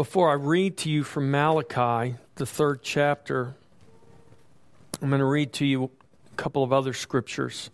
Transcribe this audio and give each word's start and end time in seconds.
before 0.00 0.30
I 0.30 0.32
read 0.32 0.78
to 0.78 0.88
you 0.88 1.04
from 1.04 1.30
Malachi, 1.30 2.16
the 2.36 2.46
third 2.46 2.82
chapter, 2.82 3.54
I'm 5.02 5.10
going 5.10 5.18
to 5.18 5.26
read 5.26 5.52
to 5.52 5.66
you 5.66 5.84
a 6.32 6.36
couple 6.36 6.64
of 6.64 6.72
other 6.72 6.94
scriptures. 6.94 7.68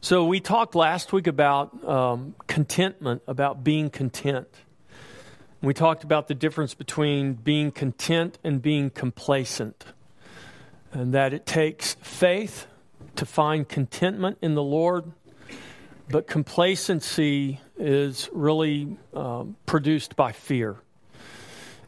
So, 0.00 0.24
we 0.24 0.40
talked 0.40 0.74
last 0.74 1.12
week 1.12 1.28
about 1.28 1.84
um, 1.84 2.34
contentment, 2.48 3.22
about 3.28 3.62
being 3.62 3.88
content. 3.88 4.48
We 5.62 5.74
talked 5.74 6.02
about 6.02 6.26
the 6.26 6.34
difference 6.34 6.74
between 6.74 7.34
being 7.34 7.70
content 7.70 8.36
and 8.42 8.60
being 8.60 8.90
complacent, 8.90 9.84
and 10.90 11.14
that 11.14 11.32
it 11.32 11.46
takes 11.46 11.94
faith 12.00 12.66
to 13.14 13.24
find 13.24 13.68
contentment 13.68 14.38
in 14.42 14.56
the 14.56 14.62
Lord, 14.64 15.12
but 16.10 16.26
complacency 16.26 17.60
is 17.78 18.28
really 18.32 18.96
um, 19.14 19.54
produced 19.66 20.16
by 20.16 20.32
fear. 20.32 20.80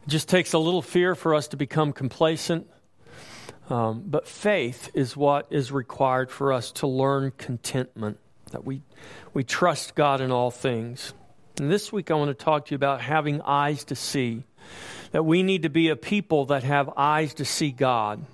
Just 0.07 0.29
takes 0.29 0.53
a 0.53 0.57
little 0.57 0.81
fear 0.81 1.15
for 1.15 1.35
us 1.35 1.49
to 1.49 1.57
become 1.57 1.91
complacent. 1.91 2.67
Um, 3.69 4.03
but 4.05 4.25
faith 4.25 4.89
is 4.93 5.17
what 5.17 5.47
is 5.49 5.71
required 5.71 6.31
for 6.31 6.53
us 6.53 6.71
to 6.73 6.87
learn 6.87 7.33
contentment, 7.37 8.17
that 8.51 8.63
we, 8.63 8.81
we 9.33 9.43
trust 9.43 9.95
God 9.95 10.21
in 10.21 10.31
all 10.31 10.49
things. 10.49 11.13
And 11.59 11.69
this 11.69 11.91
week 11.91 12.09
I 12.09 12.13
want 12.13 12.29
to 12.29 12.45
talk 12.45 12.67
to 12.67 12.71
you 12.71 12.75
about 12.75 13.01
having 13.01 13.41
eyes 13.41 13.83
to 13.85 13.95
see, 13.95 14.45
that 15.11 15.23
we 15.23 15.43
need 15.43 15.63
to 15.63 15.69
be 15.69 15.89
a 15.89 15.97
people 15.97 16.45
that 16.45 16.63
have 16.63 16.89
eyes 16.95 17.33
to 17.35 17.45
see 17.45 17.71
God. 17.71 18.25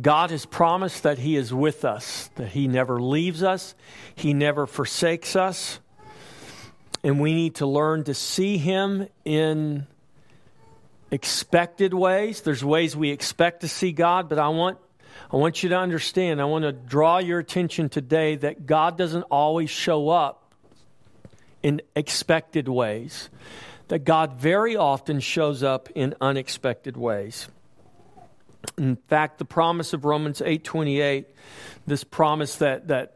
God 0.00 0.30
has 0.30 0.46
promised 0.46 1.02
that 1.02 1.18
He 1.18 1.34
is 1.36 1.52
with 1.52 1.84
us, 1.84 2.30
that 2.36 2.48
He 2.48 2.68
never 2.68 3.00
leaves 3.00 3.42
us, 3.42 3.74
He 4.14 4.32
never 4.32 4.66
forsakes 4.66 5.34
us. 5.34 5.80
And 7.02 7.20
we 7.20 7.34
need 7.34 7.56
to 7.56 7.66
learn 7.66 8.04
to 8.04 8.14
see 8.14 8.56
Him 8.56 9.08
in 9.24 9.88
expected 11.14 11.94
ways. 11.94 12.40
There's 12.40 12.64
ways 12.64 12.96
we 12.96 13.10
expect 13.10 13.60
to 13.60 13.68
see 13.68 13.92
God, 13.92 14.28
but 14.28 14.40
I 14.40 14.48
want 14.48 14.78
I 15.32 15.36
want 15.36 15.62
you 15.62 15.68
to 15.68 15.78
understand, 15.78 16.40
I 16.40 16.44
want 16.44 16.64
to 16.64 16.72
draw 16.72 17.18
your 17.18 17.38
attention 17.38 17.88
today 17.88 18.34
that 18.36 18.66
God 18.66 18.98
doesn't 18.98 19.22
always 19.22 19.70
show 19.70 20.08
up 20.08 20.52
in 21.62 21.82
expected 21.94 22.68
ways. 22.68 23.30
That 23.88 24.00
God 24.00 24.34
very 24.34 24.76
often 24.76 25.20
shows 25.20 25.62
up 25.62 25.88
in 25.94 26.16
unexpected 26.20 26.96
ways. 26.96 27.48
In 28.76 28.96
fact, 28.96 29.38
the 29.38 29.44
promise 29.44 29.92
of 29.92 30.04
Romans 30.04 30.42
8:28, 30.44 31.26
this 31.86 32.02
promise 32.02 32.56
that 32.56 32.88
that 32.88 33.13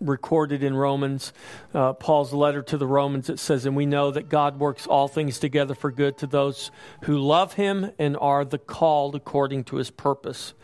recorded 0.00 0.62
in 0.62 0.74
Romans, 0.74 1.32
uh, 1.74 1.92
Paul's 1.94 2.32
letter 2.32 2.62
to 2.62 2.76
the 2.76 2.86
Romans, 2.86 3.28
it 3.28 3.38
says, 3.38 3.66
And 3.66 3.76
we 3.76 3.86
know 3.86 4.10
that 4.10 4.28
God 4.28 4.58
works 4.58 4.86
all 4.86 5.08
things 5.08 5.38
together 5.38 5.74
for 5.74 5.90
good 5.90 6.18
to 6.18 6.26
those 6.26 6.70
who 7.02 7.18
love 7.18 7.54
him 7.54 7.90
and 7.98 8.16
are 8.16 8.44
the 8.44 8.58
called 8.58 9.14
according 9.14 9.64
to 9.64 9.76
his 9.76 9.90
purpose. 9.90 10.54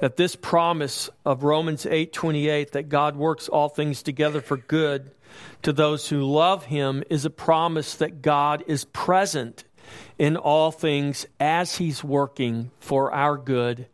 That 0.00 0.16
this 0.16 0.36
promise 0.36 1.10
of 1.24 1.42
Romans 1.42 1.86
8 1.86 2.12
28, 2.12 2.72
that 2.72 2.88
God 2.88 3.16
works 3.16 3.48
all 3.48 3.68
things 3.68 4.02
together 4.02 4.40
for 4.40 4.56
good 4.56 5.10
to 5.62 5.72
those 5.72 6.08
who 6.08 6.22
love 6.22 6.66
him, 6.66 7.04
is 7.10 7.24
a 7.24 7.30
promise 7.30 7.94
that 7.96 8.22
God 8.22 8.64
is 8.66 8.84
present 8.84 9.64
in 10.18 10.36
all 10.36 10.70
things 10.70 11.26
as 11.38 11.76
he's 11.76 12.04
working 12.04 12.70
for 12.78 13.12
our 13.12 13.36
good 13.36 13.86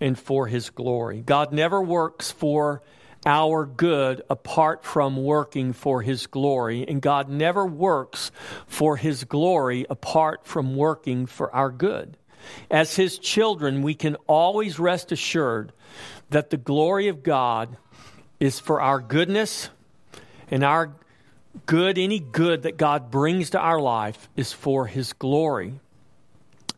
and 0.00 0.18
for 0.18 0.48
his 0.48 0.70
glory. 0.70 1.22
God 1.24 1.52
never 1.52 1.80
works 1.80 2.32
for 2.32 2.82
our 3.24 3.64
good 3.66 4.22
apart 4.28 4.84
from 4.84 5.16
working 5.16 5.72
for 5.72 6.02
His 6.02 6.26
glory. 6.26 6.86
And 6.86 7.00
God 7.00 7.28
never 7.28 7.64
works 7.64 8.30
for 8.66 8.96
His 8.96 9.24
glory 9.24 9.86
apart 9.88 10.46
from 10.46 10.76
working 10.76 11.26
for 11.26 11.54
our 11.54 11.70
good. 11.70 12.16
As 12.70 12.96
His 12.96 13.18
children, 13.18 13.82
we 13.82 13.94
can 13.94 14.16
always 14.26 14.78
rest 14.78 15.12
assured 15.12 15.72
that 16.30 16.50
the 16.50 16.56
glory 16.56 17.08
of 17.08 17.22
God 17.22 17.76
is 18.40 18.58
for 18.58 18.80
our 18.80 19.00
goodness 19.00 19.70
and 20.50 20.64
our 20.64 20.92
good, 21.66 21.98
any 21.98 22.18
good 22.18 22.62
that 22.62 22.76
God 22.76 23.10
brings 23.10 23.50
to 23.50 23.60
our 23.60 23.80
life 23.80 24.28
is 24.36 24.52
for 24.52 24.86
His 24.86 25.12
glory. 25.12 25.78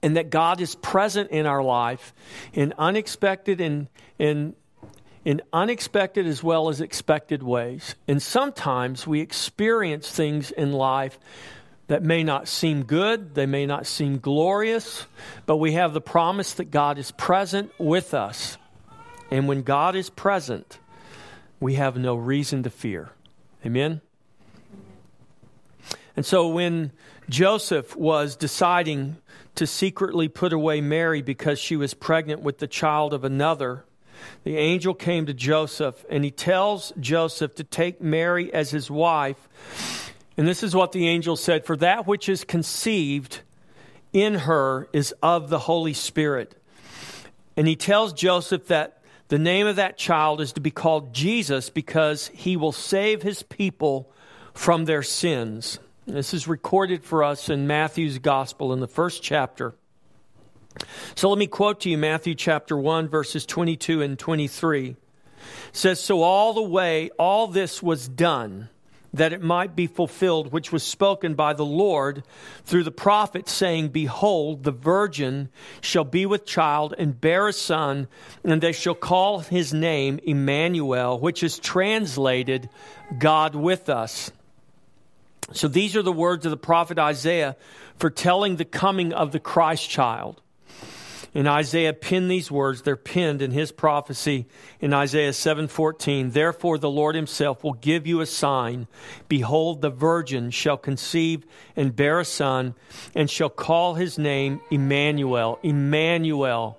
And 0.03 0.19
that 0.19 0.29
God 0.29 0.61
is 0.61 0.75
present 0.75 1.31
in 1.31 1.47
our 1.47 1.63
life 1.63 2.13
in 2.53 2.75
unexpected 2.77 3.63
and, 3.63 3.89
and 4.19 4.55
in 5.25 5.41
unexpected 5.53 6.27
as 6.27 6.43
well 6.43 6.69
as 6.69 6.81
expected 6.81 7.43
ways. 7.43 7.95
And 8.07 8.23
sometimes 8.23 9.07
we 9.07 9.21
experience 9.21 10.11
things 10.11 10.51
in 10.51 10.73
life 10.73 11.19
that 11.87 12.03
may 12.03 12.25
not 12.25 12.49
seem 12.49 12.85
good, 12.85 13.35
they 13.35 13.47
may 13.47 13.67
not 13.67 13.87
seem 13.87 14.19
glorious, 14.19 15.07
but 15.47 15.57
we 15.57 15.73
have 15.73 15.93
the 15.93 16.01
promise 16.01 16.55
that 16.55 16.71
God 16.71 16.99
is 16.99 17.11
present 17.11 17.71
with 17.79 18.15
us. 18.15 18.57
And 19.31 19.49
when 19.49 19.63
God 19.63 19.95
is 19.97 20.11
present, 20.11 20.79
we 21.61 21.75
have 21.75 21.97
no 21.97 22.15
reason 22.15 22.63
to 22.63 22.71
fear. 22.71 23.11
Amen? 23.65 24.01
And 26.17 26.25
so 26.25 26.49
when 26.49 26.93
Joseph 27.29 27.97
was 27.97 28.37
deciding 28.37 29.17
to 29.57 29.67
secretly 29.67 30.29
put 30.29 30.53
away 30.53 30.81
Mary 30.81 31.23
because 31.23 31.59
she 31.59 31.77
was 31.77 31.95
pregnant 31.95 32.43
with 32.43 32.59
the 32.59 32.67
child 32.67 33.13
of 33.13 33.25
another, 33.25 33.85
the 34.45 34.57
angel 34.57 34.95
came 34.95 35.27
to 35.27 35.35
Joseph 35.35 36.05
and 36.11 36.25
he 36.25 36.31
tells 36.31 36.93
Joseph 36.99 37.55
to 37.57 37.65
take 37.65 38.01
Mary 38.01 38.53
as 38.53 38.71
his 38.71 38.91
wife. 38.91 40.13
And 40.37 40.49
this 40.49 40.63
is 40.63 40.75
what 40.75 40.93
the 40.93 41.09
angel 41.09 41.37
said 41.37 41.65
For 41.65 41.77
that 41.77 42.07
which 42.07 42.29
is 42.29 42.45
conceived 42.45 43.41
in 44.13 44.35
her 44.35 44.89
is 44.93 45.15
of 45.23 45.49
the 45.51 45.59
Holy 45.59 45.95
Spirit. 45.95 46.55
And 47.57 47.69
he 47.69 47.77
tells 47.77 48.13
Joseph 48.13 48.67
that 48.69 49.03
the 49.29 49.39
name 49.39 49.67
of 49.67 49.77
that 49.77 49.97
child 49.97 50.41
is 50.41 50.53
to 50.53 50.61
be 50.61 50.71
called 50.71 51.15
Jesus 51.15 51.71
because 51.71 52.29
he 52.29 52.57
will 52.57 52.73
save 52.73 53.23
his 53.23 53.43
people 53.43 54.13
from 54.53 54.85
their 54.85 55.03
sins. 55.03 55.79
This 56.07 56.35
is 56.35 56.47
recorded 56.47 57.03
for 57.03 57.25
us 57.25 57.49
in 57.49 57.67
Matthew's 57.67 58.19
Gospel 58.19 58.73
in 58.73 58.81
the 58.81 58.87
first 58.87 59.23
chapter. 59.23 59.75
So 61.15 61.29
let 61.29 61.39
me 61.39 61.47
quote 61.47 61.81
to 61.81 61.91
you 61.91 61.99
Matthew 61.99 62.35
chapter 62.35 62.77
1, 62.77 63.09
verses 63.09 63.47
22 63.47 64.03
and 64.03 64.19
23. 64.19 64.89
It 64.91 64.97
says, 65.73 66.01
So 66.01 66.23
all 66.23 66.53
the 66.53 66.63
way, 66.63 67.11
all 67.19 67.47
this 67.47 67.83
was 67.83 68.09
done 68.09 68.69
that 69.15 69.33
it 69.33 69.41
might 69.41 69.77
be 69.77 69.87
fulfilled, 69.87 70.53
which 70.53 70.73
was 70.73 70.83
spoken 70.83 71.35
by 71.35 71.53
the 71.53 71.65
Lord 71.65 72.25
through 72.65 72.83
the 72.83 72.91
prophet, 72.91 73.49
saying, 73.49 73.89
Behold, 73.89 74.65
the 74.65 74.73
virgin 74.73 75.51
shall 75.81 76.05
be 76.05 76.27
with 76.27 76.45
child 76.45 76.95
and 76.99 77.21
bear 77.21 77.47
a 77.47 77.53
son, 77.53 78.09
and 78.43 78.61
they 78.61 78.73
shall 78.73 78.97
call 78.97 79.39
his 79.39 79.73
name 79.73 80.19
Emmanuel, 80.25 81.21
which 81.21 81.45
is 81.45 81.61
translated 81.61 82.69
God 83.17 83.55
with 83.55 83.89
us. 83.89 84.33
So 85.53 85.69
these 85.69 85.95
are 85.95 86.03
the 86.03 86.13
words 86.13 86.45
of 86.45 86.51
the 86.51 86.57
prophet 86.57 86.99
Isaiah 86.99 87.57
foretelling 87.99 88.57
the 88.57 88.65
coming 88.65 89.13
of 89.13 89.31
the 89.31 89.41
Christ 89.41 89.89
child. 89.89 90.43
And 91.35 91.49
Isaiah 91.49 91.93
penned 91.93 92.31
these 92.31 92.51
words. 92.51 92.83
They're 92.83 92.95
penned 92.95 93.43
in 93.43 93.51
his 93.51 93.73
prophecy 93.73 94.47
in 94.81 94.95
Isaiah 94.95 95.33
7:14. 95.33 96.31
Therefore 96.31 96.79
the 96.79 96.89
Lord 96.91 97.17
himself 97.17 97.65
will 97.65 97.73
give 97.73 98.07
you 98.07 98.21
a 98.21 98.27
sign. 98.27 98.87
Behold, 99.29 99.83
the 99.83 99.91
virgin 99.91 100.51
shall 100.51 100.77
conceive 100.77 101.45
and 101.75 101.97
bear 101.97 102.21
a 102.21 102.25
son 102.25 102.75
and 103.17 103.29
shall 103.29 103.51
call 103.51 103.95
his 103.95 104.17
name 104.17 104.61
Emmanuel. 104.71 105.59
Emmanuel, 105.65 106.79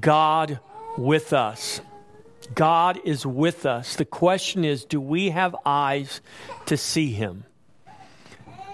God 0.00 0.60
with 0.96 1.32
us. 1.32 1.80
God 2.54 3.00
is 3.04 3.26
with 3.26 3.66
us. 3.66 3.96
The 3.96 4.04
question 4.04 4.64
is, 4.64 4.84
do 4.84 5.00
we 5.00 5.30
have 5.30 5.56
eyes 5.64 6.20
to 6.66 6.76
see 6.76 7.12
him? 7.12 7.44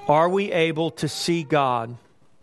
Are 0.06 0.28
we 0.28 0.52
able 0.52 0.90
to 0.92 1.08
see 1.08 1.44
God? 1.44 1.96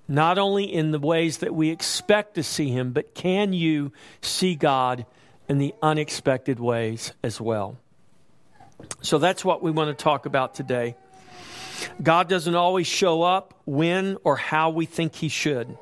Not 0.07 0.37
only 0.37 0.71
in 0.71 0.91
the 0.91 0.99
ways 0.99 1.39
that 1.39 1.53
we 1.53 1.69
expect 1.69 2.35
to 2.35 2.43
see 2.43 2.69
Him, 2.69 2.91
but 2.91 3.15
can 3.15 3.53
you 3.53 3.91
see 4.21 4.55
God 4.55 5.05
in 5.47 5.57
the 5.57 5.73
unexpected 5.81 6.59
ways 6.59 7.13
as 7.23 7.41
well? 7.41 7.77
So 9.01 9.17
that's 9.17 9.43
what 9.43 9.63
we 9.63 9.71
want 9.71 9.97
to 9.97 10.03
talk 10.03 10.25
about 10.25 10.55
today. 10.55 10.95
God 12.01 12.29
doesn't 12.29 12.55
always 12.55 12.87
show 12.87 13.21
up 13.21 13.53
when 13.65 14.17
or 14.23 14.35
how 14.35 14.69
we 14.69 14.85
think 14.85 15.15
He 15.15 15.29
should. 15.29 15.77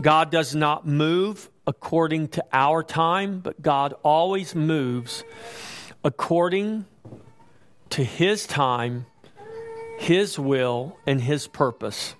God 0.00 0.30
does 0.30 0.54
not 0.54 0.86
move 0.86 1.50
according 1.66 2.28
to 2.28 2.44
our 2.52 2.82
time, 2.82 3.40
but 3.40 3.60
God 3.60 3.94
always 4.02 4.54
moves 4.54 5.24
according 6.04 6.84
to 7.90 8.04
His 8.04 8.46
time, 8.46 9.06
His 9.98 10.38
will, 10.38 10.98
and 11.06 11.20
His 11.20 11.46
purpose. 11.46 12.14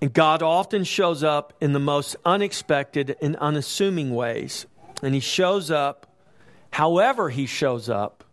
And 0.00 0.12
God 0.12 0.42
often 0.42 0.84
shows 0.84 1.24
up 1.24 1.52
in 1.60 1.72
the 1.72 1.80
most 1.80 2.16
unexpected 2.24 3.16
and 3.20 3.36
unassuming 3.36 4.14
ways. 4.14 4.66
And 5.02 5.14
He 5.14 5.20
shows 5.20 5.70
up 5.70 6.06
however 6.70 7.30
He 7.30 7.46
shows 7.46 7.88
up. 7.88 8.24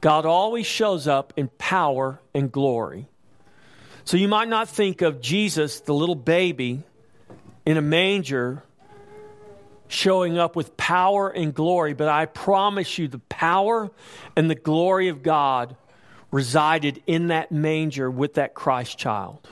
God 0.00 0.26
always 0.26 0.66
shows 0.66 1.06
up 1.06 1.32
in 1.36 1.48
power 1.58 2.20
and 2.34 2.50
glory. 2.50 3.06
So 4.04 4.16
you 4.16 4.26
might 4.26 4.48
not 4.48 4.68
think 4.68 5.00
of 5.00 5.20
Jesus, 5.20 5.80
the 5.80 5.94
little 5.94 6.16
baby 6.16 6.82
in 7.64 7.76
a 7.76 7.82
manger, 7.82 8.64
showing 9.86 10.38
up 10.38 10.56
with 10.56 10.76
power 10.76 11.28
and 11.28 11.54
glory, 11.54 11.94
but 11.94 12.08
I 12.08 12.26
promise 12.26 12.98
you 12.98 13.06
the 13.06 13.20
power 13.20 13.90
and 14.34 14.50
the 14.50 14.56
glory 14.56 15.08
of 15.08 15.22
God 15.22 15.76
resided 16.32 17.02
in 17.06 17.28
that 17.28 17.52
manger 17.52 18.10
with 18.10 18.34
that 18.34 18.54
Christ 18.54 18.98
child. 18.98 19.48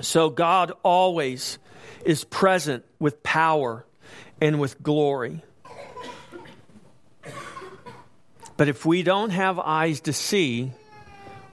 So 0.00 0.30
God 0.30 0.72
always 0.82 1.58
is 2.04 2.24
present 2.24 2.84
with 2.98 3.22
power 3.22 3.84
and 4.40 4.60
with 4.60 4.82
glory. 4.82 5.42
But 8.56 8.68
if 8.68 8.84
we 8.84 9.02
don't 9.02 9.30
have 9.30 9.58
eyes 9.58 10.00
to 10.02 10.12
see, 10.12 10.72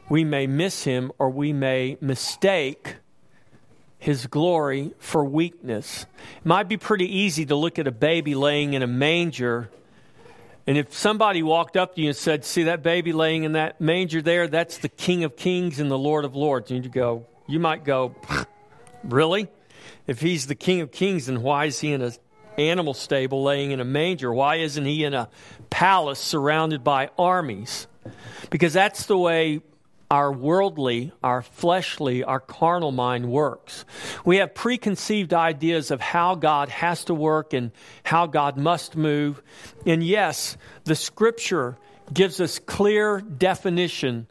we 0.10 0.24
may 0.24 0.48
miss 0.48 0.84
him 0.84 1.12
or 1.20 1.30
we 1.30 1.54
may 1.54 1.98
mistake 2.02 2.96
his 4.00 4.28
glory 4.28 4.92
for 5.00 5.24
weakness. 5.24 6.06
It 6.38 6.46
might 6.46 6.68
be 6.68 6.78
pretty 6.78 7.18
easy 7.20 7.46
to 7.48 7.56
look 7.56 7.80
at 7.80 7.88
a 7.88 7.92
baby 7.92 8.36
laying 8.36 8.74
in 8.74 8.82
a 8.82 8.88
manger. 8.88 9.70
And 10.68 10.78
if 10.78 10.94
somebody 10.94 11.44
walked 11.44 11.78
up 11.78 11.96
to 11.96 12.02
you 12.02 12.10
and 12.10 12.16
said, 12.16 12.44
See 12.44 12.64
that 12.64 12.82
baby 12.82 13.14
laying 13.14 13.44
in 13.44 13.54
that 13.54 13.80
manger 13.80 14.22
there? 14.22 14.48
That's 14.48 14.80
the 14.80 14.90
King 14.90 15.24
of 15.24 15.36
Kings 15.36 15.80
and 15.80 15.90
the 15.90 15.98
Lord 15.98 16.26
of 16.26 16.36
Lords. 16.36 16.72
And 16.72 16.84
you 16.84 16.90
go, 16.90 17.26
you 17.48 17.60
might 17.60 17.84
go, 17.84 18.16
Really? 19.04 19.48
If 20.08 20.22
he's 20.22 20.48
the 20.48 20.56
King 20.56 20.82
of 20.82 20.92
Kings, 20.92 21.28
then 21.28 21.42
why 21.42 21.66
is 21.66 21.80
he 21.80 21.94
in 21.94 22.02
an 22.02 22.14
animal 22.58 22.94
stable 22.94 23.44
laying 23.44 23.72
in 23.72 23.80
a 23.80 23.86
manger? 23.86 24.34
Why 24.34 24.58
isn't 24.58 24.86
he 24.86 25.04
in 25.04 25.14
a 25.14 25.30
palace 25.70 26.20
surrounded 26.20 26.84
by 26.84 27.10
armies? 27.18 27.88
Because 28.50 28.74
that's 28.74 29.06
the 29.06 29.18
way 29.18 29.62
our 30.10 30.32
worldly, 30.32 31.12
our 31.24 31.42
fleshly, 31.42 32.24
our 32.24 32.40
carnal 32.40 32.92
mind 32.92 33.30
works. 33.30 33.86
We 34.24 34.38
have 34.38 34.54
preconceived 34.54 35.34
ideas 35.34 35.90
of 35.90 36.00
how 36.00 36.36
God 36.36 36.70
has 36.70 37.06
to 37.06 37.14
work 37.16 37.54
and 37.54 37.72
how 38.04 38.28
God 38.28 38.58
must 38.58 38.96
move. 38.96 39.42
And 39.86 40.04
yes, 40.04 40.58
the 40.84 40.96
scripture 40.96 41.78
gives 42.14 42.40
us 42.40 42.60
clear 42.60 43.20
definition 43.20 44.28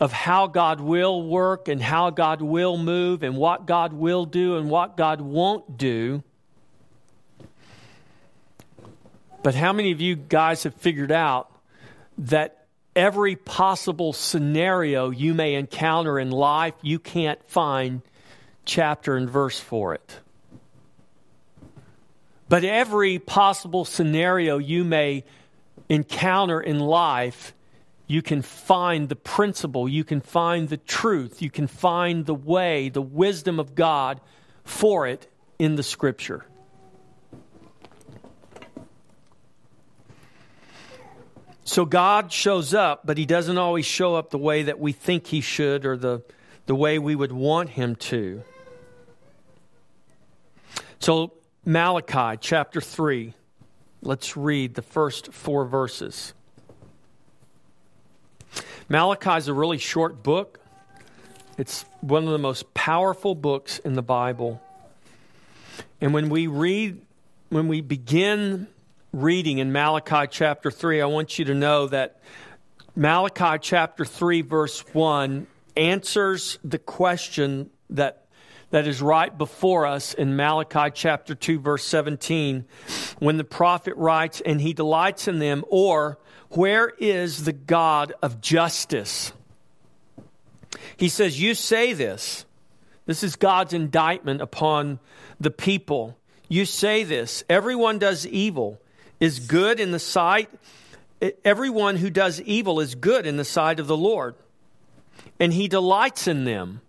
of 0.00 0.12
how 0.12 0.46
God 0.46 0.80
will 0.80 1.22
work 1.22 1.68
and 1.68 1.82
how 1.82 2.10
God 2.10 2.40
will 2.40 2.76
move 2.76 3.22
and 3.22 3.36
what 3.36 3.66
God 3.66 3.92
will 3.92 4.24
do 4.24 4.56
and 4.56 4.70
what 4.70 4.96
God 4.96 5.20
won't 5.20 5.76
do. 5.76 6.22
But 9.42 9.54
how 9.54 9.72
many 9.72 9.92
of 9.92 10.00
you 10.00 10.14
guys 10.16 10.64
have 10.64 10.74
figured 10.74 11.12
out 11.12 11.50
that 12.18 12.66
every 12.94 13.36
possible 13.36 14.12
scenario 14.12 15.10
you 15.10 15.34
may 15.34 15.54
encounter 15.54 16.18
in 16.18 16.30
life, 16.30 16.74
you 16.82 16.98
can't 16.98 17.42
find 17.48 18.02
chapter 18.64 19.16
and 19.16 19.28
verse 19.28 19.58
for 19.58 19.94
it? 19.94 20.20
But 22.48 22.64
every 22.64 23.18
possible 23.18 23.84
scenario 23.84 24.58
you 24.58 24.84
may 24.84 25.24
encounter 25.88 26.60
in 26.60 26.78
life, 26.80 27.54
you 28.08 28.22
can 28.22 28.40
find 28.40 29.10
the 29.10 29.16
principle, 29.16 29.86
you 29.86 30.02
can 30.02 30.22
find 30.22 30.70
the 30.70 30.78
truth, 30.78 31.42
you 31.42 31.50
can 31.50 31.66
find 31.66 32.24
the 32.24 32.34
way, 32.34 32.88
the 32.88 33.02
wisdom 33.02 33.60
of 33.60 33.74
God 33.74 34.20
for 34.64 35.06
it 35.06 35.30
in 35.58 35.76
the 35.76 35.82
scripture. 35.82 36.46
So 41.64 41.84
God 41.84 42.32
shows 42.32 42.72
up, 42.72 43.02
but 43.04 43.18
he 43.18 43.26
doesn't 43.26 43.58
always 43.58 43.84
show 43.84 44.14
up 44.14 44.30
the 44.30 44.38
way 44.38 44.62
that 44.62 44.80
we 44.80 44.92
think 44.92 45.26
he 45.26 45.42
should 45.42 45.84
or 45.84 45.98
the, 45.98 46.22
the 46.64 46.74
way 46.74 46.98
we 46.98 47.14
would 47.14 47.30
want 47.30 47.68
him 47.68 47.94
to. 47.96 48.42
So, 50.98 51.34
Malachi 51.66 52.38
chapter 52.40 52.80
3, 52.80 53.34
let's 54.00 54.34
read 54.34 54.76
the 54.76 54.82
first 54.82 55.30
four 55.34 55.66
verses. 55.66 56.32
Malachi 58.90 59.32
is 59.32 59.48
a 59.48 59.52
really 59.52 59.76
short 59.76 60.22
book. 60.22 60.60
It's 61.58 61.84
one 62.00 62.24
of 62.24 62.30
the 62.30 62.38
most 62.38 62.72
powerful 62.72 63.34
books 63.34 63.78
in 63.80 63.92
the 63.92 64.02
Bible. 64.02 64.62
And 66.00 66.14
when 66.14 66.30
we 66.30 66.46
read, 66.46 66.98
when 67.50 67.68
we 67.68 67.82
begin 67.82 68.66
reading 69.12 69.58
in 69.58 69.72
Malachi 69.72 70.26
chapter 70.30 70.70
3, 70.70 71.02
I 71.02 71.04
want 71.04 71.38
you 71.38 71.44
to 71.46 71.54
know 71.54 71.86
that 71.88 72.22
Malachi 72.96 73.58
chapter 73.60 74.06
3, 74.06 74.40
verse 74.40 74.80
1 74.94 75.46
answers 75.76 76.58
the 76.64 76.78
question 76.78 77.68
that, 77.90 78.24
that 78.70 78.86
is 78.86 79.02
right 79.02 79.36
before 79.36 79.84
us 79.84 80.14
in 80.14 80.34
Malachi 80.34 80.90
chapter 80.94 81.34
2, 81.34 81.58
verse 81.58 81.84
17, 81.84 82.64
when 83.18 83.36
the 83.36 83.44
prophet 83.44 83.94
writes, 83.96 84.40
And 84.40 84.62
he 84.62 84.72
delights 84.72 85.28
in 85.28 85.40
them, 85.40 85.62
or 85.68 86.18
where 86.50 86.88
is 86.98 87.44
the 87.44 87.52
God 87.52 88.14
of 88.22 88.40
justice? 88.40 89.32
He 90.96 91.08
says, 91.08 91.40
You 91.40 91.54
say 91.54 91.92
this. 91.92 92.44
This 93.06 93.22
is 93.22 93.36
God's 93.36 93.72
indictment 93.72 94.42
upon 94.42 94.98
the 95.40 95.50
people. 95.50 96.18
You 96.48 96.64
say 96.64 97.04
this. 97.04 97.42
Everyone 97.48 97.98
does 97.98 98.26
evil, 98.26 98.80
is 99.18 99.40
good 99.40 99.80
in 99.80 99.92
the 99.92 99.98
sight. 99.98 100.50
Everyone 101.44 101.96
who 101.96 102.10
does 102.10 102.40
evil 102.42 102.80
is 102.80 102.94
good 102.94 103.26
in 103.26 103.36
the 103.36 103.44
sight 103.44 103.80
of 103.80 103.86
the 103.86 103.96
Lord, 103.96 104.34
and 105.40 105.52
he 105.52 105.68
delights 105.68 106.28
in 106.28 106.44
them. 106.44 106.80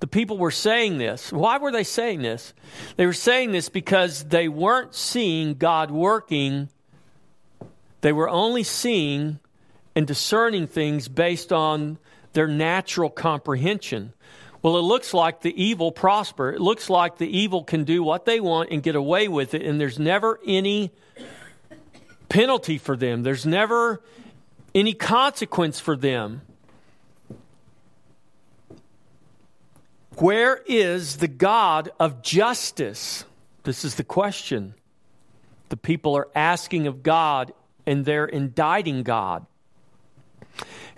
The 0.00 0.06
people 0.06 0.38
were 0.38 0.52
saying 0.52 0.98
this. 0.98 1.32
Why 1.32 1.58
were 1.58 1.72
they 1.72 1.82
saying 1.82 2.22
this? 2.22 2.54
They 2.96 3.06
were 3.06 3.12
saying 3.12 3.50
this 3.50 3.68
because 3.68 4.24
they 4.24 4.48
weren't 4.48 4.94
seeing 4.94 5.54
God 5.54 5.90
working 5.90 6.68
they 8.00 8.12
were 8.12 8.28
only 8.28 8.62
seeing 8.62 9.38
and 9.94 10.06
discerning 10.06 10.66
things 10.66 11.08
based 11.08 11.52
on 11.52 11.98
their 12.32 12.46
natural 12.46 13.10
comprehension. 13.10 14.12
Well, 14.62 14.76
it 14.76 14.82
looks 14.82 15.14
like 15.14 15.40
the 15.40 15.62
evil 15.62 15.92
prosper. 15.92 16.52
It 16.52 16.60
looks 16.60 16.90
like 16.90 17.18
the 17.18 17.38
evil 17.38 17.64
can 17.64 17.84
do 17.84 18.02
what 18.02 18.24
they 18.24 18.40
want 18.40 18.70
and 18.70 18.82
get 18.82 18.96
away 18.96 19.28
with 19.28 19.54
it, 19.54 19.62
and 19.62 19.80
there's 19.80 19.98
never 19.98 20.40
any 20.46 20.90
penalty 22.28 22.78
for 22.78 22.96
them. 22.96 23.22
There's 23.22 23.46
never 23.46 24.02
any 24.74 24.94
consequence 24.94 25.80
for 25.80 25.96
them. 25.96 26.42
Where 30.16 30.60
is 30.66 31.18
the 31.18 31.28
God 31.28 31.90
of 32.00 32.22
justice? 32.22 33.24
This 33.62 33.84
is 33.84 33.94
the 33.94 34.04
question 34.04 34.74
the 35.68 35.76
people 35.76 36.16
are 36.16 36.28
asking 36.34 36.86
of 36.86 37.02
God 37.02 37.52
and 37.88 38.04
they're 38.04 38.26
indicting 38.26 39.02
God. 39.02 39.46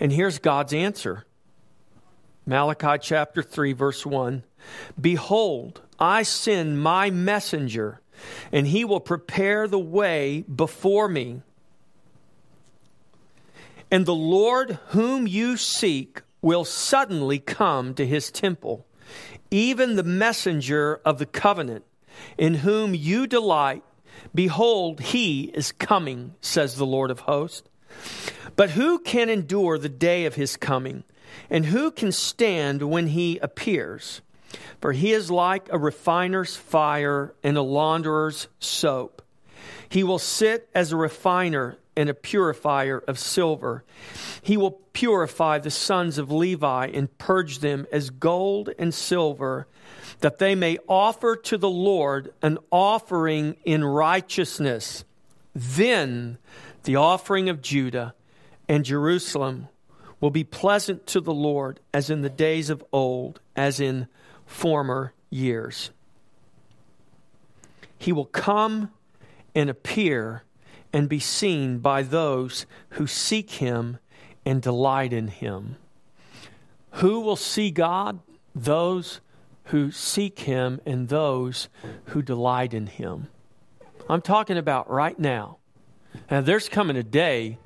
And 0.01 0.11
here's 0.13 0.41
God's 0.41 0.73
answer 0.73 1.25
Malachi 2.45 2.99
chapter 3.01 3.45
3, 3.45 3.73
verse 3.73 4.05
1 4.05 4.43
Behold, 5.01 5.83
I 6.01 6.25
send 6.25 6.83
my 6.83 7.11
messenger, 7.11 8.01
and 8.51 8.67
he 8.67 8.85
will 8.85 8.99
prepare 8.99 9.69
the 9.69 9.79
way 9.79 10.45
before 10.53 11.09
me. 11.09 11.43
And 13.89 14.05
the 14.05 14.13
Lord 14.13 14.81
whom 14.89 15.29
you 15.29 15.57
seek 15.57 16.23
will 16.43 16.65
suddenly 16.65 17.39
come 17.39 17.95
to 17.95 18.07
his 18.07 18.33
temple, 18.33 18.85
even 19.53 19.95
the 19.95 20.03
messenger 20.03 21.01
of 21.05 21.21
the 21.21 21.27
covenant, 21.27 21.85
in 22.37 22.55
whom 22.55 22.97
you 22.97 23.29
delight 23.29 23.85
Behold, 24.35 25.01
he 25.01 25.45
is 25.55 25.73
coming, 25.73 26.35
says 26.41 26.77
the 26.77 26.87
Lord 26.87 27.11
of 27.11 27.21
hosts. 27.21 27.69
But 28.57 28.71
who 28.71 28.99
can 28.99 29.29
endure 29.29 29.79
the 29.79 29.89
day 29.89 30.27
of 30.27 30.35
his 30.35 30.57
coming? 30.57 31.05
And 31.49 31.67
who 31.67 31.91
can 31.91 32.13
stand 32.13 32.83
when 32.83 33.09
he 33.09 33.39
appears? 33.39 34.21
For 34.81 34.93
he 34.93 35.13
is 35.13 35.31
like 35.31 35.69
a 35.71 35.79
refiner's 35.79 36.57
fire 36.57 37.35
and 37.43 37.57
a 37.57 37.63
launderer's 37.63 38.49
soap. 38.59 39.23
He 39.89 40.03
will 40.03 40.19
sit 40.19 40.69
as 40.75 40.93
a 40.93 40.97
refiner 40.97 41.77
and 41.97 42.09
a 42.09 42.15
purifier 42.15 42.99
of 42.99 43.19
silver. 43.19 43.85
He 44.43 44.57
will 44.57 44.81
purify 44.93 45.59
the 45.59 45.71
sons 45.71 46.19
of 46.19 46.31
Levi 46.31 46.87
and 46.87 47.17
purge 47.19 47.59
them 47.59 47.87
as 47.93 48.11
gold 48.11 48.71
and 48.79 48.95
silver 48.95 49.67
that 50.21 50.39
they 50.39 50.55
may 50.55 50.79
offer 50.89 51.35
to 51.35 51.57
the 51.57 51.71
Lord 51.71 52.33
an 52.43 52.59
offering 52.71 53.57
in 53.65 53.85
righteousness. 53.85 55.05
Then 55.55 56.39
the 56.85 56.97
offering 56.97 57.49
of 57.49 57.63
Judah 57.63 58.15
and 58.69 58.85
Jerusalem 58.85 59.69
will 60.21 60.31
be 60.31 60.45
pleasant 60.45 61.07
to 61.09 61.21
the 61.21 61.35
Lord 61.35 61.81
as 61.93 62.11
in 62.11 62.21
the 62.21 62.31
days 62.31 62.71
of 62.71 62.85
old, 62.93 63.41
as 63.57 63.81
in 63.81 64.07
former 64.47 65.15
years. 65.31 65.91
He 67.99 68.13
will 68.13 68.27
come 68.27 68.91
and 69.55 69.69
appear 69.69 70.45
and 70.93 71.09
be 71.09 71.21
seen 71.21 71.79
by 71.79 72.03
those 72.03 72.67
who 72.91 73.07
seek 73.07 73.53
him 73.53 73.99
and 74.45 74.61
delight 74.61 75.13
in 75.13 75.29
him. 75.29 75.77
Who 76.95 77.21
will 77.21 77.37
see 77.37 77.71
God? 77.71 78.21
Those 78.55 79.21
who 79.71 79.91
seek 79.91 80.41
Him 80.41 80.81
and 80.85 81.09
those 81.09 81.69
who 82.07 82.23
delight 82.23 82.75
in 82.75 82.87
Him. 82.87 83.29
I'm 84.09 84.23
talking 84.23 84.59
about 84.59 84.91
right 84.91 85.19
now. 85.19 85.59
Now, 86.31 86.41
there's 86.41 86.69
coming 86.69 86.97
a 86.97 87.03
day 87.03 87.59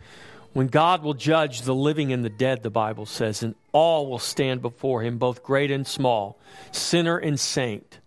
when 0.52 0.68
God 0.68 1.02
will 1.02 1.14
judge 1.14 1.62
the 1.62 1.74
living 1.74 2.12
and 2.12 2.24
the 2.24 2.30
dead, 2.30 2.62
the 2.62 2.70
Bible 2.70 3.06
says, 3.06 3.42
and 3.42 3.54
all 3.72 4.06
will 4.06 4.18
stand 4.18 4.62
before 4.62 5.02
Him, 5.02 5.18
both 5.18 5.42
great 5.42 5.70
and 5.70 5.86
small, 5.86 6.38
sinner 6.70 7.16
and 7.18 7.40
saint. 7.40 7.98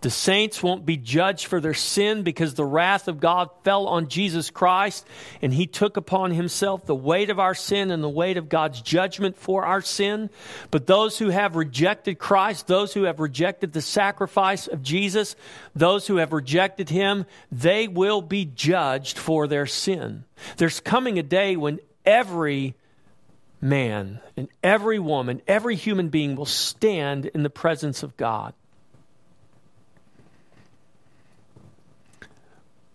The 0.00 0.10
saints 0.10 0.62
won't 0.62 0.86
be 0.86 0.96
judged 0.96 1.46
for 1.46 1.60
their 1.60 1.74
sin 1.74 2.22
because 2.22 2.54
the 2.54 2.64
wrath 2.64 3.08
of 3.08 3.20
God 3.20 3.50
fell 3.64 3.86
on 3.86 4.08
Jesus 4.08 4.50
Christ 4.50 5.06
and 5.40 5.52
he 5.52 5.66
took 5.66 5.96
upon 5.96 6.30
himself 6.30 6.86
the 6.86 6.94
weight 6.94 7.30
of 7.30 7.38
our 7.38 7.54
sin 7.54 7.90
and 7.90 8.02
the 8.02 8.08
weight 8.08 8.36
of 8.36 8.48
God's 8.48 8.80
judgment 8.82 9.36
for 9.36 9.64
our 9.64 9.80
sin. 9.80 10.30
But 10.70 10.86
those 10.86 11.18
who 11.18 11.30
have 11.30 11.56
rejected 11.56 12.18
Christ, 12.18 12.66
those 12.66 12.94
who 12.94 13.04
have 13.04 13.20
rejected 13.20 13.72
the 13.72 13.82
sacrifice 13.82 14.66
of 14.66 14.82
Jesus, 14.82 15.36
those 15.74 16.06
who 16.06 16.16
have 16.16 16.32
rejected 16.32 16.88
him, 16.88 17.26
they 17.50 17.88
will 17.88 18.22
be 18.22 18.44
judged 18.44 19.18
for 19.18 19.46
their 19.46 19.66
sin. 19.66 20.24
There's 20.56 20.80
coming 20.80 21.18
a 21.18 21.22
day 21.22 21.56
when 21.56 21.80
every 22.04 22.74
man 23.60 24.20
and 24.36 24.48
every 24.62 24.98
woman, 24.98 25.40
every 25.46 25.76
human 25.76 26.08
being 26.08 26.36
will 26.36 26.46
stand 26.46 27.26
in 27.26 27.42
the 27.42 27.50
presence 27.50 28.02
of 28.02 28.16
God. 28.16 28.54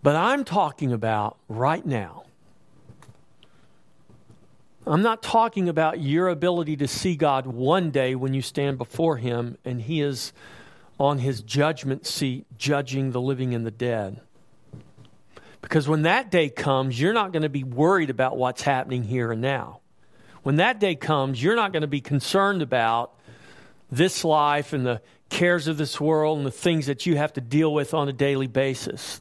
But 0.02 0.16
I'm 0.16 0.44
talking 0.44 0.92
about 0.92 1.38
right 1.48 1.84
now. 1.84 2.24
I'm 4.86 5.02
not 5.02 5.22
talking 5.22 5.68
about 5.68 6.00
your 6.00 6.28
ability 6.28 6.76
to 6.78 6.88
see 6.88 7.14
God 7.14 7.46
one 7.46 7.90
day 7.90 8.14
when 8.14 8.32
you 8.32 8.40
stand 8.40 8.78
before 8.78 9.18
Him 9.18 9.58
and 9.64 9.82
He 9.82 10.00
is 10.00 10.32
on 10.98 11.18
His 11.18 11.42
judgment 11.42 12.06
seat 12.06 12.46
judging 12.56 13.10
the 13.10 13.20
living 13.20 13.54
and 13.54 13.66
the 13.66 13.70
dead. 13.70 14.20
Because 15.60 15.88
when 15.88 16.02
that 16.02 16.30
day 16.30 16.48
comes, 16.48 16.98
you're 16.98 17.12
not 17.12 17.32
going 17.32 17.42
to 17.42 17.48
be 17.48 17.64
worried 17.64 18.08
about 18.08 18.38
what's 18.38 18.62
happening 18.62 19.02
here 19.02 19.32
and 19.32 19.42
now. 19.42 19.80
When 20.42 20.56
that 20.56 20.78
day 20.78 20.94
comes, 20.94 21.42
you're 21.42 21.56
not 21.56 21.72
going 21.72 21.82
to 21.82 21.88
be 21.88 22.00
concerned 22.00 22.62
about 22.62 23.12
this 23.90 24.24
life 24.24 24.72
and 24.72 24.86
the 24.86 25.02
cares 25.28 25.68
of 25.68 25.76
this 25.76 26.00
world 26.00 26.38
and 26.38 26.46
the 26.46 26.50
things 26.50 26.86
that 26.86 27.04
you 27.04 27.16
have 27.16 27.32
to 27.34 27.40
deal 27.40 27.74
with 27.74 27.92
on 27.92 28.08
a 28.08 28.12
daily 28.12 28.46
basis. 28.46 29.20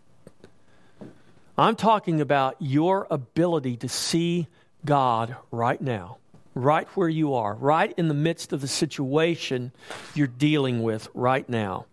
I'm 1.57 1.75
talking 1.75 2.21
about 2.21 2.55
your 2.59 3.07
ability 3.09 3.77
to 3.77 3.89
see 3.89 4.47
God 4.85 5.35
right 5.49 5.81
now, 5.81 6.17
right 6.53 6.87
where 6.89 7.09
you 7.09 7.33
are, 7.33 7.55
right 7.55 7.93
in 7.97 8.07
the 8.07 8.13
midst 8.13 8.53
of 8.53 8.61
the 8.61 8.67
situation 8.67 9.71
you're 10.13 10.27
dealing 10.27 10.83
with 10.83 11.07
right 11.15 11.47
now. 11.49 11.87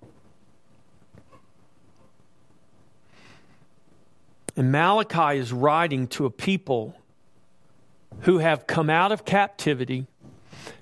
And 4.55 4.71
Malachi 4.71 5.39
is 5.39 5.53
writing 5.53 6.09
to 6.09 6.27
a 6.27 6.31
people 6.31 6.95
who 8.21 8.39
have 8.39 8.67
come 8.67 8.91
out 8.91 9.13
of 9.13 9.25
captivity, 9.25 10.07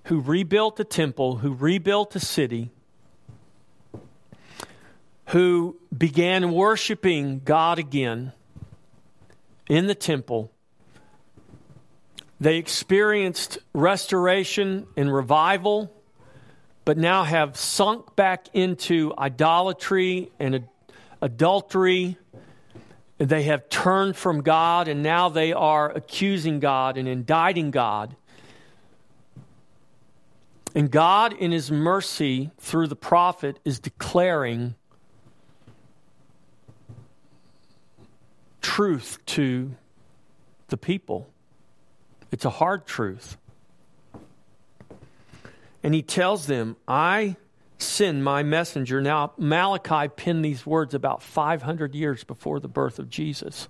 who 0.05 0.21
rebuilt 0.21 0.79
a 0.81 0.85
temple, 0.85 1.37
who 1.37 1.55
rebuilt 1.55 2.15
a 2.17 2.21
city, 2.21 2.71
who 5.29 5.79
began 5.97 6.53
worshiping 6.53 7.41
God 7.45 7.79
again 7.79 8.33
in 9.69 9.87
the 9.87 9.95
temple. 9.95 10.53
They 12.41 12.57
experienced 12.57 13.59
restoration 13.73 14.87
and 14.97 15.15
revival, 15.15 15.93
but 16.85 16.99
now 16.99 17.23
have 17.23 17.57
sunk 17.57 18.17
back 18.17 18.47
into 18.53 19.15
idolatry 19.17 20.33
and 20.41 20.67
adultery. 21.21 22.17
They 23.19 23.45
have 23.45 23.69
turned 23.69 24.17
from 24.17 24.43
God, 24.43 24.89
and 24.89 25.05
now 25.05 25.29
they 25.29 25.53
are 25.53 25.91
accusing 25.91 26.59
God 26.59 26.99
and 26.99 27.07
indicting 27.07 27.71
God. 27.71 28.17
And 30.75 30.91
God, 30.91 31.33
in 31.35 31.53
His 31.53 31.71
mercy 31.71 32.51
through 32.59 32.89
the 32.89 32.97
prophet, 32.97 33.61
is 33.65 33.79
declaring 33.79 34.75
truth 38.63 39.19
to 39.27 39.75
the 40.69 40.77
people. 40.77 41.29
It's 42.31 42.45
a 42.47 42.51
hard 42.51 42.87
truth. 42.87 43.37
And 45.83 45.93
he 45.95 46.03
tells 46.03 46.47
them, 46.47 46.77
I 46.89 47.37
send 47.79 48.25
my 48.25 48.43
messenger. 48.43 49.03
Now, 49.03 49.33
Malachi 49.37 50.09
penned 50.09 50.45
these 50.45 50.65
words 50.65 50.95
about 50.95 51.23
500 51.23 51.95
years 51.95 52.25
before 52.25 52.61
the 52.61 52.69
birth 52.69 52.99
of 52.99 53.11
Jesus. 53.11 53.69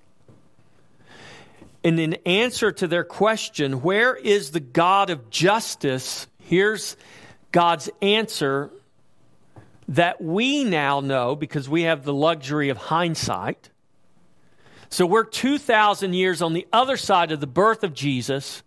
And 1.83 1.99
in 1.99 2.15
answer 2.27 2.71
to 2.71 2.87
their 2.87 3.03
question, 3.03 3.83
where 3.83 4.15
is 4.15 4.51
the 4.51 4.61
God 4.61 5.11
of 5.11 5.31
justice? 5.31 6.29
Here's 6.39 6.97
God's 7.51 7.91
answer 8.01 8.71
that 9.89 10.23
we 10.23 10.63
now 10.63 11.01
know 11.01 11.35
because 11.35 11.69
we 11.69 11.83
have 11.83 12.05
the 12.05 12.15
luxury 12.15 12.69
of 12.69 12.77
hindsight. 12.77 13.71
So 14.93 15.07
we're 15.07 15.25
2,000 15.25 16.13
years 16.13 16.43
on 16.43 16.53
the 16.53 16.69
other 16.71 16.99
side 16.99 17.33
of 17.33 17.41
the 17.41 17.47
birth 17.47 17.83
of 17.83 17.95
Jesus. 17.95 18.63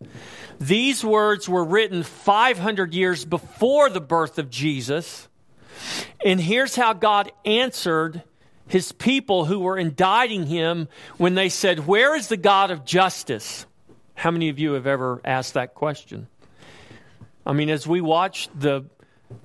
These 0.60 1.05
words 1.05 1.48
were 1.48 1.63
written 1.63 2.01
500 2.01 2.96
years 2.96 3.24
before 3.24 3.91
the 3.91 4.01
birth 4.01 4.39
of 4.39 4.50
Jesus. 4.50 5.27
And 6.25 6.41
here's 6.41 6.75
how 6.75 6.94
God 6.94 7.32
answered 7.46 8.24
his 8.67 8.91
people 8.91 9.46
who 9.46 9.60
were 9.60 9.77
indicting 9.77 10.48
him 10.48 10.88
when 11.17 11.36
they 11.36 11.48
said, 11.48 11.86
Where 11.86 12.15
is 12.15 12.27
the 12.27 12.38
God 12.38 12.72
of 12.72 12.86
justice? 12.86 13.67
How 14.15 14.32
many 14.32 14.50
of 14.50 14.58
you 14.58 14.74
have 14.74 14.88
ever 14.88 15.22
asked 15.24 15.53
that 15.53 15.75
question? 15.75 16.25
I 17.46 17.53
mean, 17.53 17.70
as 17.70 17.86
we 17.86 18.01
watch 18.01 18.50
the, 18.55 18.86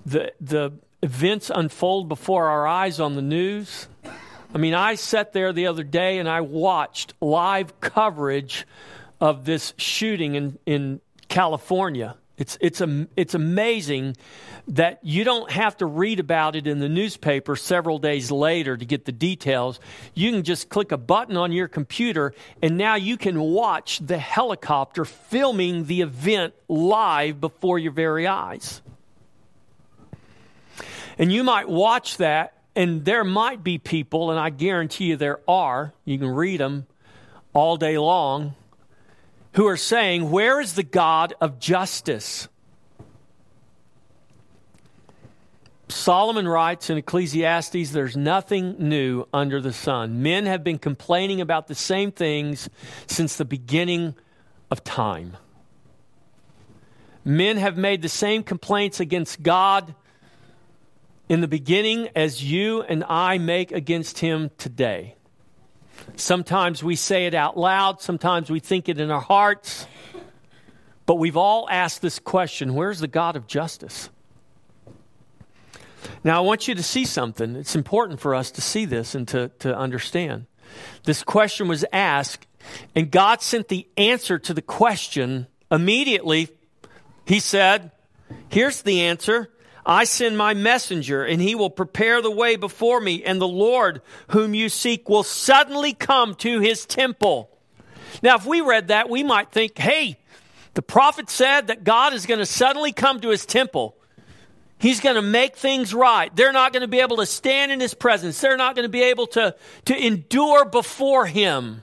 the, 0.06 0.32
the 0.40 0.72
events 1.02 1.50
unfold 1.54 2.08
before 2.08 2.48
our 2.48 2.66
eyes 2.66 3.00
on 3.00 3.16
the 3.16 3.22
news, 3.22 3.86
I 4.52 4.58
mean, 4.58 4.74
I 4.74 4.96
sat 4.96 5.32
there 5.32 5.52
the 5.52 5.68
other 5.68 5.84
day 5.84 6.18
and 6.18 6.28
I 6.28 6.40
watched 6.40 7.14
live 7.20 7.80
coverage 7.80 8.66
of 9.20 9.44
this 9.44 9.74
shooting 9.76 10.34
in, 10.34 10.58
in 10.66 11.00
California. 11.28 12.16
It's, 12.36 12.56
it's, 12.60 12.80
a, 12.80 13.06
it's 13.16 13.34
amazing 13.34 14.16
that 14.68 15.00
you 15.02 15.24
don't 15.24 15.50
have 15.50 15.76
to 15.76 15.86
read 15.86 16.20
about 16.20 16.56
it 16.56 16.66
in 16.66 16.78
the 16.78 16.88
newspaper 16.88 17.54
several 17.54 17.98
days 17.98 18.30
later 18.30 18.76
to 18.76 18.84
get 18.84 19.04
the 19.04 19.12
details. 19.12 19.78
You 20.14 20.32
can 20.32 20.42
just 20.42 20.70
click 20.70 20.90
a 20.90 20.96
button 20.96 21.36
on 21.36 21.52
your 21.52 21.68
computer, 21.68 22.32
and 22.62 22.78
now 22.78 22.94
you 22.94 23.18
can 23.18 23.38
watch 23.38 23.98
the 23.98 24.16
helicopter 24.16 25.04
filming 25.04 25.84
the 25.84 26.00
event 26.00 26.54
live 26.66 27.42
before 27.42 27.78
your 27.78 27.92
very 27.92 28.26
eyes. 28.26 28.80
And 31.18 31.30
you 31.30 31.44
might 31.44 31.68
watch 31.68 32.16
that 32.16 32.54
and 32.80 33.04
there 33.04 33.24
might 33.24 33.62
be 33.62 33.76
people, 33.76 34.30
and 34.30 34.40
I 34.40 34.48
guarantee 34.48 35.04
you 35.04 35.16
there 35.16 35.40
are, 35.46 35.92
you 36.06 36.18
can 36.18 36.28
read 36.28 36.60
them 36.60 36.86
all 37.52 37.76
day 37.76 37.98
long, 37.98 38.54
who 39.52 39.66
are 39.66 39.76
saying, 39.76 40.30
Where 40.30 40.62
is 40.62 40.76
the 40.76 40.82
God 40.82 41.34
of 41.42 41.58
justice? 41.58 42.48
Solomon 45.88 46.48
writes 46.48 46.88
in 46.88 46.96
Ecclesiastes, 46.96 47.90
there's 47.90 48.16
nothing 48.16 48.76
new 48.78 49.26
under 49.30 49.60
the 49.60 49.74
sun. 49.74 50.22
Men 50.22 50.46
have 50.46 50.64
been 50.64 50.78
complaining 50.78 51.42
about 51.42 51.66
the 51.66 51.74
same 51.74 52.10
things 52.10 52.70
since 53.06 53.36
the 53.36 53.44
beginning 53.44 54.14
of 54.70 54.82
time. 54.84 55.36
Men 57.26 57.58
have 57.58 57.76
made 57.76 58.00
the 58.00 58.08
same 58.08 58.42
complaints 58.42 59.00
against 59.00 59.42
God 59.42 59.94
in 61.30 61.40
the 61.40 61.48
beginning 61.48 62.08
as 62.16 62.42
you 62.42 62.82
and 62.82 63.04
I 63.08 63.38
make 63.38 63.70
against 63.70 64.18
him 64.18 64.50
today. 64.58 65.14
Sometimes 66.16 66.82
we 66.82 66.96
say 66.96 67.26
it 67.26 67.34
out 67.34 67.56
loud, 67.56 68.02
sometimes 68.02 68.50
we 68.50 68.58
think 68.58 68.88
it 68.88 68.98
in 68.98 69.12
our 69.12 69.20
hearts, 69.20 69.86
but 71.06 71.14
we've 71.14 71.36
all 71.36 71.68
asked 71.70 72.02
this 72.02 72.18
question 72.18 72.74
where's 72.74 72.98
the 72.98 73.06
God 73.06 73.36
of 73.36 73.46
justice? 73.46 74.10
Now, 76.24 76.38
I 76.38 76.40
want 76.40 76.66
you 76.66 76.74
to 76.74 76.82
see 76.82 77.04
something. 77.04 77.54
It's 77.54 77.76
important 77.76 78.18
for 78.18 78.34
us 78.34 78.50
to 78.52 78.60
see 78.60 78.84
this 78.84 79.14
and 79.14 79.28
to, 79.28 79.52
to 79.60 79.76
understand. 79.76 80.46
This 81.04 81.22
question 81.22 81.68
was 81.68 81.84
asked, 81.92 82.48
and 82.96 83.08
God 83.08 83.40
sent 83.40 83.68
the 83.68 83.86
answer 83.96 84.36
to 84.40 84.52
the 84.52 84.62
question 84.62 85.46
immediately. 85.70 86.48
He 87.24 87.38
said, 87.38 87.92
Here's 88.48 88.82
the 88.82 89.02
answer 89.02 89.48
I 89.84 90.04
send 90.04 90.36
my 90.36 90.54
messenger, 90.54 91.24
and 91.24 91.40
he 91.40 91.54
will 91.54 91.70
prepare 91.70 92.20
the 92.20 92.30
way 92.30 92.56
before 92.56 93.00
me, 93.00 93.24
and 93.24 93.40
the 93.40 93.48
Lord 93.48 94.02
whom 94.28 94.54
you 94.54 94.68
seek 94.68 95.08
will 95.08 95.22
suddenly 95.22 95.92
come 95.92 96.34
to 96.36 96.60
his 96.60 96.84
temple. 96.86 97.50
Now, 98.22 98.36
if 98.36 98.44
we 98.44 98.60
read 98.60 98.88
that, 98.88 99.08
we 99.08 99.22
might 99.22 99.50
think, 99.52 99.78
hey, 99.78 100.18
the 100.74 100.82
prophet 100.82 101.30
said 101.30 101.68
that 101.68 101.84
God 101.84 102.12
is 102.12 102.26
going 102.26 102.38
to 102.38 102.46
suddenly 102.46 102.92
come 102.92 103.20
to 103.20 103.30
his 103.30 103.46
temple. 103.46 103.96
He's 104.78 105.00
going 105.00 105.16
to 105.16 105.22
make 105.22 105.56
things 105.56 105.92
right. 105.92 106.34
They're 106.34 106.52
not 106.52 106.72
going 106.72 106.82
to 106.82 106.88
be 106.88 107.00
able 107.00 107.18
to 107.18 107.26
stand 107.26 107.70
in 107.70 107.80
his 107.80 107.92
presence. 107.92 108.40
They're 108.40 108.56
not 108.56 108.74
going 108.74 108.84
to 108.84 108.90
be 108.90 109.02
able 109.02 109.26
to, 109.28 109.54
to 109.86 110.06
endure 110.06 110.64
before 110.64 111.26
him. 111.26 111.82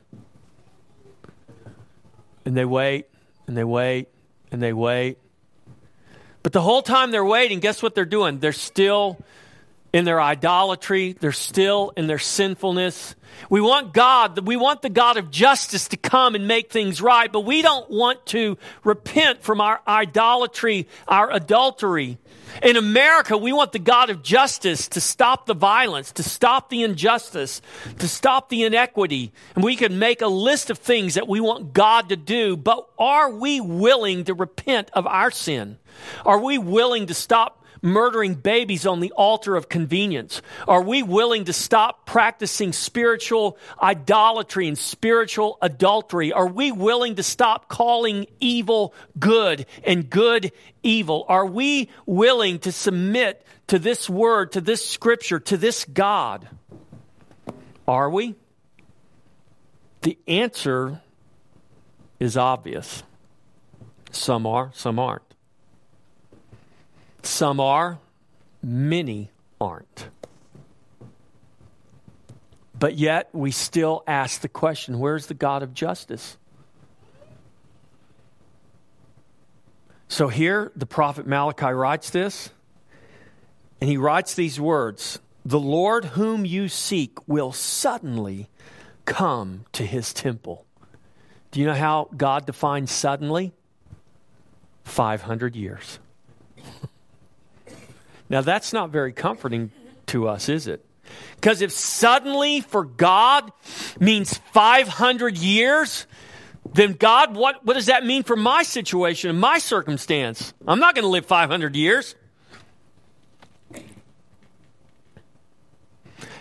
And 2.45 2.55
they 2.55 2.65
wait, 2.65 3.07
and 3.45 3.57
they 3.57 3.63
wait, 3.63 4.07
and 4.51 4.61
they 4.61 4.73
wait. 4.73 5.17
But 6.47 6.53
the 6.53 6.61
whole 6.61 6.81
time 6.81 7.11
they're 7.11 7.25
waiting, 7.25 7.59
guess 7.59 7.83
what 7.83 7.93
they're 7.93 8.05
doing? 8.05 8.39
They're 8.39 8.53
still 8.53 9.17
in 9.93 10.05
their 10.05 10.21
idolatry, 10.21 11.13
they're 11.13 11.31
still 11.31 11.93
in 11.95 12.07
their 12.07 12.19
sinfulness. 12.19 13.15
We 13.49 13.61
want 13.61 13.93
God, 13.93 14.45
we 14.45 14.55
want 14.55 14.81
the 14.81 14.89
God 14.89 15.17
of 15.17 15.31
justice 15.31 15.87
to 15.89 15.97
come 15.97 16.35
and 16.35 16.47
make 16.47 16.71
things 16.71 17.01
right, 17.01 17.31
but 17.31 17.41
we 17.41 17.61
don't 17.61 17.89
want 17.89 18.25
to 18.27 18.57
repent 18.83 19.43
from 19.43 19.61
our 19.61 19.81
idolatry, 19.87 20.87
our 21.07 21.31
adultery. 21.31 22.17
In 22.63 22.75
America, 22.75 23.37
we 23.37 23.53
want 23.53 23.71
the 23.71 23.79
God 23.79 24.09
of 24.09 24.23
justice 24.23 24.87
to 24.89 25.01
stop 25.01 25.45
the 25.45 25.53
violence, 25.53 26.11
to 26.13 26.23
stop 26.23 26.69
the 26.69 26.83
injustice, 26.83 27.61
to 27.99 28.07
stop 28.07 28.49
the 28.49 28.63
inequity. 28.63 29.31
And 29.55 29.63
we 29.63 29.75
can 29.75 29.99
make 29.99 30.21
a 30.21 30.27
list 30.27 30.69
of 30.69 30.79
things 30.79 31.15
that 31.15 31.27
we 31.27 31.39
want 31.39 31.73
God 31.73 32.09
to 32.09 32.15
do, 32.15 32.57
but 32.57 32.87
are 32.97 33.29
we 33.29 33.61
willing 33.61 34.23
to 34.25 34.33
repent 34.33 34.89
of 34.93 35.05
our 35.05 35.29
sin? 35.29 35.77
Are 36.25 36.39
we 36.39 36.57
willing 36.57 37.07
to 37.07 37.13
stop 37.13 37.63
murdering 37.87 38.35
babies 38.35 38.85
on 38.85 38.99
the 38.99 39.11
altar 39.13 39.55
of 39.55 39.69
convenience? 39.69 40.41
Are 40.67 40.81
we 40.81 41.03
willing 41.03 41.45
to 41.45 41.53
stop 41.53 42.05
practicing 42.05 42.73
spiritual 42.73 43.57
idolatry 43.81 44.67
and 44.67 44.77
spiritual 44.77 45.57
adultery? 45.61 46.31
Are 46.33 46.47
we 46.47 46.71
willing 46.71 47.15
to 47.15 47.23
stop 47.23 47.69
calling 47.69 48.27
evil 48.39 48.93
good 49.17 49.65
and 49.83 50.09
good 50.09 50.51
evil? 50.83 51.25
Are 51.27 51.45
we 51.45 51.89
willing 52.05 52.59
to 52.59 52.71
submit 52.71 53.45
to 53.67 53.79
this 53.79 54.09
word, 54.09 54.53
to 54.53 54.61
this 54.61 54.87
scripture, 54.87 55.39
to 55.39 55.57
this 55.57 55.85
God? 55.85 56.47
Are 57.87 58.09
we? 58.09 58.35
The 60.01 60.17
answer 60.27 61.01
is 62.19 62.37
obvious. 62.37 63.03
Some 64.11 64.45
are, 64.45 64.71
some 64.73 64.99
aren't. 64.99 65.26
Some 67.27 67.59
are, 67.59 67.99
many 68.63 69.29
aren't. 69.59 70.07
But 72.73 72.97
yet, 72.97 73.29
we 73.33 73.51
still 73.51 74.01
ask 74.07 74.39
the 74.41 74.47
question 74.47 74.97
where's 74.97 75.27
the 75.27 75.33
God 75.33 75.61
of 75.61 75.73
justice? 75.73 76.37
So 80.07 80.29
here, 80.29 80.71
the 80.75 80.85
prophet 80.85 81.27
Malachi 81.27 81.73
writes 81.73 82.09
this, 82.11 82.49
and 83.81 83.89
he 83.89 83.97
writes 83.97 84.33
these 84.33 84.59
words 84.59 85.19
The 85.45 85.59
Lord 85.59 86.05
whom 86.05 86.45
you 86.45 86.69
seek 86.69 87.27
will 87.27 87.51
suddenly 87.51 88.47
come 89.03 89.65
to 89.73 89.85
his 89.85 90.13
temple. 90.13 90.65
Do 91.51 91.59
you 91.59 91.65
know 91.65 91.73
how 91.73 92.09
God 92.15 92.45
defines 92.45 92.89
suddenly? 92.89 93.53
500 94.85 95.57
years. 95.57 95.99
Now, 98.29 98.41
that's 98.41 98.73
not 98.73 98.89
very 98.89 99.13
comforting 99.13 99.71
to 100.07 100.27
us, 100.27 100.49
is 100.49 100.67
it? 100.67 100.83
Because 101.35 101.61
if 101.61 101.71
suddenly 101.71 102.61
for 102.61 102.83
God 102.83 103.51
means 103.99 104.37
500 104.51 105.37
years, 105.37 106.07
then 106.73 106.93
God, 106.93 107.35
what, 107.35 107.65
what 107.65 107.73
does 107.73 107.85
that 107.85 108.05
mean 108.05 108.23
for 108.23 108.35
my 108.35 108.63
situation 108.63 109.29
and 109.29 109.39
my 109.39 109.57
circumstance? 109.59 110.53
I'm 110.67 110.79
not 110.79 110.95
going 110.95 111.03
to 111.03 111.09
live 111.09 111.25
500 111.25 111.75
years. 111.75 112.15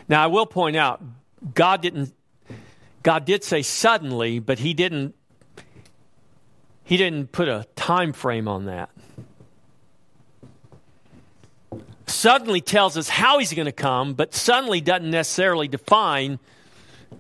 Now, 0.09 0.23
I 0.23 0.27
will 0.27 0.47
point 0.47 0.77
out, 0.77 1.03
God 1.55 1.83
didn't, 1.83 2.13
God 3.03 3.25
did 3.25 3.45
say 3.45 3.63
suddenly, 3.63 4.39
but 4.39 4.59
he 4.59 4.75
didn't, 4.75 5.15
he 6.85 6.97
didn't 6.97 7.33
put 7.33 7.49
a 7.49 7.67
time 7.75 8.13
frame 8.13 8.47
on 8.49 8.67
that. 8.67 8.91
Suddenly 12.07 12.61
tells 12.61 12.97
us 12.97 13.09
how 13.09 13.39
he's 13.39 13.53
going 13.53 13.67
to 13.67 13.73
come, 13.73 14.15
but 14.15 14.35
suddenly 14.35 14.81
doesn't 14.81 15.11
necessarily 15.11 15.69
define 15.69 16.39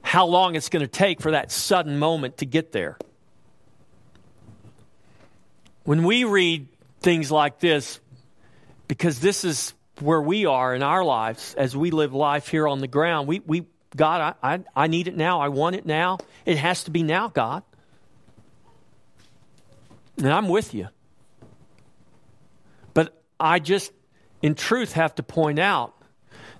how 0.02 0.26
long 0.26 0.54
it's 0.54 0.68
going 0.68 0.84
to 0.84 0.88
take 0.88 1.20
for 1.20 1.32
that 1.32 1.50
sudden 1.50 1.98
moment 1.98 2.38
to 2.38 2.46
get 2.46 2.72
there. 2.72 2.96
When 5.84 6.04
we 6.04 6.24
read 6.24 6.68
things 7.00 7.30
like 7.30 7.60
this, 7.60 8.00
because 8.88 9.20
this 9.20 9.44
is 9.44 9.74
where 10.00 10.20
we 10.20 10.46
are 10.46 10.74
in 10.74 10.82
our 10.82 11.04
lives 11.04 11.54
as 11.54 11.76
we 11.76 11.90
live 11.90 12.12
life 12.12 12.48
here 12.48 12.66
on 12.68 12.80
the 12.80 12.88
ground, 12.88 13.28
we, 13.28 13.40
we 13.40 13.66
God, 13.94 14.36
I, 14.42 14.54
I, 14.54 14.60
I 14.74 14.86
need 14.88 15.08
it 15.08 15.16
now. 15.16 15.40
I 15.40 15.48
want 15.48 15.76
it 15.76 15.86
now. 15.86 16.18
It 16.44 16.58
has 16.58 16.84
to 16.84 16.90
be 16.90 17.02
now, 17.02 17.28
God. 17.28 17.62
And 20.18 20.32
I'm 20.32 20.48
with 20.48 20.74
you. 20.74 20.88
But 22.94 23.22
I 23.38 23.58
just 23.58 23.92
in 24.42 24.54
truth, 24.54 24.92
have 24.92 25.14
to 25.16 25.22
point 25.22 25.58
out 25.58 25.94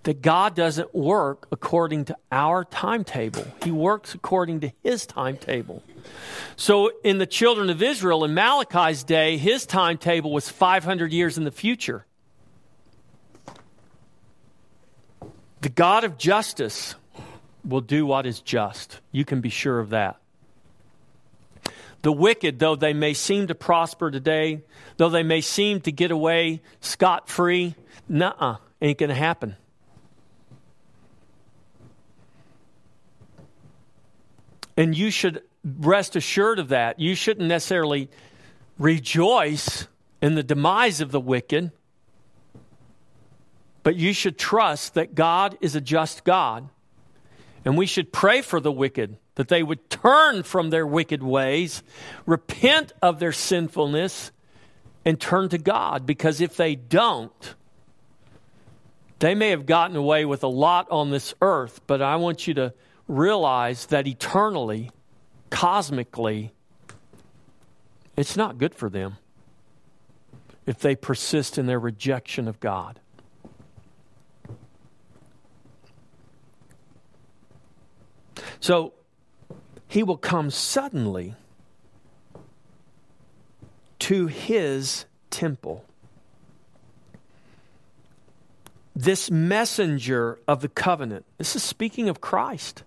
that 0.05 0.23
God 0.23 0.55
doesn't 0.55 0.95
work 0.95 1.49
according 1.51 2.07
to 2.07 2.17
our 2.31 2.65
timetable. 2.65 3.45
He 3.65 3.73
works 3.73 4.15
according 4.15 4.61
to 4.61 4.73
his 4.83 5.05
timetable. 5.05 5.83
So, 6.55 6.93
in 7.03 7.19
the 7.19 7.27
children 7.27 7.71
of 7.71 7.83
Israel, 7.83 8.25
in 8.25 8.33
Malachi's 8.33 9.03
day, 9.03 9.37
his 9.37 9.67
timetable 9.67 10.33
was 10.33 10.49
500 10.49 11.13
years 11.13 11.37
in 11.37 11.45
the 11.45 11.51
future. 11.51 12.07
The 15.63 15.69
God 15.69 16.05
of 16.05 16.17
justice 16.17 16.95
will 17.65 17.81
do 17.81 18.07
what 18.07 18.27
is 18.27 18.41
just. 18.41 19.01
You 19.11 19.25
can 19.25 19.41
be 19.41 19.49
sure 19.49 19.81
of 19.81 19.91
that. 19.91 20.21
The 22.07 22.13
wicked, 22.13 22.61
though 22.61 22.77
they 22.77 22.93
may 22.93 23.15
seem 23.15 23.49
to 23.49 23.57
prosper 23.57 24.13
today, 24.13 24.63
though 24.97 25.09
they 25.09 25.25
may 25.25 25.41
seem 25.41 25.81
to 25.81 25.91
get 25.91 26.13
away 26.13 26.63
scot 26.81 27.29
free, 27.29 27.75
nah, 28.09 28.59
ain't 28.81 28.99
going 28.99 29.09
to 29.09 29.15
happen. 29.17 29.57
And 34.77 34.97
you 34.97 35.11
should 35.11 35.43
rest 35.65 36.15
assured 36.15 36.61
of 36.61 36.69
that. 36.69 37.01
You 37.01 37.17
shouldn't 37.17 37.49
necessarily 37.49 38.09
rejoice 38.79 39.89
in 40.23 40.37
the 40.37 40.45
demise 40.45 41.01
of 41.01 41.11
the 41.11 41.19
wicked, 41.19 41.73
but 43.83 43.97
you 43.97 44.13
should 44.13 44.39
trust 44.39 44.95
that 44.95 45.17
God 45.17 45.59
is 45.61 45.75
a 45.75 45.81
just 45.81 46.23
God. 46.23 46.69
And 47.65 47.77
we 47.77 47.87
should 47.87 48.13
pray 48.13 48.43
for 48.43 48.61
the 48.61 48.71
wicked 48.71 49.19
that 49.37 49.49
they 49.49 49.63
would 49.63 49.89
turn 49.89 50.43
from 50.43 50.71
their 50.71 50.87
wicked 50.87 51.23
ways, 51.23 51.83
repent 52.27 52.93
of 53.01 53.21
their 53.21 53.33
sinfulness, 53.33 54.33
and 55.05 55.21
turn 55.21 55.49
to 55.51 55.59
God. 55.59 56.05
Because 56.05 56.41
if 56.41 56.57
they 56.57 56.75
don't, 56.75 57.55
they 59.21 59.35
may 59.35 59.51
have 59.51 59.65
gotten 59.65 59.97
away 59.97 60.25
with 60.25 60.43
a 60.43 60.49
lot 60.49 60.91
on 60.91 61.11
this 61.11 61.33
earth, 61.41 61.81
but 61.87 62.03
I 62.03 62.17
want 62.17 62.47
you 62.47 62.55
to 62.55 62.75
realize 63.09 63.87
that 63.87 64.07
eternally, 64.07 64.91
cosmically, 65.51 66.53
it's 68.17 68.37
not 68.37 68.59
good 68.59 68.75
for 68.75 68.91
them 68.91 69.19
if 70.65 70.81
they 70.81 70.97
persist 70.97 71.59
in 71.59 71.67
their 71.67 71.79
rejection 71.79 72.49
of 72.49 72.59
God. 72.59 72.99
So, 78.61 78.95
he 79.89 80.03
will 80.03 80.17
come 80.17 80.51
suddenly 80.51 81.35
to 83.99 84.27
his 84.27 85.05
temple. 85.31 85.85
This 88.95 89.31
messenger 89.31 90.39
of 90.49 90.63
the 90.63 90.69
covenant, 90.69 91.25
this 91.39 91.55
is 91.55 91.63
speaking 91.63 92.09
of 92.09 92.21
Christ, 92.21 92.83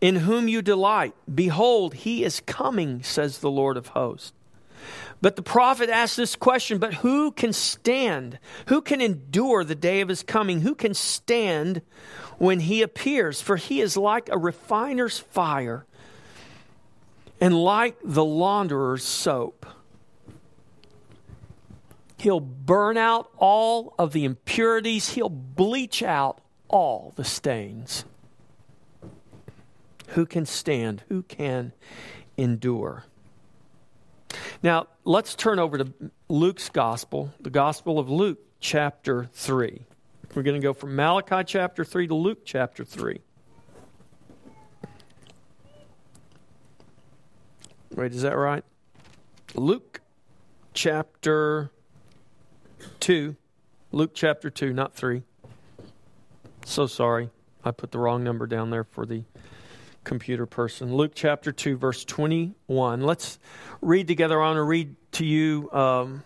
in 0.00 0.16
whom 0.16 0.48
you 0.48 0.62
delight. 0.62 1.14
Behold, 1.32 1.94
he 1.94 2.24
is 2.24 2.40
coming, 2.40 3.02
says 3.02 3.38
the 3.38 3.50
Lord 3.50 3.76
of 3.76 3.88
hosts. 3.88 4.32
But 5.22 5.36
the 5.36 5.42
prophet 5.42 5.90
asks 5.90 6.16
this 6.16 6.36
question 6.36 6.78
But 6.78 6.94
who 6.94 7.32
can 7.32 7.52
stand? 7.52 8.38
Who 8.66 8.80
can 8.80 9.00
endure 9.00 9.64
the 9.64 9.74
day 9.74 10.00
of 10.00 10.08
his 10.08 10.22
coming? 10.22 10.62
Who 10.62 10.74
can 10.74 10.94
stand 10.94 11.82
when 12.38 12.60
he 12.60 12.82
appears? 12.82 13.40
For 13.40 13.56
he 13.56 13.80
is 13.80 13.96
like 13.96 14.28
a 14.28 14.38
refiner's 14.38 15.18
fire 15.18 15.86
and 17.40 17.54
like 17.54 17.96
the 18.02 18.24
launderer's 18.24 19.04
soap. 19.04 19.66
He'll 22.18 22.40
burn 22.40 22.98
out 22.98 23.30
all 23.38 23.94
of 23.98 24.12
the 24.12 24.24
impurities, 24.24 25.10
he'll 25.10 25.30
bleach 25.30 26.02
out 26.02 26.42
all 26.68 27.14
the 27.16 27.24
stains. 27.24 28.04
Who 30.08 30.26
can 30.26 30.44
stand? 30.44 31.02
Who 31.08 31.22
can 31.22 31.72
endure? 32.36 33.04
Now, 34.62 34.88
let's 35.04 35.34
turn 35.34 35.58
over 35.58 35.78
to 35.78 35.92
Luke's 36.28 36.68
Gospel, 36.68 37.32
the 37.40 37.50
Gospel 37.50 37.98
of 37.98 38.10
Luke, 38.10 38.38
chapter 38.60 39.28
3. 39.32 39.84
We're 40.34 40.42
going 40.42 40.60
to 40.60 40.64
go 40.64 40.72
from 40.72 40.94
Malachi 40.94 41.42
chapter 41.44 41.84
3 41.84 42.08
to 42.08 42.14
Luke 42.14 42.40
chapter 42.44 42.84
3. 42.84 43.20
Wait, 47.96 48.12
is 48.12 48.22
that 48.22 48.36
right? 48.36 48.64
Luke 49.54 50.00
chapter 50.74 51.70
2. 53.00 53.34
Luke 53.92 54.12
chapter 54.14 54.50
2, 54.50 54.72
not 54.72 54.94
3. 54.94 55.22
So 56.64 56.86
sorry. 56.86 57.30
I 57.64 57.72
put 57.72 57.90
the 57.90 57.98
wrong 57.98 58.22
number 58.22 58.46
down 58.46 58.70
there 58.70 58.84
for 58.84 59.04
the 59.04 59.24
computer 60.04 60.46
person. 60.46 60.94
Luke 60.94 61.12
chapter 61.14 61.52
2, 61.52 61.76
verse 61.76 62.04
21. 62.04 63.02
Let's 63.02 63.38
read 63.80 64.08
together. 64.08 64.40
I 64.40 64.46
want 64.46 64.56
to 64.56 64.62
read 64.62 64.96
to 65.12 65.24
you 65.24 65.70
um, 65.72 66.24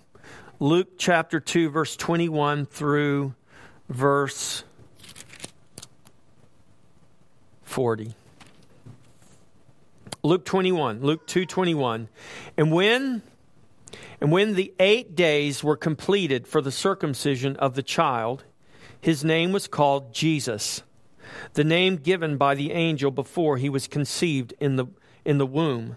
Luke 0.61 0.99
chapter 0.99 1.41
2, 1.41 1.71
verse 1.71 1.97
21 1.97 2.67
through 2.67 3.35
verse 3.89 4.65
40. 7.65 8.15
Luke 10.23 10.45
21, 10.47 11.03
Luke 11.03 11.27
2:21. 11.27 12.09
And 12.57 12.73
when 12.73 13.23
and 14.21 14.33
when 14.33 14.55
the 14.55 14.73
8 14.81 15.15
days 15.15 15.63
were 15.63 15.77
completed 15.77 16.47
for 16.47 16.63
the 16.63 16.73
circumcision 16.73 17.57
of 17.57 17.75
the 17.75 17.83
child, 17.83 18.45
his 18.99 19.23
name 19.23 19.53
was 19.53 19.69
called 19.69 20.15
Jesus 20.15 20.83
the 21.55 21.65
name 21.65 21.97
given 21.97 22.37
by 22.37 22.55
the 22.55 22.73
angel 22.73 23.11
before 23.11 23.57
he 23.57 23.69
was 23.69 23.87
conceived 23.87 24.55
in 24.61 24.77
the, 24.77 24.87
in 25.25 25.39
the 25.39 25.47
womb. 25.47 25.97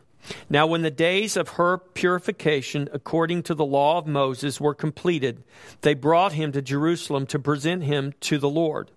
Now, 0.50 0.68
when 0.68 0.82
the 0.82 0.92
days 0.92 1.38
of 1.38 1.50
her 1.50 1.78
purification, 1.78 2.90
according 2.92 3.44
to 3.44 3.54
the 3.54 3.66
law 3.66 3.98
of 3.98 4.08
Moses, 4.08 4.60
were 4.60 4.74
completed, 4.74 5.44
they 5.82 5.94
brought 5.94 6.34
him 6.34 6.52
to 6.52 6.62
Jerusalem 6.62 7.26
to 7.28 7.40
present 7.40 7.84
him 7.84 8.14
to 8.22 8.38
the 8.38 8.50
Lord. 8.50 8.92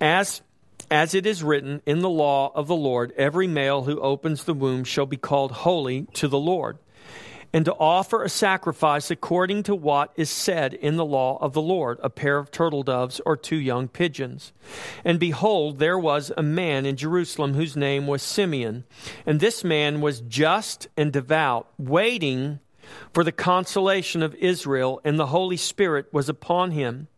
As, 0.00 0.42
as 0.90 1.14
it 1.14 1.26
is 1.26 1.42
written 1.42 1.80
in 1.86 2.00
the 2.00 2.10
law 2.10 2.52
of 2.54 2.68
the 2.68 2.76
Lord, 2.76 3.12
every 3.16 3.46
male 3.46 3.84
who 3.84 4.00
opens 4.00 4.44
the 4.44 4.54
womb 4.54 4.84
shall 4.84 5.06
be 5.06 5.16
called 5.16 5.52
holy 5.52 6.06
to 6.14 6.28
the 6.28 6.38
Lord 6.38 6.78
and 7.52 7.64
to 7.64 7.74
offer 7.74 8.22
a 8.22 8.28
sacrifice 8.28 9.10
according 9.10 9.62
to 9.64 9.74
what 9.74 10.12
is 10.16 10.28
said 10.28 10.74
in 10.74 10.96
the 10.96 11.04
law 11.04 11.38
of 11.40 11.52
the 11.52 11.62
Lord, 11.62 11.98
a 12.02 12.10
pair 12.10 12.38
of 12.38 12.50
turtle 12.50 12.82
doves 12.82 13.20
or 13.24 13.36
two 13.36 13.56
young 13.56 13.88
pigeons. 13.88 14.52
And 15.04 15.18
behold, 15.18 15.78
there 15.78 15.98
was 15.98 16.30
a 16.36 16.42
man 16.42 16.84
in 16.84 16.96
Jerusalem 16.96 17.54
whose 17.54 17.76
name 17.76 18.06
was 18.06 18.22
Simeon, 18.22 18.84
and 19.24 19.40
this 19.40 19.64
man 19.64 20.00
was 20.00 20.20
just 20.20 20.88
and 20.96 21.12
devout, 21.12 21.68
waiting 21.78 22.60
for 23.12 23.24
the 23.24 23.32
consolation 23.32 24.22
of 24.22 24.34
Israel, 24.36 25.00
and 25.04 25.18
the 25.18 25.26
Holy 25.26 25.56
Spirit 25.56 26.06
was 26.12 26.28
upon 26.28 26.72
him. 26.72 27.08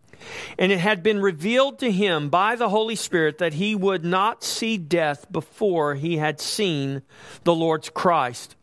And 0.58 0.70
it 0.70 0.80
had 0.80 1.02
been 1.02 1.20
revealed 1.20 1.78
to 1.78 1.90
him 1.90 2.28
by 2.28 2.54
the 2.54 2.68
Holy 2.68 2.96
Spirit 2.96 3.38
that 3.38 3.54
he 3.54 3.74
would 3.74 4.04
not 4.04 4.44
see 4.44 4.76
death 4.76 5.30
before 5.32 5.94
he 5.94 6.18
had 6.18 6.40
seen 6.40 7.02
the 7.44 7.54
Lord's 7.54 7.88
Christ. 7.88 8.54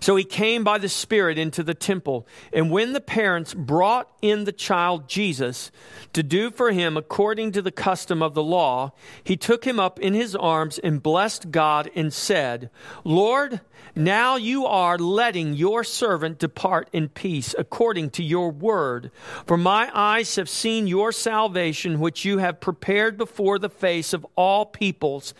So 0.00 0.16
he 0.16 0.24
came 0.24 0.64
by 0.64 0.78
the 0.78 0.88
Spirit 0.88 1.38
into 1.38 1.62
the 1.62 1.74
temple. 1.74 2.26
And 2.52 2.70
when 2.70 2.92
the 2.92 3.00
parents 3.00 3.54
brought 3.54 4.10
in 4.20 4.44
the 4.44 4.52
child 4.52 5.08
Jesus 5.08 5.70
to 6.12 6.22
do 6.22 6.50
for 6.50 6.72
him 6.72 6.96
according 6.96 7.52
to 7.52 7.62
the 7.62 7.70
custom 7.70 8.22
of 8.22 8.34
the 8.34 8.42
law, 8.42 8.92
he 9.22 9.36
took 9.36 9.64
him 9.64 9.78
up 9.78 10.00
in 10.00 10.14
his 10.14 10.34
arms 10.34 10.78
and 10.78 11.02
blessed 11.02 11.50
God 11.50 11.90
and 11.94 12.12
said, 12.12 12.70
Lord, 13.04 13.60
now 14.04 14.36
you 14.36 14.66
are 14.66 14.98
letting 14.98 15.54
your 15.54 15.84
servant 15.84 16.38
depart 16.38 16.88
in 16.92 17.08
peace 17.08 17.54
according 17.58 18.10
to 18.10 18.22
your 18.22 18.50
word. 18.50 19.10
For 19.46 19.56
my 19.56 19.90
eyes 19.94 20.36
have 20.36 20.48
seen 20.48 20.86
your 20.86 21.12
salvation, 21.12 22.00
which 22.00 22.24
you 22.24 22.38
have 22.38 22.60
prepared 22.60 23.16
before 23.16 23.58
the 23.58 23.68
face 23.68 24.12
of 24.12 24.26
all 24.36 24.66
peoples, 24.66 25.34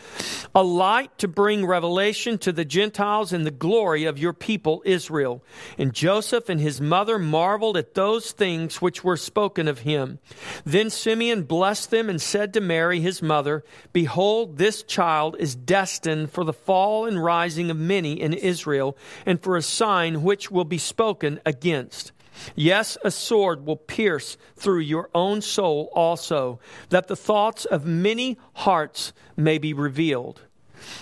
a 0.55 0.63
light 0.63 1.17
to 1.19 1.29
bring 1.29 1.67
revelation 1.67 2.39
to 2.39 2.53
the 2.53 2.65
Gentiles 2.65 3.33
and 3.33 3.47
the 3.47 3.51
glory 3.51 4.05
of 4.05 4.19
your 4.19 4.33
people 4.33 4.83
Israel. 4.85 5.43
And 5.79 5.93
Joseph 5.93 6.49
and 6.49 6.61
his 6.61 6.81
mother 6.81 7.19
marveled 7.19 7.77
at 7.77 7.95
those 7.95 8.33
things 8.33 8.83
which 8.83 9.05
were 9.05 9.17
spoken 9.17 9.69
of 9.69 9.81
him. 9.81 10.19
Then 10.65 10.91
Simeon 10.91 11.43
blessed 11.45 11.91
them 11.91 12.09
and 12.09 12.21
said 12.21 12.53
to 12.55 12.61
Mary, 12.61 13.01
his 13.01 13.23
mother, 13.23 13.65
Behold, 13.93 14.59
this 14.59 14.83
child 14.83 15.37
is 15.39 15.55
destined 15.55 16.31
for 16.31 16.45
the 16.45 16.53
fall 16.53 17.07
and 17.07 17.23
rising 17.23 17.71
of 17.71 17.77
many 17.77 18.21
in 18.21 18.35
Israel, 18.51 18.97
and 19.25 19.43
for 19.43 19.57
a 19.57 19.63
sign 19.63 20.23
which 20.23 20.51
will 20.51 20.65
be 20.65 20.79
spoken 20.79 21.41
against. 21.47 22.13
Yes, 22.55 22.97
a 23.05 23.11
sword 23.11 23.67
will 23.67 23.77
pierce 23.77 24.37
through 24.57 24.81
your 24.81 25.11
own 25.15 25.43
soul 25.43 25.91
also, 25.95 26.61
that 26.89 27.09
the 27.09 27.17
thoughts 27.17 27.65
of 27.65 27.85
many 27.85 28.39
hearts 28.55 29.13
may 29.37 29.59
be 29.59 29.73
revealed. 29.73 30.43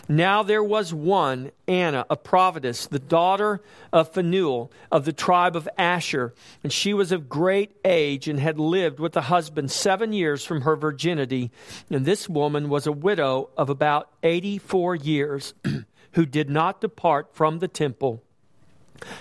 Now 0.09 0.43
there 0.43 0.63
was 0.63 0.93
one, 0.93 1.51
Anna, 1.67 2.07
a 2.11 2.17
prophetess, 2.17 2.87
the 2.87 2.99
daughter 2.99 3.61
of 3.93 4.13
Phanuel 4.13 4.73
of 4.91 5.05
the 5.05 5.13
tribe 5.13 5.57
of 5.57 5.69
Asher, 5.79 6.35
and 6.63 6.73
she 6.73 6.95
was 6.95 7.13
of 7.13 7.29
great 7.29 7.77
age 7.85 8.29
and 8.29 8.41
had 8.41 8.59
lived 8.59 8.99
with 8.99 9.17
a 9.17 9.23
husband 9.23 9.71
seven 9.71 10.13
years 10.13 10.45
from 10.45 10.63
her 10.63 10.77
virginity. 10.77 11.51
And 11.91 12.05
this 12.05 12.29
woman 12.29 12.69
was 12.69 12.87
a 12.87 12.93
widow 12.93 13.51
of 13.57 13.71
about 13.71 14.11
84 14.23 14.97
years, 14.97 15.55
who 16.13 16.27
did 16.27 16.51
not 16.51 16.81
depart 16.81 17.35
from 17.35 17.59
the 17.59 17.69
temple, 17.69 18.23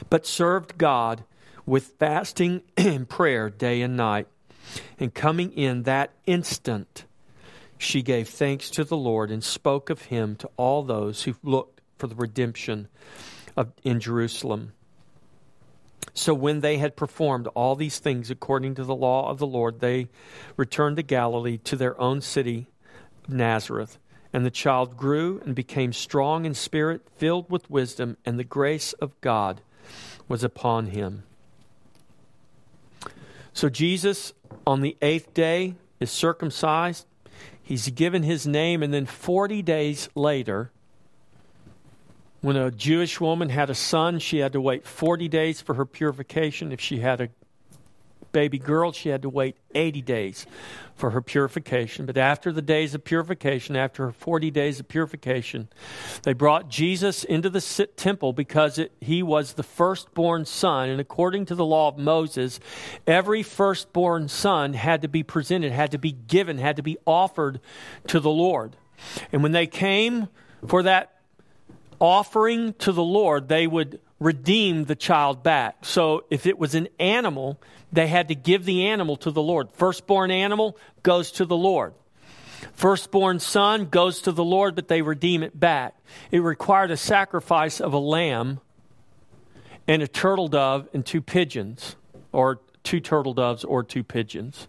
but 0.09 0.25
served 0.25 0.77
God 0.77 1.23
with 1.65 1.93
fasting 1.99 2.61
and 2.77 3.07
prayer 3.07 3.49
day 3.49 3.81
and 3.81 3.95
night. 3.95 4.27
And 4.99 5.13
coming 5.13 5.53
in 5.53 5.83
that 5.83 6.11
instant, 6.25 7.05
she 7.77 8.01
gave 8.01 8.27
thanks 8.27 8.69
to 8.71 8.83
the 8.83 8.97
Lord 8.97 9.31
and 9.31 9.43
spoke 9.43 9.89
of 9.89 10.03
him 10.03 10.35
to 10.37 10.49
all 10.57 10.83
those 10.83 11.23
who 11.23 11.35
looked 11.43 11.81
for 11.97 12.07
the 12.07 12.15
redemption 12.15 12.87
of, 13.55 13.71
in 13.83 13.99
Jerusalem. 13.99 14.73
So 16.13 16.33
when 16.33 16.61
they 16.61 16.77
had 16.77 16.95
performed 16.95 17.47
all 17.47 17.75
these 17.75 17.99
things 17.99 18.31
according 18.31 18.75
to 18.75 18.83
the 18.83 18.95
law 18.95 19.29
of 19.29 19.37
the 19.37 19.47
Lord, 19.47 19.79
they 19.79 20.07
returned 20.55 20.97
to 20.97 21.03
Galilee 21.03 21.59
to 21.59 21.75
their 21.75 21.99
own 22.01 22.21
city, 22.21 22.67
Nazareth. 23.27 23.99
And 24.33 24.45
the 24.45 24.51
child 24.51 24.97
grew 24.97 25.41
and 25.45 25.55
became 25.55 25.93
strong 25.93 26.45
in 26.45 26.53
spirit, 26.53 27.01
filled 27.09 27.49
with 27.49 27.69
wisdom, 27.69 28.17
and 28.25 28.37
the 28.37 28.43
grace 28.43 28.93
of 28.93 29.19
God 29.21 29.61
was 30.27 30.43
upon 30.43 30.87
him. 30.87 31.23
So 33.53 33.69
Jesus, 33.69 34.33
on 34.65 34.81
the 34.81 34.97
eighth 35.01 35.33
day, 35.33 35.75
is 35.99 36.11
circumcised 36.11 37.05
He's 37.67 37.89
given 37.89 38.23
his 38.23 38.47
name, 38.47 38.81
and 38.81 38.93
then 38.93 39.05
40 39.05 39.61
days 39.61 40.07
later, 40.15 40.71
when 42.39 42.55
a 42.55 42.71
Jewish 42.71 43.19
woman 43.19 43.49
had 43.49 43.69
a 43.69 43.75
son, 43.75 44.19
she 44.19 44.37
had 44.37 44.53
to 44.53 44.61
wait 44.61 44.87
40 44.87 45.27
days 45.27 45.59
for 45.59 45.73
her 45.73 45.85
purification. 45.85 46.71
If 46.71 46.79
she 46.79 46.99
had 46.99 47.19
a 47.19 47.27
baby 48.31 48.59
girl, 48.59 48.91
she 48.91 49.09
had 49.09 49.21
to 49.21 49.29
wait 49.29 49.57
80 49.73 50.01
days 50.01 50.45
for 50.95 51.11
her 51.11 51.21
purification. 51.21 52.05
But 52.05 52.17
after 52.17 52.51
the 52.51 52.61
days 52.61 52.95
of 52.95 53.03
purification, 53.03 53.75
after 53.75 54.05
her 54.05 54.11
40 54.11 54.51
days 54.51 54.79
of 54.79 54.87
purification, 54.87 55.69
they 56.23 56.33
brought 56.33 56.69
Jesus 56.69 57.23
into 57.23 57.49
the 57.49 57.87
temple 57.95 58.33
because 58.33 58.79
it, 58.79 58.91
he 58.99 59.21
was 59.21 59.53
the 59.53 59.63
firstborn 59.63 60.45
son. 60.45 60.89
And 60.89 60.99
according 60.99 61.45
to 61.45 61.55
the 61.55 61.65
law 61.65 61.87
of 61.87 61.97
Moses, 61.97 62.59
every 63.05 63.43
firstborn 63.43 64.27
son 64.27 64.73
had 64.73 65.01
to 65.03 65.07
be 65.07 65.23
presented, 65.23 65.71
had 65.71 65.91
to 65.91 65.99
be 65.99 66.11
given, 66.11 66.57
had 66.57 66.75
to 66.77 66.83
be 66.83 66.97
offered 67.05 67.59
to 68.07 68.19
the 68.19 68.29
Lord. 68.29 68.75
And 69.31 69.43
when 69.43 69.51
they 69.51 69.67
came 69.67 70.27
for 70.65 70.83
that 70.83 71.21
offering 71.99 72.73
to 72.73 72.91
the 72.91 73.03
Lord, 73.03 73.47
they 73.47 73.67
would 73.67 73.99
redeem 74.19 74.85
the 74.85 74.95
child 74.95 75.43
back. 75.43 75.85
So 75.85 76.25
if 76.29 76.45
it 76.45 76.57
was 76.57 76.75
an 76.75 76.87
animal, 76.99 77.61
they 77.91 78.07
had 78.07 78.29
to 78.29 78.35
give 78.35 78.65
the 78.65 78.87
animal 78.87 79.15
to 79.17 79.31
the 79.31 79.41
Lord. 79.41 79.69
Firstborn 79.73 80.31
animal 80.31 80.77
goes 81.03 81.31
to 81.33 81.45
the 81.45 81.57
Lord. 81.57 81.93
Firstborn 82.73 83.39
son 83.39 83.85
goes 83.85 84.21
to 84.21 84.31
the 84.31 84.43
Lord, 84.43 84.75
but 84.75 84.87
they 84.87 85.01
redeem 85.01 85.43
it 85.43 85.59
back. 85.59 85.95
It 86.31 86.39
required 86.39 86.91
a 86.91 86.97
sacrifice 86.97 87.79
of 87.79 87.93
a 87.93 87.99
lamb 87.99 88.59
and 89.87 90.01
a 90.01 90.07
turtle 90.07 90.47
dove 90.47 90.87
and 90.93 91.05
two 91.05 91.21
pigeons, 91.21 91.95
or 92.31 92.59
two 92.83 92.99
turtle 92.99 93.33
doves 93.33 93.63
or 93.63 93.83
two 93.83 94.03
pigeons, 94.03 94.67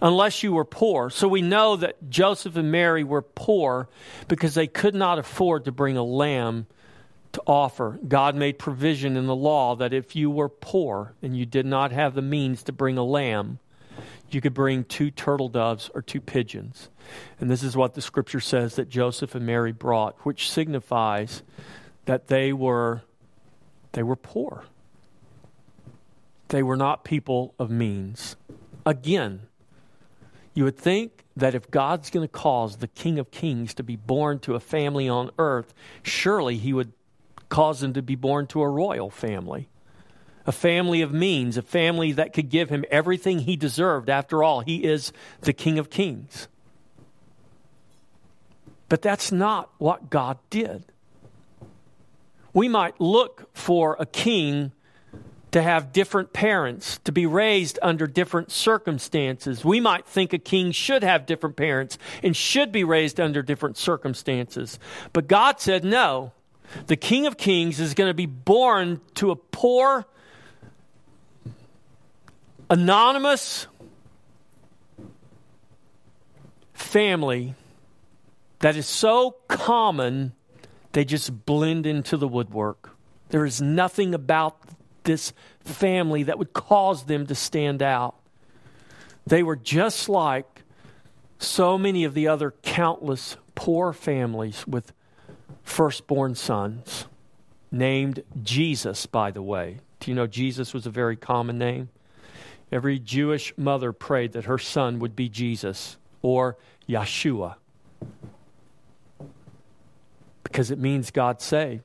unless 0.00 0.42
you 0.42 0.52
were 0.52 0.64
poor. 0.64 1.10
So 1.10 1.28
we 1.28 1.42
know 1.42 1.76
that 1.76 2.08
Joseph 2.08 2.56
and 2.56 2.70
Mary 2.70 3.04
were 3.04 3.22
poor 3.22 3.88
because 4.28 4.54
they 4.54 4.66
could 4.66 4.94
not 4.94 5.18
afford 5.18 5.64
to 5.64 5.72
bring 5.72 5.96
a 5.96 6.02
lamb 6.02 6.66
to 7.36 7.42
offer. 7.46 8.00
God 8.08 8.34
made 8.34 8.58
provision 8.58 9.14
in 9.14 9.26
the 9.26 9.36
law 9.36 9.76
that 9.76 9.92
if 9.92 10.16
you 10.16 10.30
were 10.30 10.48
poor 10.48 11.14
and 11.20 11.36
you 11.36 11.44
did 11.44 11.66
not 11.66 11.92
have 11.92 12.14
the 12.14 12.22
means 12.22 12.62
to 12.62 12.72
bring 12.72 12.96
a 12.96 13.04
lamb, 13.04 13.58
you 14.30 14.40
could 14.40 14.54
bring 14.54 14.84
two 14.84 15.10
turtle 15.10 15.50
doves 15.50 15.90
or 15.94 16.00
two 16.00 16.22
pigeons. 16.22 16.88
And 17.38 17.50
this 17.50 17.62
is 17.62 17.76
what 17.76 17.92
the 17.92 18.00
scripture 18.00 18.40
says 18.40 18.76
that 18.76 18.88
Joseph 18.88 19.34
and 19.34 19.44
Mary 19.44 19.72
brought, 19.72 20.16
which 20.20 20.50
signifies 20.50 21.42
that 22.06 22.28
they 22.28 22.54
were 22.54 23.02
they 23.92 24.02
were 24.02 24.16
poor. 24.16 24.64
They 26.48 26.62
were 26.62 26.76
not 26.76 27.04
people 27.04 27.54
of 27.58 27.70
means. 27.70 28.36
Again, 28.86 29.42
you 30.54 30.64
would 30.64 30.78
think 30.78 31.24
that 31.36 31.54
if 31.54 31.70
God's 31.70 32.08
going 32.08 32.26
to 32.26 32.32
cause 32.32 32.78
the 32.78 32.88
King 32.88 33.18
of 33.18 33.30
Kings 33.30 33.74
to 33.74 33.82
be 33.82 33.96
born 33.96 34.38
to 34.40 34.54
a 34.54 34.60
family 34.60 35.06
on 35.06 35.30
earth, 35.38 35.74
surely 36.02 36.56
he 36.56 36.72
would 36.72 36.92
cause 37.48 37.82
him 37.82 37.92
to 37.94 38.02
be 38.02 38.14
born 38.14 38.46
to 38.48 38.62
a 38.62 38.68
royal 38.68 39.10
family. 39.10 39.68
A 40.46 40.52
family 40.52 41.02
of 41.02 41.12
means, 41.12 41.56
a 41.56 41.62
family 41.62 42.12
that 42.12 42.32
could 42.32 42.50
give 42.50 42.70
him 42.70 42.84
everything 42.90 43.40
he 43.40 43.56
deserved. 43.56 44.08
After 44.08 44.42
all, 44.42 44.60
he 44.60 44.84
is 44.84 45.12
the 45.40 45.52
King 45.52 45.78
of 45.78 45.90
Kings. 45.90 46.48
But 48.88 49.02
that's 49.02 49.32
not 49.32 49.70
what 49.78 50.10
God 50.10 50.38
did. 50.50 50.84
We 52.52 52.68
might 52.68 53.00
look 53.00 53.50
for 53.54 53.96
a 53.98 54.06
king 54.06 54.72
to 55.50 55.62
have 55.62 55.92
different 55.92 56.32
parents, 56.32 56.98
to 57.04 57.12
be 57.12 57.26
raised 57.26 57.78
under 57.82 58.06
different 58.06 58.50
circumstances. 58.50 59.64
We 59.64 59.80
might 59.80 60.06
think 60.06 60.32
a 60.32 60.38
king 60.38 60.70
should 60.72 61.02
have 61.02 61.26
different 61.26 61.56
parents 61.56 61.98
and 62.22 62.36
should 62.36 62.72
be 62.72 62.84
raised 62.84 63.20
under 63.20 63.42
different 63.42 63.76
circumstances. 63.76 64.78
But 65.12 65.28
God 65.28 65.60
said, 65.60 65.84
no. 65.84 66.32
The 66.86 66.96
King 66.96 67.26
of 67.26 67.36
Kings 67.36 67.80
is 67.80 67.94
going 67.94 68.10
to 68.10 68.14
be 68.14 68.26
born 68.26 69.00
to 69.14 69.30
a 69.30 69.36
poor, 69.36 70.06
anonymous 72.70 73.66
family 76.72 77.54
that 78.60 78.76
is 78.76 78.86
so 78.86 79.36
common, 79.48 80.32
they 80.92 81.04
just 81.04 81.44
blend 81.46 81.86
into 81.86 82.16
the 82.16 82.28
woodwork. 82.28 82.96
There 83.28 83.44
is 83.44 83.60
nothing 83.60 84.14
about 84.14 84.58
this 85.04 85.32
family 85.60 86.24
that 86.24 86.38
would 86.38 86.52
cause 86.52 87.04
them 87.04 87.26
to 87.26 87.34
stand 87.34 87.82
out. 87.82 88.16
They 89.26 89.42
were 89.42 89.56
just 89.56 90.08
like 90.08 90.62
so 91.38 91.76
many 91.76 92.04
of 92.04 92.14
the 92.14 92.28
other 92.28 92.54
countless 92.62 93.36
poor 93.54 93.92
families 93.92 94.66
with 94.66 94.92
firstborn 95.62 96.34
sons, 96.34 97.06
named 97.70 98.22
Jesus, 98.42 99.06
by 99.06 99.30
the 99.30 99.42
way. 99.42 99.78
Do 100.00 100.10
you 100.10 100.14
know 100.14 100.26
Jesus 100.26 100.72
was 100.72 100.86
a 100.86 100.90
very 100.90 101.16
common 101.16 101.58
name? 101.58 101.88
Every 102.72 102.98
Jewish 102.98 103.52
mother 103.56 103.92
prayed 103.92 104.32
that 104.32 104.46
her 104.46 104.58
son 104.58 104.98
would 104.98 105.14
be 105.14 105.28
Jesus 105.28 105.96
or 106.22 106.56
Yeshua 106.88 107.56
because 110.56 110.70
it 110.70 110.78
means 110.78 111.10
God 111.10 111.42
saved. 111.42 111.82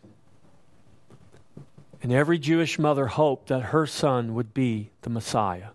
And 2.01 2.11
every 2.11 2.39
Jewish 2.39 2.79
mother 2.79 3.07
hoped 3.07 3.49
that 3.49 3.61
her 3.63 3.85
son 3.85 4.33
would 4.33 4.53
be 4.53 4.91
the 5.01 5.09
Messiah. 5.09 5.69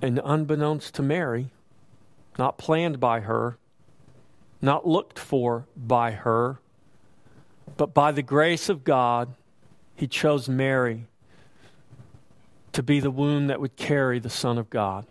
And 0.00 0.20
unbeknownst 0.22 0.94
to 0.96 1.02
Mary, 1.02 1.50
not 2.38 2.58
planned 2.58 3.00
by 3.00 3.20
her, 3.20 3.56
not 4.62 4.86
looked 4.86 5.18
for 5.18 5.66
by 5.76 6.12
her, 6.12 6.60
but 7.76 7.92
by 7.92 8.12
the 8.12 8.22
grace 8.22 8.68
of 8.68 8.84
God, 8.84 9.34
he 9.96 10.06
chose 10.06 10.48
Mary 10.48 11.06
to 12.72 12.82
be 12.82 13.00
the 13.00 13.10
womb 13.10 13.48
that 13.48 13.60
would 13.60 13.76
carry 13.76 14.18
the 14.18 14.30
Son 14.30 14.56
of 14.56 14.70
God 14.70 15.06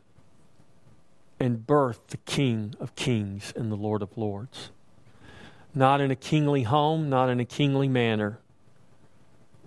and 1.40 1.68
birth 1.68 2.08
the 2.08 2.18
King 2.18 2.76
of 2.80 2.96
Kings 2.96 3.54
and 3.56 3.72
the 3.72 3.76
Lord 3.76 4.02
of 4.02 4.18
Lords. 4.18 4.72
Not 5.76 6.02
in 6.02 6.12
a 6.12 6.16
kingly 6.16 6.64
home, 6.64 7.10
not 7.10 7.30
in 7.30 7.40
a 7.40 7.46
kingly 7.46 7.88
manner, 7.88 8.40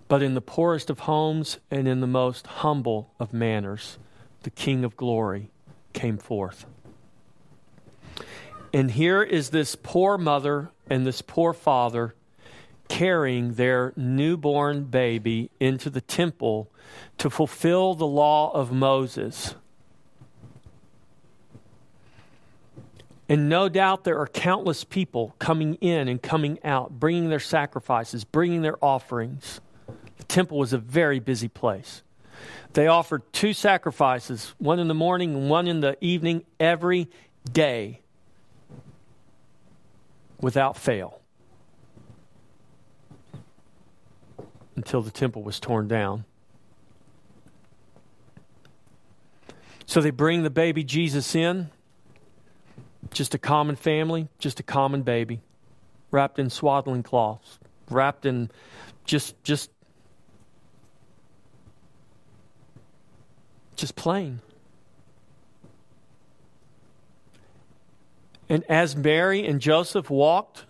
but 0.09 0.23
in 0.23 0.35
the 0.35 0.41
poorest 0.41 0.91
of 0.91 1.01
homes 1.01 1.59
and 1.71 1.89
in 1.89 2.01
the 2.01 2.07
most 2.07 2.47
humble 2.47 3.13
of 3.19 3.33
manners, 3.33 3.99
the 4.43 4.51
King 4.51 4.85
of 4.85 4.97
glory 4.97 5.51
came 5.93 6.19
forth. 6.19 6.67
And 8.75 8.91
here 8.91 9.23
is 9.23 9.51
this 9.51 9.77
poor 9.77 10.19
mother 10.19 10.73
and 10.91 11.07
this 11.07 11.23
poor 11.23 11.53
father 11.53 12.17
carrying 12.89 13.55
their 13.55 13.93
newborn 13.95 14.87
baby 14.87 15.53
into 15.61 15.89
the 15.89 16.01
temple 16.01 16.73
to 17.19 17.31
fulfill 17.31 17.95
the 17.95 18.05
law 18.05 18.51
of 18.51 18.73
Moses. 18.73 19.55
And 23.29 23.49
no 23.49 23.69
doubt 23.69 24.03
there 24.03 24.19
are 24.19 24.27
countless 24.27 24.83
people 24.83 25.37
coming 25.39 25.77
in 25.77 26.09
and 26.09 26.21
coming 26.21 26.59
out, 26.65 26.99
bringing 26.99 27.29
their 27.29 27.39
sacrifices, 27.39 28.25
bringing 28.25 28.63
their 28.63 28.85
offerings. 28.85 29.61
The 30.17 30.25
temple 30.25 30.59
was 30.59 30.73
a 30.73 30.79
very 30.79 31.21
busy 31.21 31.49
place. 31.49 32.03
They 32.73 32.89
offered 32.89 33.23
two 33.33 33.53
sacrifices, 33.53 34.53
one 34.59 34.81
in 34.81 34.89
the 34.89 34.95
morning 34.95 35.37
and 35.37 35.49
one 35.49 35.69
in 35.69 35.79
the 35.79 35.97
evening, 36.01 36.43
every 36.59 37.09
day 37.51 38.01
without 40.41 40.77
fail 40.77 41.21
until 44.77 45.03
the 45.03 45.11
temple 45.11 45.43
was 45.43 45.61
torn 45.61 45.89
down. 45.89 46.25
So 49.87 50.01
they 50.01 50.11
bring 50.11 50.43
the 50.43 50.51
baby 50.51 50.83
Jesus 50.83 51.35
in, 51.35 51.71
just 53.11 53.35
a 53.35 53.39
common 53.39 53.77
family, 53.77 54.29
just 54.39 54.61
a 54.61 54.63
common 54.63 55.03
baby, 55.03 55.41
wrapped 56.11 56.39
in 56.39 56.51
swaddling 56.51 57.03
cloths, 57.03 57.59
wrapped 57.91 58.27
in 58.27 58.51
just 59.05 59.43
just 59.45 59.71
just 63.77 63.95
plain. 63.95 64.41
And 68.49 68.65
as 68.69 68.95
Mary 68.95 69.47
and 69.47 69.61
Joseph 69.61 70.11
walked 70.11 70.65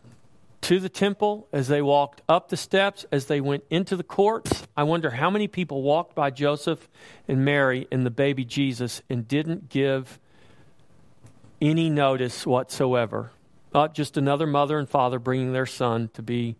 to 0.63 0.81
the 0.81 0.89
temple, 0.89 1.47
as 1.53 1.69
they 1.69 1.83
walked 1.83 2.23
up 2.29 2.49
the 2.49 2.57
steps, 2.57 3.05
as 3.13 3.27
they 3.27 3.41
went 3.41 3.65
into 3.69 3.97
the 3.97 4.03
courts, 4.03 4.67
I 4.77 4.85
wonder 4.85 5.11
how 5.11 5.29
many 5.29 5.49
people 5.49 5.83
walked 5.83 6.15
by 6.15 6.31
Joseph 6.31 6.89
and 7.29 7.45
Mary 7.45 7.87
and 7.93 8.07
the 8.07 8.11
baby 8.11 8.45
Jesus 8.45 9.03
and 9.11 9.29
didn't 9.29 9.69
give 9.69 10.19
any 11.61 11.91
notice 11.91 12.47
whatsoever. 12.47 13.31
Not 13.75 13.95
just 13.95 14.17
another 14.17 14.47
mother 14.47 14.79
and 14.79 14.89
father 14.89 15.19
bringing 15.19 15.53
their 15.53 15.67
son 15.67 16.11
to 16.15 16.23
be 16.23 16.57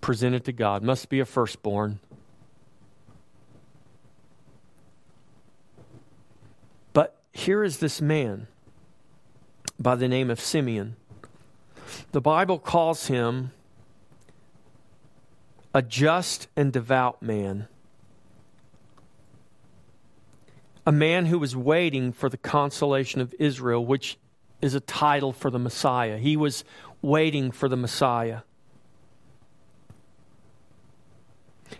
presented 0.00 0.44
to 0.44 0.52
God. 0.52 0.82
Must 0.82 1.08
be 1.08 1.20
a 1.20 1.24
firstborn. 1.24 1.98
But 6.92 7.16
here 7.32 7.64
is 7.64 7.78
this 7.78 8.00
man 8.00 8.46
by 9.84 9.94
the 9.94 10.08
name 10.08 10.30
of 10.30 10.40
Simeon. 10.40 10.96
The 12.12 12.20
Bible 12.22 12.58
calls 12.58 13.08
him 13.08 13.50
a 15.74 15.82
just 15.82 16.48
and 16.56 16.72
devout 16.72 17.20
man, 17.22 17.68
a 20.86 20.90
man 20.90 21.26
who 21.26 21.38
was 21.38 21.54
waiting 21.54 22.12
for 22.12 22.30
the 22.30 22.38
consolation 22.38 23.20
of 23.20 23.34
Israel, 23.38 23.84
which 23.84 24.16
is 24.62 24.74
a 24.74 24.80
title 24.80 25.34
for 25.34 25.50
the 25.50 25.58
Messiah. 25.58 26.16
He 26.16 26.34
was 26.34 26.64
waiting 27.02 27.50
for 27.50 27.68
the 27.68 27.76
Messiah. 27.76 28.40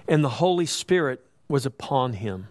And 0.06 0.22
the 0.22 0.28
Holy 0.28 0.66
Spirit 0.66 1.24
was 1.48 1.64
upon 1.64 2.12
him. 2.12 2.48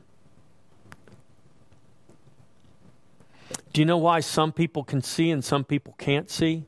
Do 3.74 3.82
you 3.82 3.86
know 3.86 3.98
why 3.98 4.20
some 4.20 4.52
people 4.52 4.84
can 4.84 5.02
see 5.02 5.32
and 5.32 5.44
some 5.44 5.64
people 5.64 5.96
can't 5.98 6.30
see? 6.30 6.66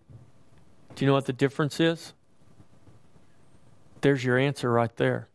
Do 0.96 1.06
you 1.06 1.08
know 1.08 1.14
what 1.14 1.28
the 1.28 1.34
difference 1.34 1.80
is? 1.80 2.14
There's 4.02 4.24
your 4.24 4.38
answer 4.38 4.72
right 4.72 4.96
there. 4.98 5.28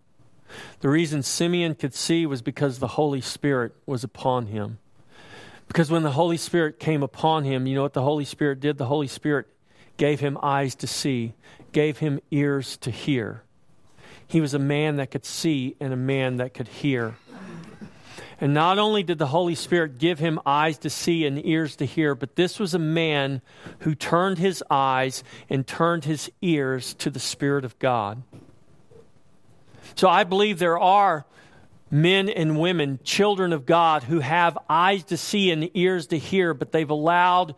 The 0.80 0.88
reason 0.88 1.22
Simeon 1.22 1.76
could 1.76 1.94
see 1.94 2.26
was 2.26 2.42
because 2.42 2.78
the 2.78 2.88
Holy 2.88 3.20
Spirit 3.20 3.72
was 3.86 4.02
upon 4.02 4.46
him. 4.46 4.78
Because 5.68 5.92
when 5.92 6.02
the 6.02 6.12
Holy 6.12 6.36
Spirit 6.36 6.80
came 6.80 7.04
upon 7.04 7.44
him, 7.44 7.68
you 7.68 7.76
know 7.76 7.82
what 7.82 7.92
the 7.92 8.02
Holy 8.02 8.24
Spirit 8.24 8.58
did? 8.58 8.76
The 8.76 8.86
Holy 8.86 9.06
Spirit 9.06 9.46
gave 9.96 10.18
him 10.18 10.38
eyes 10.42 10.74
to 10.76 10.88
see, 10.88 11.34
gave 11.70 11.98
him 11.98 12.18
ears 12.32 12.76
to 12.78 12.90
hear. 12.90 13.44
He 14.26 14.40
was 14.40 14.54
a 14.54 14.58
man 14.58 14.96
that 14.96 15.12
could 15.12 15.24
see 15.24 15.76
and 15.78 15.92
a 15.92 15.96
man 15.96 16.38
that 16.38 16.54
could 16.54 16.66
hear. 16.66 17.14
And 18.40 18.54
not 18.54 18.78
only 18.78 19.02
did 19.02 19.18
the 19.18 19.26
Holy 19.26 19.54
Spirit 19.54 19.98
give 19.98 20.18
him 20.18 20.40
eyes 20.46 20.78
to 20.78 20.90
see 20.90 21.26
and 21.26 21.44
ears 21.44 21.76
to 21.76 21.84
hear, 21.84 22.14
but 22.14 22.36
this 22.36 22.58
was 22.58 22.72
a 22.72 22.78
man 22.78 23.42
who 23.80 23.94
turned 23.94 24.38
his 24.38 24.64
eyes 24.70 25.22
and 25.50 25.66
turned 25.66 26.04
his 26.04 26.30
ears 26.40 26.94
to 26.94 27.10
the 27.10 27.20
Spirit 27.20 27.64
of 27.66 27.78
God. 27.78 28.22
So 29.94 30.08
I 30.08 30.24
believe 30.24 30.58
there 30.58 30.78
are 30.78 31.26
men 31.90 32.28
and 32.28 32.58
women, 32.58 33.00
children 33.04 33.52
of 33.52 33.66
God, 33.66 34.04
who 34.04 34.20
have 34.20 34.56
eyes 34.68 35.04
to 35.04 35.16
see 35.16 35.50
and 35.50 35.70
ears 35.74 36.06
to 36.08 36.18
hear, 36.18 36.54
but 36.54 36.72
they've 36.72 36.88
allowed 36.88 37.54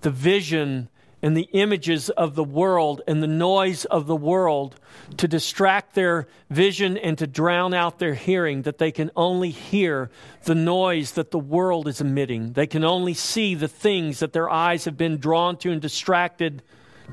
the 0.00 0.10
vision 0.10 0.88
and 1.22 1.36
the 1.36 1.48
images 1.52 2.08
of 2.10 2.34
the 2.34 2.44
world 2.44 3.02
and 3.06 3.22
the 3.22 3.26
noise 3.26 3.84
of 3.86 4.06
the 4.06 4.16
world 4.16 4.76
to 5.18 5.28
distract 5.28 5.94
their 5.94 6.26
vision 6.48 6.96
and 6.96 7.18
to 7.18 7.26
drown 7.26 7.74
out 7.74 7.98
their 7.98 8.14
hearing, 8.14 8.62
that 8.62 8.78
they 8.78 8.90
can 8.90 9.10
only 9.16 9.50
hear 9.50 10.10
the 10.44 10.54
noise 10.54 11.12
that 11.12 11.30
the 11.30 11.38
world 11.38 11.86
is 11.86 12.00
emitting. 12.00 12.54
They 12.54 12.66
can 12.66 12.84
only 12.84 13.14
see 13.14 13.54
the 13.54 13.68
things 13.68 14.20
that 14.20 14.32
their 14.32 14.48
eyes 14.48 14.86
have 14.86 14.96
been 14.96 15.18
drawn 15.18 15.56
to 15.58 15.70
and 15.70 15.80
distracted 15.80 16.62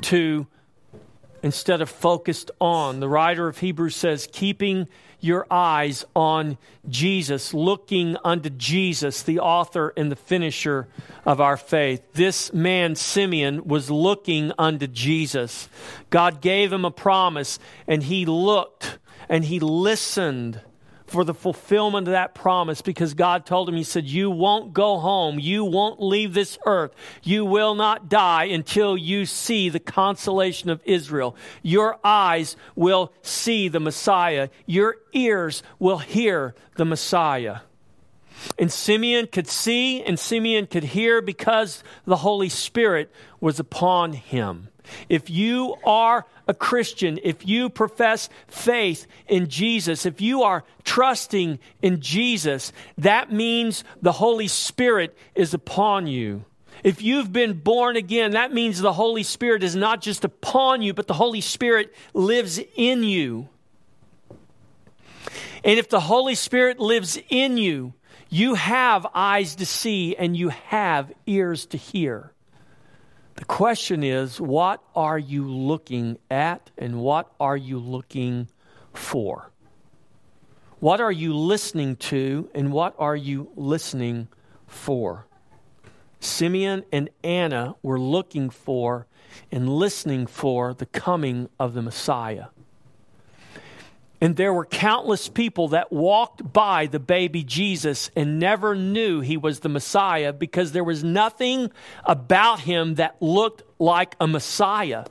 to 0.02 0.48
instead 1.44 1.82
of 1.82 1.90
focused 1.90 2.50
on. 2.60 3.00
The 3.00 3.10
writer 3.10 3.48
of 3.48 3.58
Hebrews 3.58 3.96
says, 3.96 4.28
keeping 4.32 4.88
your 5.20 5.48
eyes 5.50 6.06
on 6.16 6.58
Jesus, 6.88 7.54
looking 7.54 8.18
unto 8.24 8.50
Jesus, 8.50 9.24
the 9.24 9.40
author 9.40 9.94
and 9.98 10.12
the 10.12 10.16
finisher 10.16 10.88
of 11.26 11.42
our 11.42 11.58
faith. 11.58 12.02
This 12.14 12.54
man, 12.54 12.96
Simeon, 12.96 13.66
was 13.66 13.90
looking 13.90 14.52
unto 14.58 14.88
Jesus. 14.88 15.70
God 16.10 16.42
gave 16.42 16.72
him 16.72 16.86
a 16.86 16.92
promise, 16.92 17.60
and 17.88 18.04
he 18.04 18.26
looked 18.26 19.00
and 19.30 19.46
he 19.46 19.60
listened 19.60 20.62
for 21.08 21.24
the 21.24 21.34
fulfillment 21.34 22.08
of 22.08 22.12
that 22.12 22.36
promise 22.36 22.82
because 22.82 23.14
God 23.14 23.46
told 23.46 23.70
him, 23.70 23.76
He 23.76 23.84
said, 23.84 24.06
You 24.06 24.30
won't 24.30 24.74
go 24.74 25.00
home. 25.00 25.40
You 25.40 25.64
won't 25.64 26.02
leave 26.02 26.34
this 26.34 26.58
earth. 26.66 26.94
You 27.24 27.46
will 27.46 27.76
not 27.76 28.10
die 28.10 28.46
until 28.46 28.98
you 28.98 29.26
see 29.26 29.70
the 29.70 29.80
consolation 29.80 30.70
of 30.70 30.82
Israel. 30.84 31.36
Your 31.64 31.98
eyes 32.04 32.58
will 32.76 33.14
see 33.22 33.70
the 33.70 33.80
Messiah. 33.80 34.50
Your 34.66 34.98
ears 35.14 35.64
will 35.80 36.00
hear 36.00 36.54
the 36.76 36.86
Messiah. 36.86 37.60
And 38.60 38.72
Simeon 38.72 39.28
could 39.28 39.48
see 39.48 40.04
and 40.04 40.20
Simeon 40.20 40.68
could 40.68 40.84
hear 40.84 41.22
because 41.22 41.84
the 42.06 42.18
Holy 42.18 42.50
Spirit 42.50 43.12
was 43.40 43.60
upon 43.60 44.14
him. 44.14 44.70
If 45.10 45.30
you 45.30 45.76
are 45.84 46.26
a 46.48 46.54
Christian, 46.54 47.20
if 47.24 47.48
you 47.48 47.70
profess 47.70 48.30
faith 48.48 49.06
in 49.28 49.50
Jesus, 49.50 50.06
if 50.06 50.22
you 50.22 50.44
are 50.44 50.64
trusting 50.84 51.60
in 51.82 52.02
Jesus, 52.02 52.72
that 52.98 53.32
means 53.32 53.84
the 54.02 54.14
Holy 54.14 54.48
Spirit 54.48 55.18
is 55.36 55.54
upon 55.54 56.08
you. 56.08 56.46
If 56.84 57.02
you've 57.02 57.34
been 57.34 57.54
born 57.54 57.98
again, 57.98 58.32
that 58.32 58.54
means 58.54 58.80
the 58.80 58.94
Holy 58.94 59.24
Spirit 59.24 59.64
is 59.64 59.76
not 59.76 60.02
just 60.02 60.24
upon 60.24 60.82
you, 60.82 60.94
but 60.94 61.08
the 61.08 61.14
Holy 61.14 61.42
Spirit 61.42 61.94
lives 62.14 62.60
in 62.76 63.04
you. 63.04 63.50
And 65.64 65.80
if 65.80 65.90
the 65.90 66.00
Holy 66.00 66.36
Spirit 66.36 66.80
lives 66.80 67.20
in 67.30 67.58
you, 67.58 67.94
you 68.30 68.54
have 68.54 69.08
eyes 69.14 69.56
to 69.56 69.66
see 69.66 70.16
and 70.16 70.38
you 70.38 70.50
have 70.50 71.12
ears 71.26 71.66
to 71.68 71.78
hear. 71.78 72.32
The 73.38 73.46
question 73.46 74.04
is, 74.04 74.42
what 74.42 74.82
are 74.96 75.20
you 75.20 75.48
looking 75.48 76.18
at 76.30 76.72
and 76.76 77.00
what 77.00 77.32
are 77.40 77.56
you 77.56 77.78
looking 77.78 78.50
for? 78.94 79.52
What 80.80 81.00
are 81.00 81.12
you 81.12 81.36
listening 81.36 81.98
to 81.98 82.50
and 82.56 82.72
what 82.74 82.96
are 82.98 83.16
you 83.16 83.52
listening 83.56 84.28
for? 84.66 85.28
Simeon 86.20 86.84
and 86.92 87.12
Anna 87.24 87.76
were 87.84 88.00
looking 88.00 88.50
for 88.50 89.06
and 89.52 89.70
listening 89.70 90.26
for 90.26 90.74
the 90.74 90.88
coming 90.88 91.48
of 91.60 91.76
the 91.76 91.84
Messiah. 91.84 92.48
And 94.20 94.36
there 94.36 94.52
were 94.52 94.66
countless 94.66 95.30
people 95.30 95.70
that 95.70 95.92
walked 95.92 96.52
by 96.52 96.88
the 96.88 97.00
baby 97.00 97.44
Jesus 97.44 98.10
and 98.16 98.40
never 98.40 98.76
knew 98.76 99.22
he 99.22 99.38
was 99.38 99.60
the 99.60 99.70
Messiah 99.70 100.34
because 100.34 100.72
there 100.72 100.84
was 100.84 101.04
nothing 101.04 101.72
about 102.04 102.62
him 102.62 102.96
that 102.96 103.22
looked 103.22 103.64
like 103.80 104.16
a 104.20 104.28
Messiah. 104.28 105.06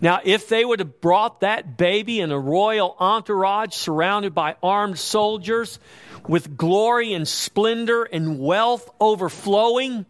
Now, 0.00 0.20
if 0.24 0.48
they 0.48 0.64
would 0.64 0.80
have 0.80 1.00
brought 1.00 1.40
that 1.40 1.76
baby 1.76 2.20
in 2.20 2.32
a 2.32 2.38
royal 2.38 2.96
entourage 2.98 3.74
surrounded 3.74 4.34
by 4.34 4.56
armed 4.62 4.98
soldiers 4.98 5.78
with 6.26 6.56
glory 6.56 7.12
and 7.12 7.26
splendor 7.26 8.02
and 8.02 8.40
wealth 8.40 8.90
overflowing, 9.00 10.06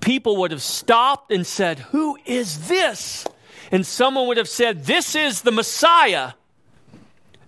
people 0.00 0.38
would 0.38 0.52
have 0.52 0.62
stopped 0.62 1.30
and 1.30 1.46
said, 1.46 1.78
Who 1.78 2.16
is 2.24 2.68
this? 2.68 3.26
And 3.70 3.86
someone 3.86 4.26
would 4.28 4.36
have 4.36 4.48
said, 4.48 4.84
This 4.84 5.14
is 5.14 5.42
the 5.42 5.52
Messiah, 5.52 6.32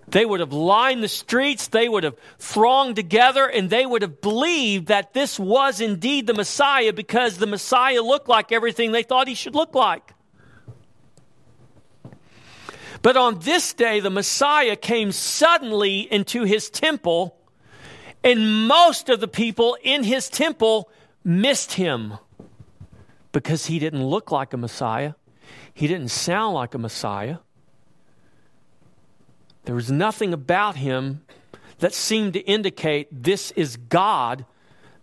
they 0.08 0.24
would 0.24 0.40
have 0.40 0.52
lined 0.52 1.02
the 1.02 1.08
streets, 1.08 1.68
they 1.68 1.88
would 1.88 2.04
have 2.04 2.16
thronged 2.38 2.96
together, 2.96 3.46
and 3.46 3.70
they 3.70 3.84
would 3.84 4.02
have 4.02 4.20
believed 4.20 4.86
that 4.86 5.12
this 5.14 5.38
was 5.38 5.80
indeed 5.80 6.26
the 6.26 6.34
Messiah 6.34 6.92
because 6.92 7.38
the 7.38 7.46
Messiah 7.46 8.02
looked 8.02 8.28
like 8.28 8.52
everything 8.52 8.92
they 8.92 9.02
thought 9.02 9.28
he 9.28 9.34
should 9.34 9.54
look 9.54 9.74
like. 9.74 10.12
But 13.02 13.16
on 13.16 13.40
this 13.40 13.72
day, 13.72 14.00
the 14.00 14.10
Messiah 14.10 14.76
came 14.76 15.12
suddenly 15.12 16.00
into 16.12 16.44
his 16.44 16.70
temple, 16.70 17.36
and 18.24 18.66
most 18.66 19.08
of 19.08 19.20
the 19.20 19.28
people 19.28 19.76
in 19.82 20.02
his 20.02 20.28
temple 20.28 20.90
missed 21.22 21.74
him 21.74 22.14
because 23.32 23.66
he 23.66 23.78
didn't 23.78 24.04
look 24.04 24.30
like 24.30 24.54
a 24.54 24.56
Messiah. 24.56 25.12
He 25.76 25.86
didn't 25.86 26.08
sound 26.08 26.54
like 26.54 26.72
a 26.72 26.78
Messiah. 26.78 27.36
There 29.66 29.74
was 29.74 29.90
nothing 29.90 30.32
about 30.32 30.74
him 30.76 31.20
that 31.80 31.92
seemed 31.92 32.32
to 32.32 32.40
indicate 32.40 33.08
this 33.10 33.50
is 33.50 33.76
God. 33.76 34.46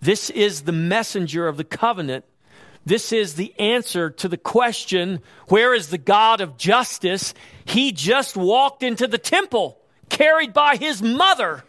This 0.01 0.31
is 0.31 0.63
the 0.63 0.71
messenger 0.71 1.47
of 1.47 1.57
the 1.57 1.63
covenant. 1.63 2.25
This 2.87 3.13
is 3.13 3.35
the 3.35 3.53
answer 3.59 4.09
to 4.09 4.27
the 4.27 4.35
question 4.35 5.21
where 5.47 5.75
is 5.75 5.89
the 5.89 5.99
God 5.99 6.41
of 6.41 6.57
justice? 6.57 7.35
He 7.65 7.91
just 7.91 8.35
walked 8.35 8.81
into 8.81 9.05
the 9.05 9.19
temple 9.19 9.79
carried 10.09 10.53
by 10.53 10.77
his 10.77 11.03
mother. 11.03 11.63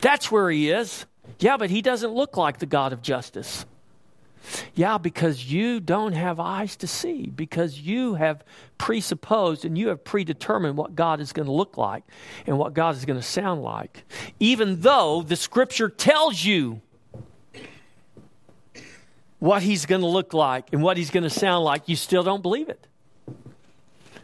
That's 0.00 0.32
where 0.32 0.50
he 0.50 0.70
is. 0.70 1.04
Yeah, 1.38 1.58
but 1.58 1.68
he 1.68 1.82
doesn't 1.82 2.14
look 2.14 2.38
like 2.38 2.60
the 2.60 2.66
God 2.66 2.94
of 2.94 3.02
justice. 3.02 3.66
Yeah, 4.76 4.98
because 4.98 5.50
you 5.50 5.80
don't 5.80 6.12
have 6.12 6.38
eyes 6.38 6.76
to 6.76 6.86
see, 6.86 7.28
because 7.28 7.80
you 7.80 8.14
have 8.16 8.44
presupposed 8.76 9.64
and 9.64 9.76
you 9.76 9.88
have 9.88 10.04
predetermined 10.04 10.76
what 10.76 10.94
God 10.94 11.18
is 11.18 11.32
going 11.32 11.46
to 11.46 11.52
look 11.52 11.78
like 11.78 12.04
and 12.46 12.58
what 12.58 12.74
God 12.74 12.94
is 12.94 13.06
going 13.06 13.18
to 13.18 13.26
sound 13.26 13.62
like. 13.62 14.04
Even 14.38 14.82
though 14.82 15.22
the 15.22 15.34
scripture 15.34 15.88
tells 15.88 16.44
you 16.44 16.82
what 19.38 19.62
he's 19.62 19.86
going 19.86 20.02
to 20.02 20.06
look 20.06 20.34
like 20.34 20.70
and 20.74 20.82
what 20.82 20.98
he's 20.98 21.10
going 21.10 21.24
to 21.24 21.30
sound 21.30 21.64
like, 21.64 21.88
you 21.88 21.96
still 21.96 22.22
don't 22.22 22.42
believe 22.42 22.68
it. 22.68 22.86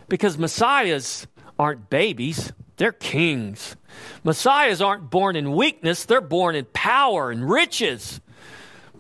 Because 0.07 0.37
messiahs 0.37 1.27
aren't 1.59 1.89
babies, 1.89 2.53
they're 2.77 2.93
kings. 2.93 3.75
Messiahs 4.23 4.83
aren't 4.83 5.09
born 5.11 5.35
in 5.35 5.53
weakness, 5.53 6.05
they're 6.05 6.21
born 6.21 6.55
in 6.55 6.67
power 6.67 7.31
and 7.31 7.49
riches. 7.49 8.21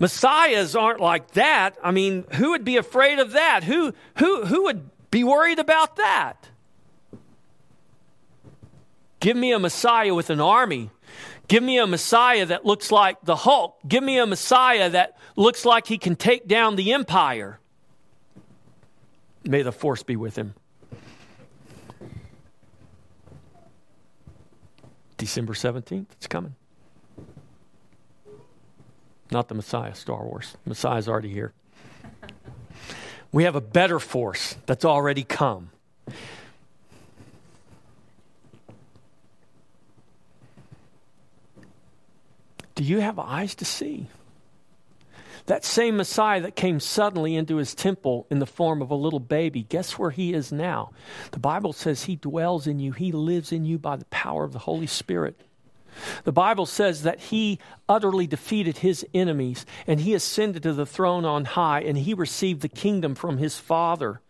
Messiahs 0.03 0.75
aren't 0.75 0.99
like 0.99 1.31
that. 1.35 1.77
I 1.81 1.93
mean, 1.93 2.25
who 2.33 2.51
would 2.51 2.65
be 2.65 2.77
afraid 2.77 3.21
of 3.21 3.31
that? 3.31 3.63
Who, 3.63 3.95
who, 4.19 4.47
who 4.47 4.65
would 4.65 4.91
be 5.13 5.23
worried 5.23 5.61
about 5.61 5.95
that? 5.95 6.49
Give 9.21 9.37
me 9.37 9.53
a 9.53 9.61
Messiah 9.61 10.13
with 10.13 10.29
an 10.29 10.41
army. 10.41 10.91
Give 11.47 11.63
me 11.63 11.79
a 11.79 11.87
Messiah 11.87 12.45
that 12.47 12.67
looks 12.67 12.91
like 12.91 13.19
the 13.23 13.37
Hulk. 13.37 13.79
Give 13.87 14.03
me 14.03 14.19
a 14.19 14.27
Messiah 14.27 14.91
that 14.91 15.17
looks 15.37 15.65
like 15.65 15.87
he 15.87 15.99
can 15.99 16.17
take 16.17 16.49
down 16.49 16.75
the 16.75 16.93
empire. 16.95 17.61
May 19.45 19.63
the 19.63 19.71
force 19.71 20.03
be 20.03 20.17
with 20.17 20.35
him. 20.35 20.55
December 25.17 25.53
17th, 25.53 26.07
it's 26.11 26.27
coming. 26.27 26.57
Not 29.33 29.49
the 29.49 29.55
Messiah, 29.55 29.95
Star 29.95 30.23
Wars. 30.23 30.59
Messiah's 30.67 31.09
already 31.09 31.31
here. 31.31 31.55
We 33.33 33.45
have 33.45 33.57
a 33.57 33.63
better 33.63 33.99
force 33.99 34.57
that's 34.67 34.85
already 34.85 35.25
come. 35.25 35.71
Do 42.75 42.85
you 42.85 43.01
have 43.01 43.19
eyes 43.19 43.55
to 43.57 43.65
see? 43.65 44.09
That 45.47 45.65
same 45.65 45.97
Messiah 45.97 46.43
that 46.43 46.55
came 46.55 46.79
suddenly 46.79 47.35
into 47.35 47.57
his 47.57 47.75
temple 47.75 48.27
in 48.31 48.39
the 48.39 48.47
form 48.47 48.83
of 48.83 48.91
a 48.91 48.95
little 48.95 49.19
baby, 49.19 49.63
guess 49.63 49.99
where 49.99 50.11
he 50.11 50.35
is 50.35 50.53
now? 50.53 50.91
The 51.31 51.41
Bible 51.41 51.73
says 51.73 52.05
he 52.05 52.17
dwells 52.17 52.67
in 52.67 52.79
you, 52.79 52.93
he 52.93 53.13
lives 53.13 53.51
in 53.51 53.65
you 53.65 53.79
by 53.79 53.97
the 53.97 54.05
power 54.07 54.45
of 54.45 54.53
the 54.53 54.59
Holy 54.59 54.87
Spirit. 54.87 55.41
The 56.25 56.33
Bible 56.33 56.67
says 56.67 57.03
that 57.03 57.21
he 57.21 57.59
utterly 57.89 58.27
defeated 58.27 58.79
his 58.79 59.07
enemies 59.13 59.67
and 59.87 60.01
he 60.01 60.15
ascended 60.15 60.63
to 60.65 60.73
the 60.73 60.87
throne 60.87 61.25
on 61.25 61.45
high 61.45 61.81
and 61.81 61.99
he 61.99 62.15
received 62.15 62.63
the 62.63 62.69
kingdom 62.69 63.15
from 63.15 63.39
his 63.39 63.59
Father. 63.59 64.21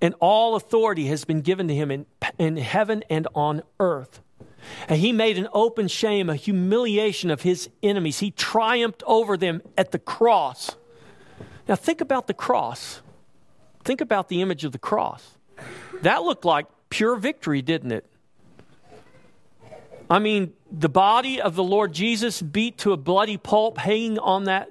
And 0.00 0.14
all 0.20 0.56
authority 0.56 1.06
has 1.06 1.24
been 1.24 1.40
given 1.40 1.68
to 1.68 1.74
him 1.74 1.90
in, 1.90 2.06
in 2.38 2.56
heaven 2.56 3.04
and 3.08 3.26
on 3.34 3.62
earth. 3.78 4.20
And 4.88 4.98
he 4.98 5.12
made 5.12 5.38
an 5.38 5.48
open 5.52 5.88
shame, 5.88 6.28
a 6.28 6.34
humiliation 6.36 7.30
of 7.30 7.42
his 7.42 7.70
enemies. 7.82 8.18
He 8.18 8.30
triumphed 8.30 9.02
over 9.06 9.36
them 9.36 9.62
at 9.76 9.90
the 9.90 9.98
cross. 9.98 10.76
Now, 11.68 11.76
think 11.76 12.00
about 12.00 12.26
the 12.26 12.34
cross. 12.34 13.00
Think 13.84 14.00
about 14.00 14.28
the 14.28 14.42
image 14.42 14.64
of 14.64 14.72
the 14.72 14.78
cross. 14.78 15.36
That 16.02 16.22
looked 16.22 16.44
like 16.44 16.66
pure 16.90 17.16
victory, 17.16 17.62
didn't 17.62 17.92
it? 17.92 18.09
I 20.10 20.18
mean, 20.18 20.52
the 20.72 20.88
body 20.88 21.40
of 21.40 21.54
the 21.54 21.62
Lord 21.62 21.92
Jesus 21.92 22.42
beat 22.42 22.78
to 22.78 22.92
a 22.92 22.96
bloody 22.96 23.36
pulp, 23.36 23.78
hanging 23.78 24.18
on 24.18 24.44
that, 24.44 24.70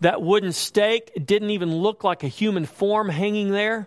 that 0.00 0.22
wooden 0.22 0.52
stake. 0.52 1.12
It 1.14 1.26
didn't 1.26 1.50
even 1.50 1.76
look 1.76 2.04
like 2.04 2.24
a 2.24 2.28
human 2.28 2.64
form 2.64 3.10
hanging 3.10 3.50
there. 3.50 3.86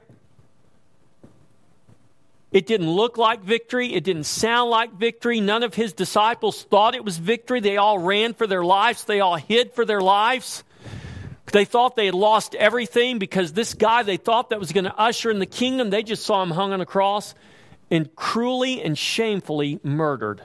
It 2.52 2.68
didn't 2.68 2.92
look 2.92 3.18
like 3.18 3.42
victory. 3.42 3.94
It 3.94 4.04
didn't 4.04 4.26
sound 4.26 4.70
like 4.70 4.94
victory. 4.94 5.40
None 5.40 5.64
of 5.64 5.74
his 5.74 5.94
disciples 5.94 6.64
thought 6.64 6.94
it 6.94 7.04
was 7.04 7.18
victory. 7.18 7.62
They 7.62 7.78
all 7.78 7.98
ran 7.98 8.34
for 8.34 8.46
their 8.46 8.64
lives. 8.64 9.06
They 9.06 9.22
all 9.22 9.38
hid 9.38 9.72
for 9.74 9.86
their 9.86 10.02
lives. 10.02 10.64
They 11.52 11.66
thought 11.66 11.96
they 11.96 12.06
had 12.06 12.16
lost 12.16 12.54
everything 12.54 13.20
because 13.20 13.54
this 13.54 13.74
guy 13.74 14.04
they 14.04 14.18
thought 14.18 14.52
that 14.52 14.60
was 14.60 14.72
going 14.72 14.84
to 14.84 14.96
usher 14.96 15.32
in 15.32 15.40
the 15.40 15.46
kingdom, 15.46 15.90
they 15.90 16.04
just 16.04 16.24
saw 16.26 16.44
him 16.44 16.52
hung 16.52 16.72
on 16.72 16.80
a 16.80 16.86
cross 16.86 17.34
and 17.90 18.14
cruelly 18.16 18.82
and 18.82 18.98
shamefully 18.98 19.80
murdered. 19.84 20.44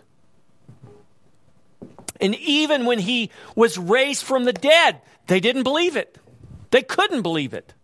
And 2.21 2.35
even 2.37 2.87
when 2.87 2.99
he 2.99 3.31
was 3.55 3.79
raised 3.79 4.25
from 4.25 4.45
the 4.45 4.53
dead, 4.53 5.01
they 5.27 5.41
didn't 5.41 5.65
believe 5.65 5.97
it. 5.97 6.19
They 6.71 6.83
couldn't 6.83 7.23
believe 7.23 7.55
it. 7.55 7.75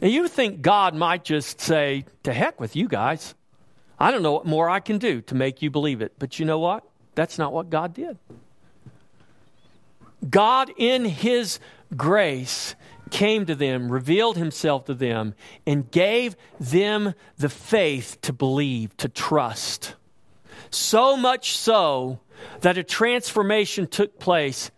And 0.00 0.10
you 0.10 0.28
think 0.28 0.62
God 0.62 0.94
might 0.94 1.24
just 1.24 1.60
say, 1.60 2.04
to 2.22 2.32
heck 2.32 2.58
with 2.58 2.74
you 2.74 2.88
guys. 2.88 3.34
I 3.98 4.10
don't 4.10 4.22
know 4.22 4.32
what 4.32 4.46
more 4.46 4.68
I 4.68 4.80
can 4.80 4.98
do 4.98 5.20
to 5.22 5.34
make 5.34 5.60
you 5.60 5.70
believe 5.70 6.00
it. 6.00 6.14
But 6.18 6.38
you 6.38 6.46
know 6.46 6.58
what? 6.58 6.84
That's 7.14 7.38
not 7.38 7.52
what 7.52 7.68
God 7.68 7.92
did. 7.92 8.16
God, 10.28 10.70
in 10.76 11.04
His 11.04 11.60
grace, 11.96 12.74
came 13.10 13.44
to 13.46 13.54
them, 13.54 13.90
revealed 13.92 14.36
Himself 14.36 14.86
to 14.86 14.94
them, 14.94 15.34
and 15.66 15.90
gave 15.90 16.36
them 16.58 17.14
the 17.36 17.48
faith 17.48 18.18
to 18.22 18.32
believe, 18.32 18.96
to 18.98 19.08
trust. 19.08 19.96
So 20.70 21.16
much 21.16 21.56
so 21.56 22.20
that 22.60 22.78
a 22.78 22.84
transformation 22.84 23.86
took 23.86 24.18
place 24.18 24.70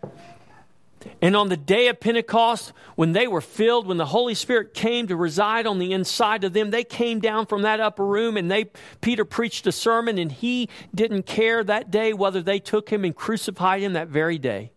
and 1.21 1.37
on 1.37 1.49
the 1.49 1.57
day 1.57 1.89
of 1.89 2.01
Pentecost, 2.01 2.73
when 2.97 3.13
they 3.13 3.27
were 3.27 3.41
filled, 3.41 3.87
when 3.87 3.97
the 3.97 4.07
Holy 4.07 4.35
Spirit 4.35 4.75
came 4.75 5.07
to 5.07 5.17
reside 5.17 5.67
on 5.67 5.79
the 5.79 5.93
inside 5.93 6.45
of 6.45 6.53
them, 6.53 6.71
they 6.71 6.85
came 6.85 7.21
down 7.21 7.47
from 7.47 7.63
that 7.63 7.81
upper 7.81 8.05
room 8.05 8.37
and 8.37 8.51
they 8.51 8.67
Peter 9.01 9.25
preached 9.25 9.67
a 9.67 9.73
sermon 9.73 10.19
and 10.19 10.33
he 10.33 10.69
didn't 10.95 11.25
care 11.25 11.63
that 11.65 11.91
day 11.91 12.13
whether 12.13 12.43
they 12.43 12.59
took 12.59 12.91
him 12.91 13.05
and 13.05 13.15
crucified 13.15 13.83
him 13.83 13.93
that 13.93 14.09
very 14.09 14.39
day. 14.39 14.73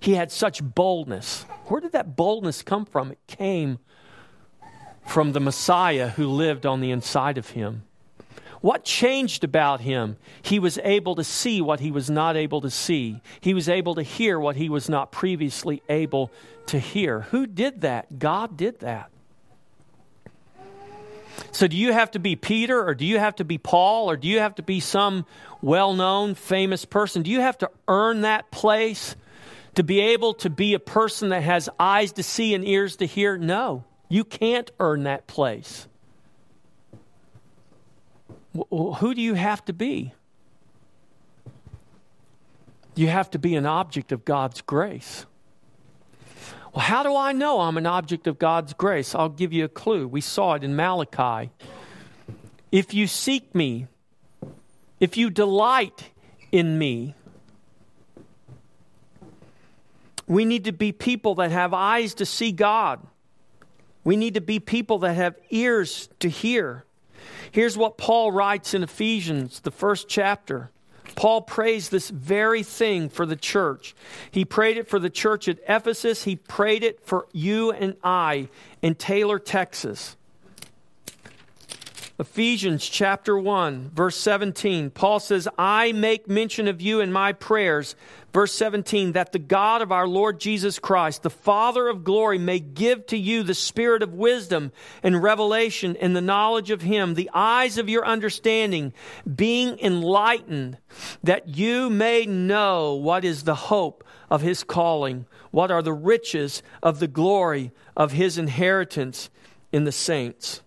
He 0.00 0.14
had 0.14 0.32
such 0.32 0.62
boldness. 0.62 1.44
Where 1.66 1.80
did 1.80 1.92
that 1.92 2.16
boldness 2.16 2.62
come 2.62 2.84
from? 2.84 3.12
It 3.12 3.20
came 3.26 3.78
from 5.06 5.32
the 5.32 5.40
Messiah 5.40 6.08
who 6.08 6.26
lived 6.26 6.66
on 6.66 6.80
the 6.80 6.90
inside 6.90 7.38
of 7.38 7.50
him. 7.50 7.84
What 8.62 8.84
changed 8.84 9.42
about 9.42 9.80
him? 9.80 10.16
He 10.40 10.60
was 10.60 10.78
able 10.84 11.16
to 11.16 11.24
see 11.24 11.60
what 11.60 11.80
he 11.80 11.90
was 11.90 12.08
not 12.08 12.36
able 12.36 12.60
to 12.60 12.70
see. 12.70 13.20
He 13.40 13.54
was 13.54 13.68
able 13.68 13.96
to 13.96 14.02
hear 14.02 14.38
what 14.38 14.54
he 14.54 14.68
was 14.68 14.88
not 14.88 15.10
previously 15.10 15.82
able 15.88 16.30
to 16.66 16.78
hear. 16.78 17.22
Who 17.32 17.48
did 17.48 17.80
that? 17.82 18.20
God 18.20 18.56
did 18.56 18.78
that. 18.78 19.10
So, 21.50 21.66
do 21.66 21.76
you 21.76 21.92
have 21.92 22.12
to 22.12 22.20
be 22.20 22.36
Peter 22.36 22.80
or 22.86 22.94
do 22.94 23.04
you 23.04 23.18
have 23.18 23.36
to 23.36 23.44
be 23.44 23.58
Paul 23.58 24.08
or 24.08 24.16
do 24.16 24.28
you 24.28 24.38
have 24.38 24.54
to 24.54 24.62
be 24.62 24.78
some 24.78 25.26
well 25.60 25.92
known, 25.94 26.36
famous 26.36 26.84
person? 26.84 27.22
Do 27.22 27.32
you 27.32 27.40
have 27.40 27.58
to 27.58 27.70
earn 27.88 28.20
that 28.20 28.52
place 28.52 29.16
to 29.74 29.82
be 29.82 30.00
able 30.00 30.34
to 30.34 30.50
be 30.50 30.74
a 30.74 30.78
person 30.78 31.30
that 31.30 31.42
has 31.42 31.68
eyes 31.80 32.12
to 32.12 32.22
see 32.22 32.54
and 32.54 32.64
ears 32.64 32.96
to 32.96 33.06
hear? 33.06 33.36
No, 33.36 33.84
you 34.08 34.22
can't 34.22 34.70
earn 34.78 35.02
that 35.04 35.26
place. 35.26 35.88
Well, 38.54 38.94
who 38.94 39.14
do 39.14 39.20
you 39.20 39.34
have 39.34 39.64
to 39.66 39.72
be? 39.72 40.12
You 42.94 43.08
have 43.08 43.30
to 43.30 43.38
be 43.38 43.56
an 43.56 43.64
object 43.64 44.12
of 44.12 44.24
God's 44.24 44.60
grace. 44.60 45.24
Well, 46.74 46.84
how 46.84 47.02
do 47.02 47.16
I 47.16 47.32
know 47.32 47.60
I'm 47.60 47.76
an 47.76 47.86
object 47.86 48.26
of 48.26 48.38
God's 48.38 48.72
grace? 48.74 49.14
I'll 49.14 49.28
give 49.28 49.52
you 49.52 49.64
a 49.64 49.68
clue. 49.68 50.06
We 50.06 50.20
saw 50.20 50.54
it 50.54 50.64
in 50.64 50.76
Malachi. 50.76 51.50
If 52.70 52.94
you 52.94 53.06
seek 53.06 53.54
me, 53.54 53.86
if 55.00 55.16
you 55.16 55.30
delight 55.30 56.10
in 56.50 56.78
me, 56.78 57.14
we 60.26 60.44
need 60.44 60.64
to 60.64 60.72
be 60.72 60.92
people 60.92 61.34
that 61.36 61.50
have 61.50 61.74
eyes 61.74 62.14
to 62.14 62.26
see 62.26 62.52
God. 62.52 63.00
We 64.04 64.16
need 64.16 64.34
to 64.34 64.40
be 64.40 64.58
people 64.58 64.98
that 64.98 65.14
have 65.14 65.36
ears 65.50 66.08
to 66.20 66.28
hear. 66.28 66.84
Here's 67.50 67.76
what 67.76 67.98
Paul 67.98 68.32
writes 68.32 68.74
in 68.74 68.82
Ephesians, 68.82 69.60
the 69.60 69.70
first 69.70 70.08
chapter. 70.08 70.70
Paul 71.14 71.42
prays 71.42 71.88
this 71.88 72.10
very 72.10 72.62
thing 72.62 73.08
for 73.08 73.26
the 73.26 73.36
church. 73.36 73.94
He 74.30 74.44
prayed 74.44 74.76
it 74.76 74.88
for 74.88 74.98
the 74.98 75.10
church 75.10 75.48
at 75.48 75.58
Ephesus. 75.68 76.24
He 76.24 76.36
prayed 76.36 76.82
it 76.82 77.04
for 77.04 77.26
you 77.32 77.70
and 77.70 77.96
I 78.02 78.48
in 78.80 78.94
Taylor, 78.94 79.38
Texas. 79.38 80.16
Ephesians 82.18 82.86
chapter 82.86 83.38
1, 83.38 83.90
verse 83.94 84.16
17, 84.18 84.90
Paul 84.90 85.18
says, 85.18 85.48
I 85.56 85.92
make 85.92 86.28
mention 86.28 86.68
of 86.68 86.82
you 86.82 87.00
in 87.00 87.10
my 87.10 87.32
prayers. 87.32 87.96
Verse 88.34 88.52
17, 88.52 89.12
that 89.12 89.32
the 89.32 89.38
God 89.38 89.80
of 89.80 89.90
our 89.90 90.06
Lord 90.06 90.38
Jesus 90.38 90.78
Christ, 90.78 91.22
the 91.22 91.30
Father 91.30 91.88
of 91.88 92.04
glory, 92.04 92.38
may 92.38 92.60
give 92.60 93.06
to 93.06 93.16
you 93.16 93.42
the 93.42 93.54
spirit 93.54 94.02
of 94.02 94.12
wisdom 94.12 94.72
and 95.02 95.22
revelation 95.22 95.96
in 95.96 96.12
the 96.12 96.20
knowledge 96.20 96.70
of 96.70 96.82
Him, 96.82 97.14
the 97.14 97.30
eyes 97.32 97.78
of 97.78 97.88
your 97.88 98.06
understanding 98.06 98.92
being 99.34 99.78
enlightened, 99.80 100.78
that 101.22 101.48
you 101.48 101.88
may 101.88 102.26
know 102.26 102.94
what 102.94 103.24
is 103.24 103.44
the 103.44 103.54
hope 103.54 104.04
of 104.30 104.42
His 104.42 104.64
calling, 104.64 105.26
what 105.50 105.70
are 105.70 105.82
the 105.82 105.92
riches 105.92 106.62
of 106.82 107.00
the 107.00 107.08
glory 107.08 107.72
of 107.96 108.12
His 108.12 108.36
inheritance 108.36 109.30
in 109.72 109.84
the 109.84 109.92
saints, 109.92 110.62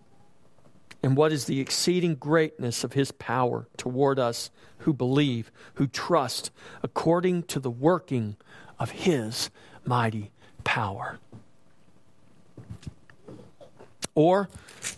and 1.06 1.16
what 1.16 1.30
is 1.30 1.44
the 1.44 1.60
exceeding 1.60 2.16
greatness 2.16 2.82
of 2.82 2.94
His 2.94 3.12
power 3.12 3.68
toward 3.76 4.18
us 4.18 4.50
who 4.78 4.92
believe, 4.92 5.52
who 5.74 5.86
trust, 5.86 6.50
according 6.82 7.44
to 7.44 7.60
the 7.60 7.70
working 7.70 8.34
of 8.80 8.90
His 8.90 9.48
mighty 9.84 10.32
power. 10.64 11.20
Or 14.16 14.48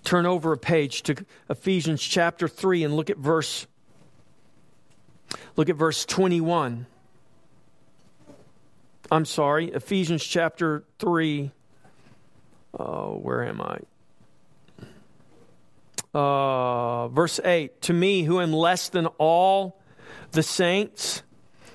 turn 0.02 0.24
over 0.24 0.54
a 0.54 0.56
page 0.56 1.02
to 1.02 1.26
Ephesians 1.50 2.02
chapter 2.02 2.48
3 2.48 2.84
and 2.84 2.96
look 2.96 3.11
at 3.11 3.18
verse 3.18 3.66
look 5.56 5.68
at 5.68 5.76
verse 5.76 6.06
21. 6.06 6.86
I'm 9.12 9.26
sorry, 9.26 9.66
Ephesians 9.72 10.24
chapter 10.24 10.84
3 11.00 11.50
Oh, 12.78 13.18
where 13.18 13.44
am 13.44 13.61
I? 13.61 13.80
Uh, 16.14 17.09
verse 17.09 17.40
8 17.44 17.80
To 17.82 17.92
me, 17.92 18.22
who 18.22 18.40
am 18.40 18.52
less 18.52 18.88
than 18.88 19.06
all 19.18 19.80
the 20.32 20.42
saints. 20.42 21.22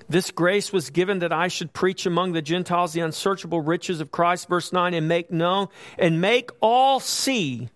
This 0.09 0.31
grace 0.31 0.73
was 0.73 0.89
given 0.89 1.19
that 1.19 1.31
I 1.31 1.47
should 1.47 1.73
preach 1.73 2.05
among 2.05 2.33
the 2.33 2.41
Gentiles 2.41 2.93
the 2.93 2.99
unsearchable 2.99 3.61
riches 3.61 4.01
of 4.01 4.11
Christ, 4.11 4.49
verse 4.49 4.73
9, 4.73 4.93
and 4.93 5.07
make 5.07 5.31
known 5.31 5.67
and 5.97 6.19
make 6.19 6.51
all 6.61 6.99
see 6.99 7.69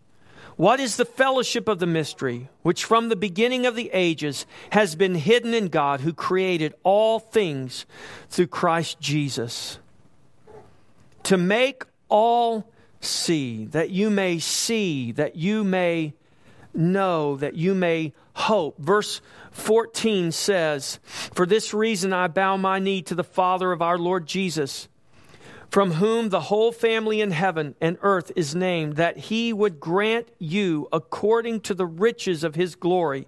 what 0.58 0.80
is 0.80 0.97
the 0.97 1.05
fellowship 1.05 1.68
of 1.68 1.78
the 1.80 1.86
mystery, 1.86 2.49
which 2.64 2.84
from 2.84 3.10
the 3.10 3.16
beginning 3.16 3.66
of 3.66 3.76
the 3.76 3.91
ages 3.93 4.45
has 4.72 4.95
been 4.95 5.14
hidden 5.16 5.53
in 5.53 5.68
God, 5.68 6.01
who 6.01 6.14
created 6.14 6.74
all 6.84 7.20
things 7.20 7.86
through 8.30 8.47
Christ 8.47 8.99
Jesus. 8.99 9.78
To 11.24 11.38
make 11.38 11.84
all 12.10 12.72
see, 12.99 13.66
that 13.68 13.91
you 13.91 14.10
may 14.10 14.39
see, 14.39 15.12
that 15.12 15.36
you 15.36 15.64
may 15.64 16.14
know, 16.78 17.36
that 17.38 17.56
you 17.56 17.74
may 17.74 18.14
hope. 18.34 18.78
Verse 18.80 19.22
14 19.52 20.32
says, 20.32 21.00
For 21.04 21.46
this 21.46 21.74
reason 21.74 22.14
I 22.14 22.28
bow 22.28 22.58
my 22.58 22.80
knee 22.80 23.02
to 23.04 23.16
the 23.16 23.24
Father 23.24 23.72
of 23.72 23.82
our 23.82 23.98
Lord 23.98 24.28
Jesus, 24.28 24.88
from 25.70 25.94
whom 25.94 26.30
the 26.30 26.42
whole 26.42 26.72
family 26.72 27.20
in 27.20 27.32
heaven 27.32 27.76
and 27.82 27.98
earth 28.02 28.32
is 28.36 28.56
named, 28.56 28.96
that 28.96 29.18
he 29.18 29.52
would 29.52 29.80
grant 29.80 30.30
you, 30.40 30.88
according 30.94 31.62
to 31.62 31.74
the 31.74 31.86
riches 31.86 32.44
of 32.44 32.56
his 32.56 32.76
glory, 32.76 33.28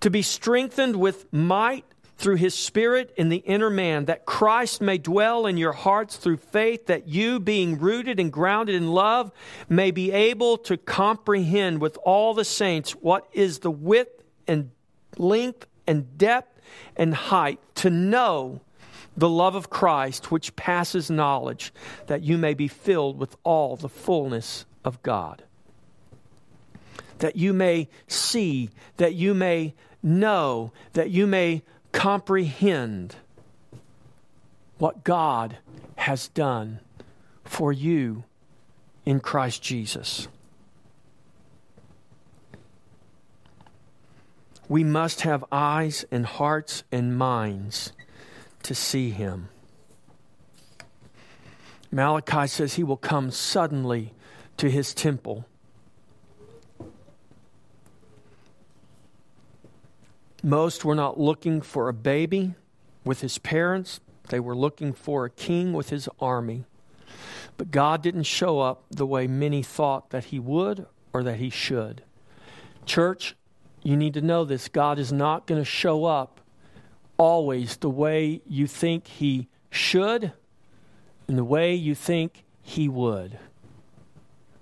to 0.00 0.10
be 0.10 0.22
strengthened 0.22 0.96
with 0.96 1.32
might 1.32 1.84
through 2.22 2.36
his 2.36 2.54
Spirit 2.54 3.12
in 3.16 3.30
the 3.30 3.38
inner 3.38 3.68
man, 3.68 4.04
that 4.04 4.24
Christ 4.24 4.80
may 4.80 4.96
dwell 4.96 5.44
in 5.44 5.56
your 5.56 5.72
hearts 5.72 6.16
through 6.16 6.36
faith, 6.36 6.86
that 6.86 7.08
you, 7.08 7.40
being 7.40 7.80
rooted 7.80 8.20
and 8.20 8.32
grounded 8.32 8.76
in 8.76 8.92
love, 8.92 9.32
may 9.68 9.90
be 9.90 10.12
able 10.12 10.56
to 10.58 10.76
comprehend 10.76 11.80
with 11.80 11.98
all 12.04 12.32
the 12.32 12.44
saints 12.44 12.92
what 12.92 13.26
is 13.32 13.58
the 13.58 13.72
width 13.72 14.22
and 14.46 14.70
length 15.18 15.66
and 15.88 16.16
depth 16.16 16.60
and 16.96 17.12
height, 17.12 17.58
to 17.74 17.90
know 17.90 18.60
the 19.16 19.28
love 19.28 19.56
of 19.56 19.68
Christ, 19.68 20.30
which 20.30 20.54
passes 20.54 21.10
knowledge, 21.10 21.74
that 22.06 22.22
you 22.22 22.38
may 22.38 22.54
be 22.54 22.68
filled 22.68 23.18
with 23.18 23.36
all 23.42 23.76
the 23.76 23.88
fullness 23.88 24.64
of 24.84 25.02
God. 25.02 25.42
That 27.18 27.34
you 27.34 27.52
may 27.52 27.88
see, 28.06 28.70
that 28.98 29.14
you 29.14 29.34
may 29.34 29.74
know, 30.04 30.72
that 30.92 31.10
you 31.10 31.26
may 31.26 31.62
comprehend 31.92 33.16
what 34.78 35.04
God 35.04 35.58
has 35.96 36.28
done 36.28 36.80
for 37.44 37.72
you 37.72 38.24
in 39.04 39.20
Christ 39.20 39.62
Jesus. 39.62 40.28
We 44.68 44.84
must 44.84 45.20
have 45.20 45.44
eyes 45.52 46.04
and 46.10 46.24
hearts 46.24 46.82
and 46.90 47.16
minds 47.16 47.92
to 48.62 48.74
see 48.74 49.10
him. 49.10 49.48
Malachi 51.90 52.46
says 52.46 52.74
he 52.74 52.82
will 52.82 52.96
come 52.96 53.30
suddenly 53.30 54.14
to 54.56 54.70
his 54.70 54.94
temple. 54.94 55.46
Most 60.42 60.84
were 60.84 60.94
not 60.94 61.20
looking 61.20 61.60
for 61.60 61.88
a 61.88 61.94
baby 61.94 62.54
with 63.04 63.20
his 63.20 63.38
parents, 63.38 64.00
they 64.28 64.40
were 64.40 64.56
looking 64.56 64.92
for 64.92 65.24
a 65.24 65.30
king 65.30 65.72
with 65.72 65.90
his 65.90 66.08
army. 66.20 66.64
But 67.56 67.70
God 67.70 68.02
didn't 68.02 68.24
show 68.24 68.60
up 68.60 68.84
the 68.90 69.06
way 69.06 69.26
many 69.26 69.62
thought 69.62 70.10
that 70.10 70.26
he 70.26 70.38
would 70.38 70.86
or 71.12 71.22
that 71.22 71.36
he 71.36 71.50
should. 71.50 72.02
Church, 72.86 73.36
you 73.82 73.96
need 73.96 74.14
to 74.14 74.20
know 74.20 74.44
this 74.44 74.68
God 74.68 74.98
is 74.98 75.12
not 75.12 75.46
going 75.46 75.60
to 75.60 75.64
show 75.64 76.04
up 76.04 76.40
always 77.18 77.76
the 77.76 77.90
way 77.90 78.40
you 78.46 78.66
think 78.66 79.06
he 79.06 79.48
should 79.70 80.32
and 81.28 81.38
the 81.38 81.44
way 81.44 81.74
you 81.74 81.94
think 81.94 82.44
he 82.62 82.88
would. 82.88 83.38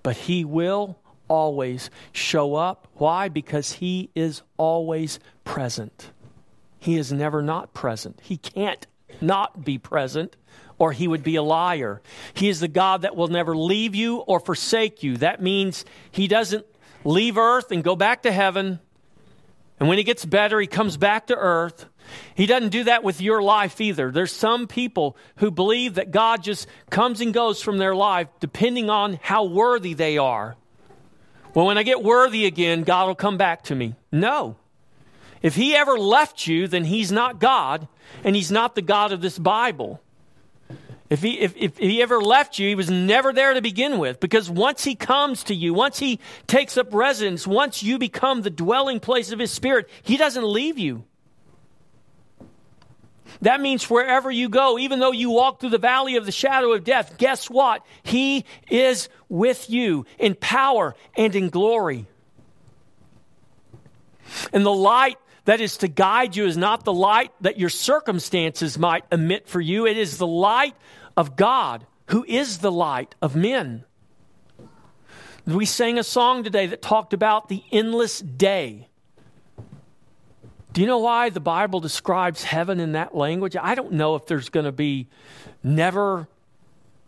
But 0.02 0.16
he 0.16 0.44
will 0.44 0.98
always 1.28 1.90
show 2.12 2.54
up. 2.54 2.88
Why? 2.94 3.28
Because 3.28 3.72
he 3.74 4.10
is 4.14 4.42
always 4.56 5.20
present. 5.50 6.12
He 6.78 6.96
is 6.96 7.12
never 7.12 7.42
not 7.42 7.74
present. 7.74 8.20
He 8.22 8.36
can't 8.36 8.86
not 9.20 9.64
be 9.64 9.78
present 9.78 10.36
or 10.78 10.92
he 10.92 11.08
would 11.08 11.24
be 11.24 11.34
a 11.34 11.42
liar. 11.42 12.00
He 12.34 12.48
is 12.48 12.60
the 12.60 12.68
God 12.68 13.02
that 13.02 13.16
will 13.16 13.26
never 13.26 13.56
leave 13.56 13.96
you 13.96 14.18
or 14.18 14.38
forsake 14.38 15.02
you. 15.02 15.16
That 15.16 15.42
means 15.42 15.84
he 16.12 16.28
doesn't 16.28 16.64
leave 17.04 17.36
earth 17.36 17.72
and 17.72 17.82
go 17.82 17.96
back 17.96 18.22
to 18.22 18.32
heaven. 18.32 18.78
And 19.80 19.88
when 19.88 19.98
he 19.98 20.04
gets 20.04 20.24
better, 20.24 20.60
he 20.60 20.68
comes 20.68 20.96
back 20.96 21.26
to 21.26 21.36
earth. 21.36 21.86
He 22.36 22.46
doesn't 22.46 22.70
do 22.70 22.84
that 22.84 23.02
with 23.02 23.20
your 23.20 23.42
life 23.42 23.80
either. 23.80 24.12
There's 24.12 24.32
some 24.32 24.68
people 24.68 25.16
who 25.36 25.50
believe 25.50 25.94
that 25.94 26.12
God 26.12 26.44
just 26.44 26.68
comes 26.90 27.20
and 27.20 27.34
goes 27.34 27.60
from 27.60 27.78
their 27.78 27.96
life 27.96 28.28
depending 28.38 28.88
on 28.88 29.18
how 29.20 29.44
worthy 29.44 29.94
they 29.94 30.16
are. 30.16 30.56
Well, 31.54 31.66
when 31.66 31.76
I 31.76 31.82
get 31.82 32.04
worthy 32.04 32.46
again, 32.46 32.84
God 32.84 33.08
will 33.08 33.16
come 33.16 33.36
back 33.36 33.64
to 33.64 33.74
me. 33.74 33.96
No. 34.12 34.56
If 35.42 35.54
he 35.54 35.74
ever 35.74 35.98
left 35.98 36.46
you, 36.46 36.68
then 36.68 36.84
he's 36.84 37.10
not 37.10 37.40
God, 37.40 37.88
and 38.24 38.36
he's 38.36 38.50
not 38.50 38.74
the 38.74 38.82
God 38.82 39.12
of 39.12 39.20
this 39.20 39.38
Bible. 39.38 40.02
If 41.08 41.22
he, 41.22 41.40
if, 41.40 41.56
if 41.56 41.78
he 41.78 42.02
ever 42.02 42.20
left 42.20 42.58
you, 42.58 42.68
he 42.68 42.76
was 42.76 42.88
never 42.88 43.32
there 43.32 43.54
to 43.54 43.60
begin 43.60 43.98
with. 43.98 44.20
Because 44.20 44.48
once 44.48 44.84
he 44.84 44.94
comes 44.94 45.42
to 45.44 45.54
you, 45.54 45.74
once 45.74 45.98
he 45.98 46.20
takes 46.46 46.76
up 46.76 46.94
residence, 46.94 47.46
once 47.48 47.82
you 47.82 47.98
become 47.98 48.42
the 48.42 48.50
dwelling 48.50 49.00
place 49.00 49.32
of 49.32 49.40
his 49.40 49.50
spirit, 49.50 49.88
he 50.02 50.16
doesn't 50.16 50.44
leave 50.44 50.78
you. 50.78 51.04
That 53.42 53.60
means 53.60 53.88
wherever 53.88 54.30
you 54.30 54.48
go, 54.48 54.78
even 54.78 55.00
though 55.00 55.12
you 55.12 55.30
walk 55.30 55.60
through 55.60 55.70
the 55.70 55.78
valley 55.78 56.16
of 56.16 56.26
the 56.26 56.32
shadow 56.32 56.72
of 56.72 56.84
death, 56.84 57.16
guess 57.16 57.48
what? 57.48 57.84
He 58.02 58.44
is 58.70 59.08
with 59.28 59.70
you 59.70 60.06
in 60.18 60.34
power 60.34 60.94
and 61.16 61.34
in 61.34 61.48
glory. 61.48 62.06
And 64.52 64.64
the 64.64 64.72
light 64.72 65.18
that 65.44 65.60
is 65.60 65.78
to 65.78 65.88
guide 65.88 66.36
you 66.36 66.46
is 66.46 66.56
not 66.56 66.84
the 66.84 66.92
light 66.92 67.32
that 67.40 67.58
your 67.58 67.68
circumstances 67.68 68.78
might 68.78 69.04
emit 69.10 69.48
for 69.48 69.60
you, 69.60 69.86
it 69.86 69.96
is 69.96 70.18
the 70.18 70.26
light 70.26 70.74
of 71.16 71.36
God, 71.36 71.86
who 72.06 72.24
is 72.26 72.58
the 72.58 72.72
light 72.72 73.14
of 73.22 73.36
men. 73.36 73.84
We 75.46 75.66
sang 75.66 75.98
a 75.98 76.04
song 76.04 76.44
today 76.44 76.66
that 76.66 76.82
talked 76.82 77.12
about 77.12 77.48
the 77.48 77.62
endless 77.72 78.20
day. 78.20 78.88
Do 80.72 80.80
you 80.80 80.86
know 80.86 80.98
why 80.98 81.30
the 81.30 81.40
Bible 81.40 81.80
describes 81.80 82.44
heaven 82.44 82.78
in 82.78 82.92
that 82.92 83.16
language? 83.16 83.56
I 83.60 83.74
don't 83.74 83.92
know 83.92 84.14
if 84.14 84.26
there's 84.26 84.50
going 84.50 84.66
to 84.66 84.72
be 84.72 85.08
never 85.64 86.28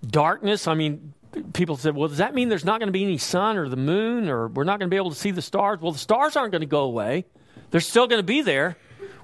darkness. 0.04 0.66
I 0.66 0.74
mean, 0.74 1.14
people 1.52 1.76
said, 1.76 1.94
well, 1.94 2.08
does 2.08 2.18
that 2.18 2.34
mean 2.34 2.48
there's 2.48 2.64
not 2.64 2.80
going 2.80 2.88
to 2.88 2.92
be 2.92 3.04
any 3.04 3.18
sun 3.18 3.56
or 3.56 3.68
the 3.68 3.76
moon 3.76 4.28
or 4.28 4.48
we're 4.48 4.64
not 4.64 4.80
going 4.80 4.90
to 4.90 4.94
be 4.94 4.96
able 4.96 5.10
to 5.10 5.16
see 5.16 5.30
the 5.30 5.42
stars? 5.42 5.80
Well, 5.80 5.92
the 5.92 5.98
stars 5.98 6.36
aren't 6.36 6.50
going 6.50 6.62
to 6.62 6.66
go 6.66 6.82
away. 6.82 7.24
They're 7.72 7.80
still 7.80 8.06
going 8.06 8.20
to 8.20 8.26
be 8.26 8.42
there. 8.42 8.76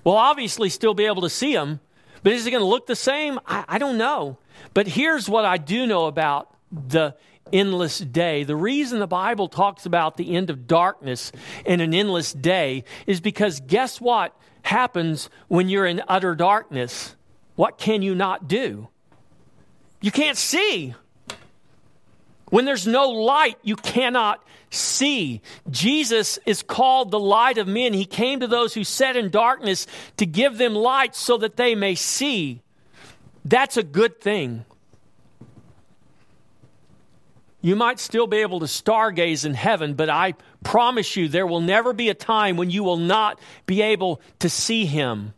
We'll 0.03 0.17
obviously 0.17 0.71
still 0.71 0.95
be 0.95 1.05
able 1.05 1.23
to 1.23 1.31
see 1.31 1.53
them, 1.53 1.81
but 2.23 2.33
is 2.33 2.47
it 2.47 2.51
going 2.51 2.63
to 2.63 2.67
look 2.67 2.87
the 2.87 2.97
same? 2.97 3.39
I, 3.47 3.65
I 3.69 3.79
don't 3.79 3.99
know. 3.99 4.39
But 4.75 4.89
here's 4.89 5.29
what 5.29 5.45
I 5.45 5.59
do 5.59 5.87
know 5.87 6.07
about 6.07 6.53
the 6.73 7.15
endless 7.53 7.99
day. 7.99 8.45
The 8.45 8.57
reason 8.57 8.99
the 8.99 9.07
Bible 9.07 9.49
talks 9.49 9.87
about 9.87 10.17
the 10.17 10.35
end 10.35 10.51
of 10.51 10.67
darkness 10.67 11.31
in 11.65 11.81
an 11.81 11.95
endless 11.95 12.33
day 12.33 12.85
is 13.07 13.21
because 13.21 13.61
guess 13.61 14.01
what 14.01 14.37
happens 14.63 15.31
when 15.49 15.69
you're 15.69 15.87
in 15.87 16.03
utter 16.09 16.35
darkness? 16.35 17.15
What 17.55 17.77
can 17.79 18.03
you 18.03 18.15
not 18.15 18.49
do? 18.49 18.89
You 20.01 20.11
can't 20.11 20.37
see. 20.37 20.95
When 22.51 22.65
there's 22.65 22.87
no 22.87 23.11
light, 23.11 23.59
you 23.63 23.77
cannot 23.77 24.43
see. 24.71 25.43
Jesus 25.71 26.39
is 26.47 26.63
called 26.63 27.11
the 27.11 27.19
light 27.19 27.59
of 27.59 27.69
men. 27.69 27.93
He 27.93 28.05
came 28.05 28.41
to 28.41 28.47
those 28.47 28.75
who 28.75 28.85
sat 28.85 29.17
in 29.17 29.31
darkness 29.31 29.87
to 30.17 30.27
give 30.27 30.59
them 30.59 30.75
light 30.75 31.15
so 31.15 31.37
that 31.39 31.57
they 31.57 31.75
may 31.75 31.95
see. 31.95 32.63
That's 33.45 33.77
a 33.77 33.83
good 33.83 34.21
thing. 34.21 34.65
You 37.61 37.75
might 37.75 37.99
still 37.99 38.27
be 38.27 38.39
able 38.39 38.61
to 38.61 38.67
stargaze 38.67 39.45
in 39.45 39.55
heaven, 39.55 39.95
but 39.95 40.09
I 40.09 40.35
promise 40.63 41.17
you 41.17 41.29
there 41.29 41.47
will 41.47 41.61
never 41.61 41.93
be 41.93 42.09
a 42.09 42.15
time 42.15 42.57
when 42.57 42.71
you 42.71 42.85
will 42.85 42.99
not 42.99 43.41
be 43.67 43.83
able 43.83 44.21
to 44.39 44.49
see 44.49 44.87
Him, 44.87 45.35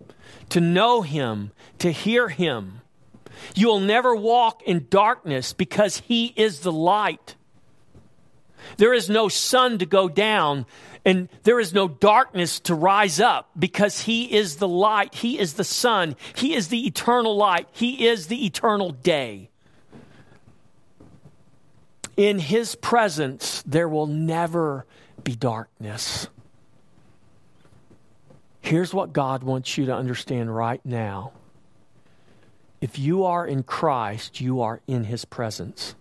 to 0.51 0.61
know 0.61 1.01
Him, 1.01 1.53
to 1.79 1.91
hear 1.91 2.29
Him. 2.29 2.80
You 3.55 3.69
will 3.69 3.81
never 3.81 4.15
walk 4.15 4.63
in 4.63 4.87
darkness 4.91 5.53
because 5.53 5.99
He 5.99 6.27
is 6.37 6.61
the 6.61 6.73
light. 6.73 7.35
There 8.77 8.95
is 8.95 9.09
no 9.09 9.29
sun 9.29 9.79
to 9.79 9.87
go 9.87 10.09
down, 10.09 10.67
and 11.05 11.29
there 11.45 11.61
is 11.61 11.73
no 11.73 11.89
darkness 11.89 12.61
to 12.61 12.75
rise 12.75 13.21
up 13.21 13.51
because 13.59 14.03
He 14.03 14.35
is 14.35 14.57
the 14.57 14.69
light. 14.69 15.15
He 15.15 15.39
is 15.39 15.55
the 15.55 15.65
sun. 15.65 16.17
He 16.35 16.55
is 16.55 16.69
the 16.69 16.87
eternal 16.87 17.37
light. 17.37 17.69
He 17.73 18.07
is 18.07 18.27
the 18.27 18.47
eternal 18.47 18.91
day 18.91 19.51
in 22.21 22.39
his 22.39 22.75
presence, 22.75 23.63
there 23.63 23.89
will 23.89 24.07
never 24.07 24.85
be 25.25 25.35
darkness. 25.35 26.29
Here's 28.61 28.93
what 28.93 29.15
God 29.15 29.43
wants 29.43 29.79
you 29.79 29.87
to 29.87 29.95
understand 29.95 30.55
right 30.55 30.85
now. 30.85 31.33
If 32.81 32.99
you 32.99 33.25
are 33.25 33.47
in 33.47 33.63
Christ, 33.63 34.41
you 34.41 34.61
are 34.61 34.81
in 34.87 35.05
his 35.05 35.25
presence. 35.25 35.95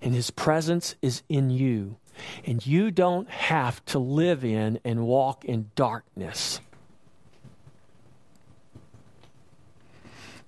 And 0.00 0.14
his 0.14 0.30
presence 0.30 0.94
is 1.02 1.22
in 1.28 1.50
you. 1.50 1.96
And 2.44 2.64
you 2.64 2.90
don't 2.90 3.28
have 3.28 3.84
to 3.86 3.98
live 3.98 4.44
in 4.44 4.78
and 4.84 5.06
walk 5.06 5.44
in 5.44 5.70
darkness. 5.74 6.60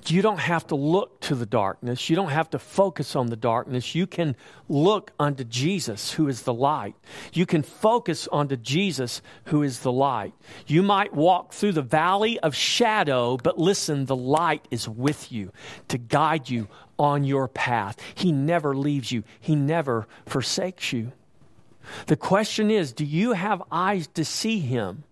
You 0.08 0.22
don't 0.22 0.40
have 0.40 0.66
to 0.68 0.76
look 0.76 1.20
to 1.20 1.34
the 1.34 1.46
darkness. 1.46 2.08
You 2.08 2.16
don't 2.16 2.30
have 2.30 2.50
to 2.50 2.58
focus 2.58 3.14
on 3.14 3.26
the 3.26 3.36
darkness. 3.36 3.94
You 3.94 4.06
can 4.06 4.34
look 4.68 5.12
unto 5.18 5.44
Jesus, 5.44 6.12
who 6.12 6.28
is 6.28 6.42
the 6.42 6.54
light. 6.54 6.94
You 7.32 7.44
can 7.44 7.62
focus 7.62 8.26
unto 8.32 8.56
Jesus, 8.56 9.20
who 9.46 9.62
is 9.62 9.80
the 9.80 9.92
light. 9.92 10.32
You 10.66 10.82
might 10.82 11.12
walk 11.12 11.52
through 11.52 11.72
the 11.72 11.82
valley 11.82 12.40
of 12.40 12.54
shadow, 12.54 13.36
but 13.36 13.58
listen, 13.58 14.06
the 14.06 14.16
light 14.16 14.66
is 14.70 14.88
with 14.88 15.30
you 15.30 15.52
to 15.88 15.98
guide 15.98 16.48
you 16.48 16.68
on 16.98 17.24
your 17.24 17.48
path. 17.48 17.98
He 18.14 18.32
never 18.32 18.74
leaves 18.76 19.12
you, 19.12 19.24
He 19.40 19.54
never 19.54 20.06
forsakes 20.26 20.92
you. 20.92 21.12
The 22.06 22.16
question 22.16 22.70
is 22.70 22.92
do 22.92 23.04
you 23.04 23.32
have 23.32 23.62
eyes 23.70 24.06
to 24.14 24.24
see 24.24 24.60
Him? 24.60 25.04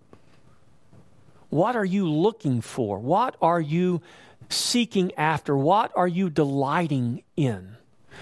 What 1.51 1.76
are 1.76 1.84
you 1.84 2.09
looking 2.09 2.61
for? 2.61 2.99
What 2.99 3.36
are 3.41 3.61
you 3.61 4.03
seeking 4.49 5.14
after? 5.14 5.57
What 5.57 5.92
are 5.94 6.09
you 6.09 6.30
delighting 6.30 7.22
in? 7.36 7.76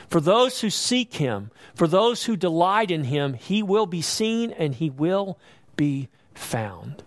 For 0.08 0.20
those 0.20 0.60
who 0.60 0.70
seek 0.70 1.14
him, 1.14 1.50
for 1.74 1.86
those 1.86 2.24
who 2.24 2.36
delight 2.36 2.90
in 2.90 3.04
him, 3.04 3.34
he 3.34 3.62
will 3.62 3.86
be 3.86 4.02
seen 4.02 4.50
and 4.50 4.74
he 4.74 4.90
will 4.90 5.38
be 5.76 6.08
found. 6.34 7.02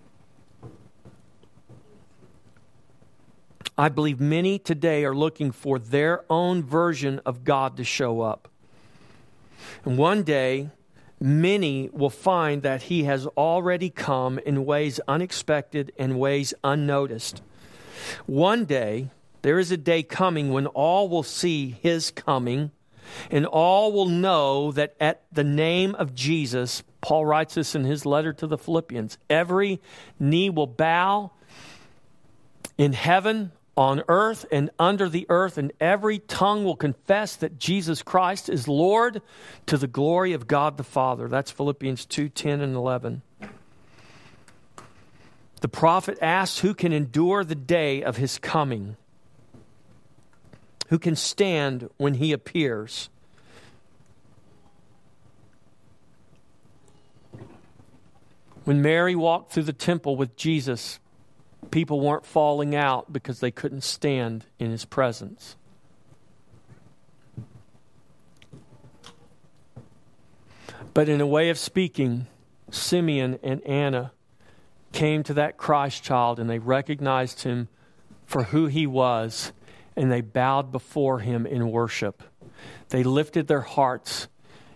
I 3.77 3.87
believe 3.87 4.19
many 4.19 4.59
today 4.59 5.05
are 5.05 5.15
looking 5.15 5.51
for 5.51 5.79
their 5.79 6.25
own 6.29 6.63
version 6.63 7.21
of 7.25 7.45
God 7.45 7.77
to 7.77 7.85
show 7.85 8.19
up. 8.19 8.49
And 9.85 9.97
one 9.97 10.23
day, 10.23 10.71
many 11.17 11.89
will 11.93 12.09
find 12.09 12.61
that 12.63 12.83
He 12.83 13.05
has 13.05 13.25
already 13.25 13.89
come 13.89 14.37
in 14.39 14.65
ways 14.65 14.99
unexpected 15.07 15.93
and 15.97 16.19
ways 16.19 16.53
unnoticed. 16.61 17.41
One 18.25 18.65
day, 18.65 19.09
there 19.41 19.59
is 19.59 19.71
a 19.71 19.77
day 19.77 20.03
coming 20.03 20.51
when 20.51 20.67
all 20.67 21.09
will 21.09 21.23
see 21.23 21.77
His 21.81 22.11
coming 22.11 22.71
and 23.29 23.45
all 23.45 23.91
will 23.91 24.07
know 24.07 24.71
that 24.71 24.95
at 24.99 25.23
the 25.31 25.43
name 25.43 25.95
of 25.95 26.15
Jesus, 26.15 26.83
Paul 27.01 27.25
writes 27.25 27.55
this 27.55 27.75
in 27.75 27.83
his 27.83 28.05
letter 28.05 28.33
to 28.33 28.47
the 28.47 28.57
Philippians, 28.57 29.17
every 29.29 29.79
knee 30.19 30.49
will 30.49 30.67
bow 30.67 31.31
in 32.77 32.93
heaven, 32.93 33.51
on 33.75 34.03
earth, 34.07 34.45
and 34.51 34.69
under 34.77 35.07
the 35.07 35.25
earth, 35.29 35.57
and 35.57 35.71
every 35.79 36.19
tongue 36.19 36.63
will 36.63 36.75
confess 36.75 37.35
that 37.37 37.57
Jesus 37.57 38.03
Christ 38.03 38.49
is 38.49 38.67
Lord 38.67 39.21
to 39.67 39.77
the 39.77 39.87
glory 39.87 40.33
of 40.33 40.47
God 40.47 40.77
the 40.77 40.83
Father. 40.83 41.27
That's 41.27 41.51
Philippians 41.51 42.05
2 42.05 42.29
10 42.29 42.61
and 42.61 42.75
11. 42.75 43.21
The 45.61 45.67
prophet 45.67 46.17
asks, 46.21 46.59
Who 46.59 46.73
can 46.73 46.93
endure 46.93 47.43
the 47.43 47.55
day 47.55 48.03
of 48.03 48.17
his 48.17 48.37
coming? 48.37 48.95
who 50.89 50.97
can 50.97 51.15
stand 51.15 51.87
when 51.97 52.15
he 52.15 52.31
appears. 52.31 53.09
When 58.63 58.81
Mary 58.81 59.15
walked 59.15 59.51
through 59.51 59.63
the 59.63 59.73
temple 59.73 60.15
with 60.15 60.35
Jesus, 60.35 60.99
people 61.69 61.99
weren't 62.01 62.25
falling 62.25 62.75
out 62.75 63.13
because 63.13 63.39
they 63.39 63.51
couldn't 63.51 63.83
stand 63.83 64.45
in 64.57 64.71
his 64.71 64.83
presence. 64.83 65.55
But 70.95 71.07
in 71.07 71.21
a 71.21 71.27
way 71.27 71.51
of 71.51 71.57
speaking, 71.59 72.25
Simeon 72.71 73.37
and 73.43 73.61
Anna 73.63 74.11
came 74.91 75.23
to 75.23 75.33
that 75.35 75.57
Christ 75.57 76.03
child 76.03 76.39
and 76.39 76.49
they 76.49 76.59
recognized 76.59 77.43
him 77.43 77.67
for 78.25 78.43
who 78.43 78.67
he 78.67 78.87
was 78.87 79.51
and 79.95 80.11
they 80.11 80.21
bowed 80.21 80.71
before 80.71 81.19
him 81.19 81.45
in 81.45 81.71
worship. 81.71 82.23
They 82.89 83.03
lifted 83.03 83.47
their 83.47 83.61
hearts 83.61 84.27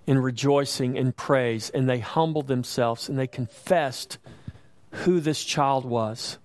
in 0.05 0.19
rejoicing 0.19 0.97
and 0.97 1.15
praise, 1.15 1.69
and 1.69 1.87
they 1.87 1.99
humbled 1.99 2.47
themselves 2.47 3.07
and 3.07 3.17
they 3.17 3.27
confessed 3.27 4.17
who 4.91 5.19
this 5.19 5.43
child 5.43 5.85
was. 5.85 6.37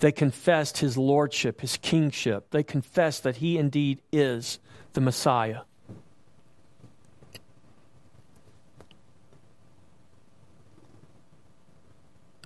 They 0.00 0.12
confessed 0.12 0.78
his 0.78 0.98
lordship, 0.98 1.60
his 1.60 1.76
kingship. 1.76 2.50
They 2.50 2.62
confessed 2.62 3.22
that 3.22 3.36
he 3.36 3.56
indeed 3.56 4.02
is 4.12 4.58
the 4.92 5.00
Messiah. 5.00 5.60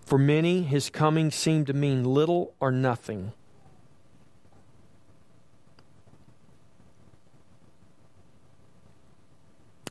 For 0.07 0.19
many, 0.19 0.63
his 0.63 0.89
coming 0.89 1.33
seemed 1.33 1.67
to 1.67 1.73
mean 1.73 2.05
little 2.05 2.55
or 2.61 2.71
nothing. 2.71 3.33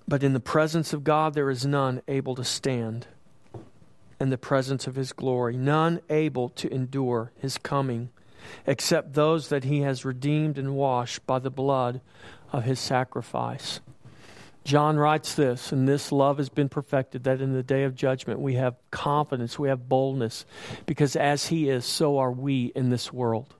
But 0.07 0.23
in 0.23 0.31
the 0.31 0.39
presence 0.39 0.93
of 0.93 1.03
God, 1.03 1.33
there 1.33 1.49
is 1.49 1.65
none 1.65 2.01
able 2.07 2.33
to 2.35 2.45
stand 2.45 3.07
in 4.21 4.29
the 4.29 4.37
presence 4.37 4.87
of 4.87 4.95
his 4.95 5.11
glory, 5.11 5.57
none 5.57 5.99
able 6.09 6.47
to 6.49 6.73
endure 6.73 7.33
his 7.37 7.57
coming, 7.57 8.09
except 8.65 9.15
those 9.15 9.49
that 9.49 9.65
he 9.65 9.81
has 9.81 10.05
redeemed 10.05 10.57
and 10.57 10.75
washed 10.75 11.25
by 11.25 11.39
the 11.39 11.49
blood 11.49 11.99
of 12.53 12.63
his 12.63 12.79
sacrifice. 12.79 13.81
John 14.65 14.97
writes 14.97 15.35
this, 15.35 15.71
and 15.71 15.87
this 15.87 16.11
love 16.11 16.39
has 16.39 16.49
been 16.49 16.69
perfected, 16.69 17.23
that 17.23 17.39
in 17.39 17.53
the 17.53 17.61
day 17.61 17.83
of 17.83 17.95
judgment 17.95 18.39
we 18.39 18.55
have 18.55 18.75
confidence, 18.89 19.59
we 19.59 19.69
have 19.69 19.87
boldness, 19.87 20.43
because 20.87 21.15
as 21.15 21.47
he 21.47 21.69
is, 21.69 21.85
so 21.85 22.17
are 22.17 22.31
we 22.31 22.71
in 22.75 22.89
this 22.89 23.13
world. 23.13 23.53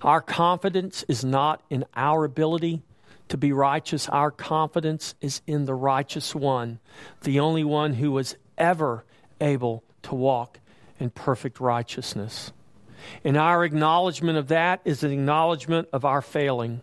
Our 0.00 0.22
confidence 0.22 1.04
is 1.06 1.22
not 1.22 1.62
in 1.68 1.84
our 1.94 2.24
ability 2.24 2.82
to 3.28 3.36
be 3.36 3.52
righteous, 3.52 4.08
our 4.08 4.30
confidence 4.30 5.14
is 5.20 5.42
in 5.46 5.66
the 5.66 5.74
righteous 5.74 6.34
one, 6.34 6.78
the 7.22 7.40
only 7.40 7.64
one 7.64 7.92
who 7.94 8.10
was 8.10 8.36
ever 8.56 9.04
able 9.38 9.84
to 10.04 10.14
walk 10.14 10.60
in 10.98 11.10
perfect 11.10 11.60
righteousness. 11.60 12.52
And 13.22 13.36
our 13.36 13.64
acknowledgement 13.64 14.38
of 14.38 14.48
that 14.48 14.80
is 14.86 15.02
an 15.02 15.12
acknowledgement 15.12 15.88
of 15.92 16.06
our 16.06 16.22
failing. 16.22 16.80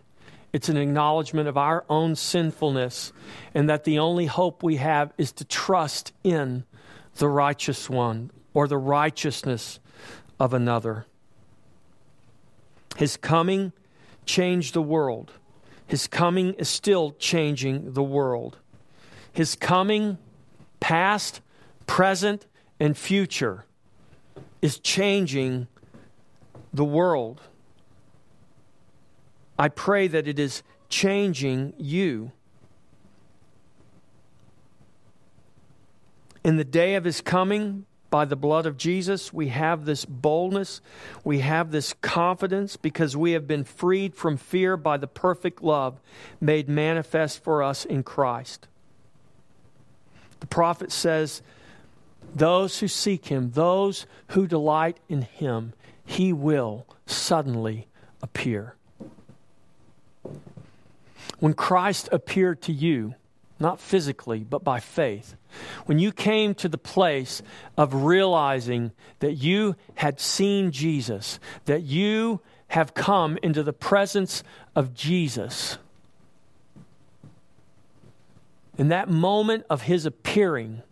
It's 0.52 0.68
an 0.68 0.76
acknowledgement 0.76 1.48
of 1.48 1.56
our 1.56 1.84
own 1.88 2.14
sinfulness, 2.14 3.12
and 3.54 3.68
that 3.70 3.84
the 3.84 3.98
only 3.98 4.26
hope 4.26 4.62
we 4.62 4.76
have 4.76 5.12
is 5.16 5.32
to 5.32 5.44
trust 5.44 6.12
in 6.22 6.64
the 7.16 7.28
righteous 7.28 7.88
one 7.88 8.30
or 8.52 8.68
the 8.68 8.78
righteousness 8.78 9.80
of 10.38 10.52
another. 10.52 11.06
His 12.96 13.16
coming 13.16 13.72
changed 14.26 14.74
the 14.74 14.82
world. 14.82 15.32
His 15.86 16.06
coming 16.06 16.54
is 16.54 16.68
still 16.68 17.12
changing 17.12 17.94
the 17.94 18.02
world. 18.02 18.58
His 19.32 19.54
coming, 19.54 20.18
past, 20.80 21.40
present, 21.86 22.46
and 22.78 22.96
future, 22.96 23.64
is 24.60 24.78
changing 24.78 25.66
the 26.72 26.84
world. 26.84 27.40
I 29.58 29.68
pray 29.68 30.08
that 30.08 30.26
it 30.26 30.38
is 30.38 30.62
changing 30.88 31.74
you. 31.78 32.32
In 36.44 36.56
the 36.56 36.64
day 36.64 36.96
of 36.96 37.04
his 37.04 37.20
coming, 37.20 37.86
by 38.12 38.26
the 38.26 38.36
blood 38.36 38.66
of 38.66 38.76
Jesus, 38.76 39.32
we 39.32 39.48
have 39.48 39.86
this 39.86 40.04
boldness, 40.04 40.82
we 41.24 41.38
have 41.38 41.70
this 41.70 41.94
confidence 42.02 42.76
because 42.76 43.16
we 43.16 43.32
have 43.32 43.48
been 43.48 43.64
freed 43.64 44.14
from 44.14 44.36
fear 44.36 44.76
by 44.76 44.98
the 44.98 45.06
perfect 45.06 45.62
love 45.62 45.98
made 46.38 46.68
manifest 46.68 47.42
for 47.42 47.62
us 47.62 47.86
in 47.86 48.02
Christ. 48.02 48.68
The 50.40 50.46
prophet 50.46 50.92
says, 50.92 51.40
Those 52.34 52.80
who 52.80 52.88
seek 52.88 53.26
him, 53.26 53.52
those 53.52 54.04
who 54.28 54.46
delight 54.46 54.98
in 55.08 55.22
him, 55.22 55.72
he 56.04 56.34
will 56.34 56.86
suddenly 57.06 57.88
appear. 58.20 58.76
When 61.42 61.54
Christ 61.54 62.08
appeared 62.12 62.62
to 62.62 62.72
you, 62.72 63.16
not 63.58 63.80
physically, 63.80 64.44
but 64.48 64.62
by 64.62 64.78
faith. 64.78 65.34
When 65.86 65.98
you 65.98 66.12
came 66.12 66.54
to 66.54 66.68
the 66.68 66.78
place 66.78 67.42
of 67.76 68.04
realizing 68.04 68.92
that 69.18 69.32
you 69.32 69.74
had 69.96 70.20
seen 70.20 70.70
Jesus, 70.70 71.40
that 71.64 71.82
you 71.82 72.40
have 72.68 72.94
come 72.94 73.40
into 73.42 73.64
the 73.64 73.72
presence 73.72 74.44
of 74.76 74.94
Jesus, 74.94 75.78
in 78.78 78.90
that 78.90 79.10
moment 79.10 79.64
of 79.68 79.82
his 79.82 80.06
appearing 80.06 80.82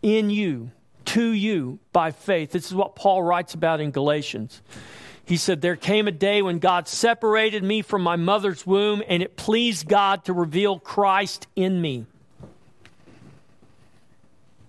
in 0.00 0.30
you, 0.30 0.70
to 1.04 1.32
you 1.32 1.80
by 1.92 2.12
faith, 2.12 2.52
this 2.52 2.64
is 2.64 2.74
what 2.74 2.96
Paul 2.96 3.22
writes 3.22 3.52
about 3.52 3.82
in 3.82 3.90
Galatians. 3.90 4.62
He 5.24 5.36
said, 5.36 5.60
There 5.60 5.76
came 5.76 6.08
a 6.08 6.12
day 6.12 6.42
when 6.42 6.58
God 6.58 6.88
separated 6.88 7.62
me 7.62 7.82
from 7.82 8.02
my 8.02 8.16
mother's 8.16 8.66
womb, 8.66 9.02
and 9.06 9.22
it 9.22 9.36
pleased 9.36 9.88
God 9.88 10.24
to 10.24 10.32
reveal 10.32 10.78
Christ 10.78 11.46
in 11.54 11.80
me. 11.80 12.06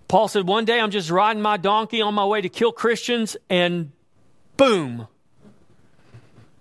Paul 0.07 0.27
said, 0.27 0.47
One 0.47 0.65
day 0.65 0.79
I'm 0.79 0.91
just 0.91 1.09
riding 1.09 1.41
my 1.41 1.57
donkey 1.57 2.01
on 2.01 2.13
my 2.13 2.25
way 2.25 2.41
to 2.41 2.49
kill 2.49 2.71
Christians, 2.71 3.37
and 3.49 3.91
boom. 4.57 5.07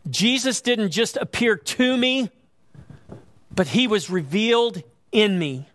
Jesus 0.09 0.61
didn't 0.61 0.91
just 0.91 1.17
appear 1.17 1.57
to 1.57 1.97
me, 1.97 2.31
but 3.55 3.69
he 3.69 3.87
was 3.87 4.09
revealed 4.09 4.83
in 5.13 5.39
me. 5.39 5.69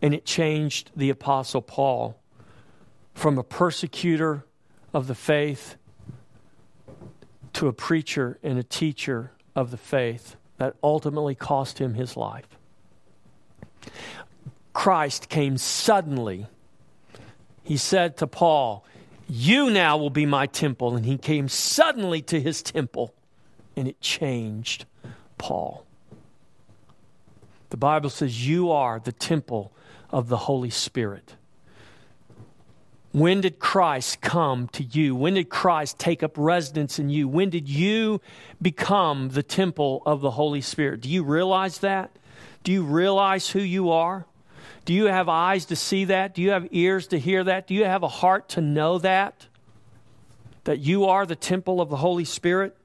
And 0.00 0.14
it 0.14 0.24
changed 0.24 0.90
the 0.96 1.10
Apostle 1.10 1.60
Paul 1.60 2.18
from 3.12 3.36
a 3.36 3.42
persecutor 3.42 4.46
of 4.92 5.06
the 5.06 5.14
faith 5.14 5.76
to 7.54 7.68
a 7.68 7.72
preacher 7.72 8.38
and 8.42 8.58
a 8.58 8.62
teacher 8.62 9.32
of 9.54 9.70
the 9.70 9.76
faith 9.76 10.36
that 10.58 10.76
ultimately 10.82 11.34
cost 11.34 11.78
him 11.78 11.94
his 11.94 12.16
life. 12.16 12.46
Christ 14.72 15.28
came 15.28 15.56
suddenly. 15.56 16.46
He 17.62 17.76
said 17.76 18.16
to 18.18 18.26
Paul, 18.26 18.84
You 19.28 19.70
now 19.70 19.96
will 19.96 20.10
be 20.10 20.26
my 20.26 20.46
temple. 20.46 20.96
And 20.96 21.04
he 21.04 21.18
came 21.18 21.48
suddenly 21.48 22.22
to 22.22 22.40
his 22.40 22.62
temple, 22.62 23.14
and 23.76 23.88
it 23.88 24.00
changed 24.00 24.84
Paul. 25.38 25.84
The 27.70 27.76
Bible 27.76 28.10
says, 28.10 28.46
You 28.46 28.70
are 28.70 29.00
the 29.00 29.12
temple 29.12 29.72
of 30.10 30.28
the 30.28 30.36
Holy 30.36 30.70
Spirit. 30.70 31.36
When 33.12 33.40
did 33.40 33.58
Christ 33.58 34.20
come 34.20 34.68
to 34.68 34.84
you? 34.84 35.16
When 35.16 35.34
did 35.34 35.48
Christ 35.48 35.98
take 35.98 36.22
up 36.22 36.32
residence 36.36 36.98
in 36.98 37.10
you? 37.10 37.26
When 37.26 37.50
did 37.50 37.68
you 37.68 38.20
become 38.62 39.30
the 39.30 39.42
temple 39.42 40.02
of 40.06 40.20
the 40.20 40.30
Holy 40.30 40.60
Spirit? 40.60 41.00
Do 41.00 41.08
you 41.08 41.24
realize 41.24 41.78
that? 41.78 42.12
Do 42.62 42.70
you 42.70 42.84
realize 42.84 43.50
who 43.50 43.60
you 43.60 43.90
are? 43.90 44.26
Do 44.84 44.94
you 44.94 45.06
have 45.06 45.28
eyes 45.28 45.66
to 45.66 45.76
see 45.76 46.04
that? 46.06 46.34
Do 46.34 46.42
you 46.42 46.50
have 46.50 46.68
ears 46.70 47.08
to 47.08 47.18
hear 47.18 47.42
that? 47.44 47.66
Do 47.66 47.74
you 47.74 47.84
have 47.84 48.02
a 48.04 48.08
heart 48.08 48.48
to 48.50 48.60
know 48.60 48.98
that? 48.98 49.46
That 50.64 50.78
you 50.78 51.06
are 51.06 51.26
the 51.26 51.36
temple 51.36 51.80
of 51.80 51.90
the 51.90 51.96
Holy 51.96 52.24
Spirit? 52.24 52.76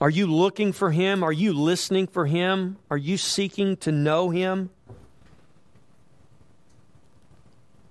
Are 0.00 0.10
you 0.10 0.26
looking 0.26 0.72
for 0.72 0.90
Him? 0.90 1.22
Are 1.22 1.32
you 1.32 1.52
listening 1.52 2.08
for 2.08 2.26
Him? 2.26 2.76
Are 2.90 2.96
you 2.96 3.16
seeking 3.16 3.76
to 3.78 3.92
know 3.92 4.30
Him? 4.30 4.70